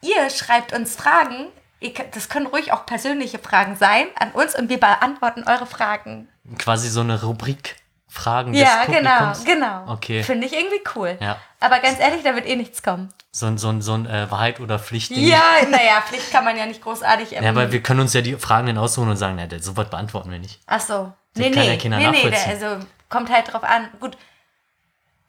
Ihr 0.02 0.30
schreibt 0.30 0.72
uns 0.72 0.96
Fragen. 0.96 1.48
Ihr, 1.82 1.92
das 2.14 2.30
können 2.30 2.48
ruhig 2.48 2.72
auch 2.72 2.86
persönliche 2.86 3.40
Fragen 3.40 3.76
sein 3.76 4.08
an 4.18 4.32
uns 4.32 4.56
und 4.56 4.70
wir 4.70 4.80
beantworten 4.80 5.44
eure 5.46 5.66
Fragen. 5.66 6.30
Quasi 6.58 6.88
so 6.88 7.02
eine 7.02 7.22
Rubrik 7.22 7.76
Fragen 8.14 8.54
Ja, 8.54 8.86
des 8.86 8.96
genau, 8.96 9.10
Publikums. 9.10 9.44
genau. 9.46 9.92
Okay. 9.92 10.22
Finde 10.24 10.46
ich 10.46 10.54
irgendwie 10.54 10.82
cool. 10.96 11.18
Ja. 11.20 11.38
Aber 11.60 11.80
ganz 11.80 12.00
ehrlich, 12.00 12.22
da 12.24 12.36
wird 12.36 12.46
eh 12.46 12.56
nichts 12.56 12.84
kommen. 12.84 13.12
So, 13.32 13.48
ein- 13.48 13.58
so, 13.58 13.70
ein- 13.70 13.82
so 13.82 13.94
ein 13.96 14.06
äh, 14.06 14.30
Wahrheit 14.30 14.60
oder 14.60 14.78
Pflicht. 14.78 15.10
Ding. 15.10 15.26
Ja, 15.28 15.42
naja, 15.68 16.00
Pflicht 16.08 16.32
kann 16.32 16.46
man 16.46 16.56
ja 16.56 16.68
nicht 16.68 16.82
großartig. 16.84 17.34
Ähm, 17.36 17.44
Ja, 17.44 17.50
aber 17.50 17.72
wir 17.72 17.82
können 17.82 18.02
uns 18.02 18.14
ja 18.14 18.22
die 18.22 18.36
Fragen 18.36 18.68
dann 18.68 18.78
aussuchen 18.78 19.10
und 19.10 19.18
sagen, 19.18 19.36
na, 19.36 19.48
so 19.60 19.76
was 19.76 19.90
beantworten 19.90 20.30
wir 20.30 20.38
nicht. 20.38 20.60
Ach 20.68 20.80
so. 20.80 21.12
Das 21.34 21.44
Nee, 21.46 21.50
kann 21.52 21.64
ja 21.64 21.72
nee, 21.72 21.78
keiner 21.80 21.98
nee, 21.98 22.10
nee, 22.12 22.30
der, 22.30 22.48
also 22.48 22.86
kommt 23.10 23.32
halt 23.32 23.52
drauf 23.52 23.64
an. 23.64 23.88
Gut. 24.00 24.16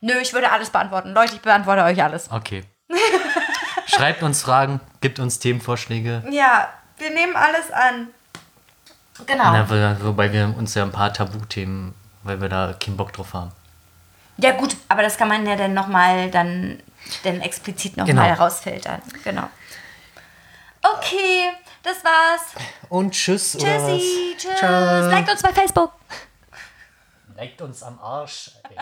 Nö, 0.03 0.13
ich 0.21 0.35
würde 0.35 0.53
alles 0.53 0.69
beantworten. 0.69 1.15
Leute, 1.15 1.37
ich 1.37 1.41
beantworte 1.41 1.83
euch 1.85 2.03
alles. 2.03 2.31
Okay. 2.31 2.65
Schreibt 3.87 4.23
uns 4.23 4.43
Fragen, 4.43 4.81
gibt 5.01 5.19
uns 5.19 5.39
Themenvorschläge. 5.39 6.23
Ja, 6.31 6.69
wir 6.99 7.11
nehmen 7.11 7.37
alles 7.37 7.71
an. 7.71 8.09
Genau. 9.27 9.45
Na, 9.53 9.71
wo- 9.71 10.07
wobei 10.09 10.31
wir 10.33 10.55
uns 10.59 10.75
ja 10.75 10.83
ein 10.83 10.91
paar 10.93 11.13
Tabuthemen, 11.15 11.95
weil 12.25 12.41
wir 12.41 12.49
da 12.49 12.73
keinen 12.75 12.97
Bock 12.97 13.13
drauf 13.13 13.33
haben. 13.35 13.53
Ja 14.39 14.51
gut, 14.53 14.77
aber 14.89 15.03
das 15.03 15.17
kann 15.17 15.29
man 15.29 15.47
ja 15.47 15.55
dann 15.55 15.75
nochmal 15.75 16.31
dann, 16.31 16.83
dann 17.23 17.41
explizit 17.41 17.97
nochmal 17.97 18.15
Genau. 18.15 18.23
mal 18.23 18.33
rausfiltern. 18.35 19.01
Genau. 19.23 19.49
Okay, 20.83 21.53
das 21.83 22.05
war's. 22.05 22.43
Und 22.89 23.13
tschüss. 23.13 23.53
Tschüssi, 23.53 24.35
tschüss. 24.37 24.59
Ciao. 24.59 25.09
Liked 25.09 25.31
uns 25.31 25.43
bei 25.43 25.53
Facebook. 25.53 25.93
Leckt 27.37 27.63
uns 27.63 27.83
am 27.83 27.99
Arsch. 28.01 28.51
Ey. 28.69 28.77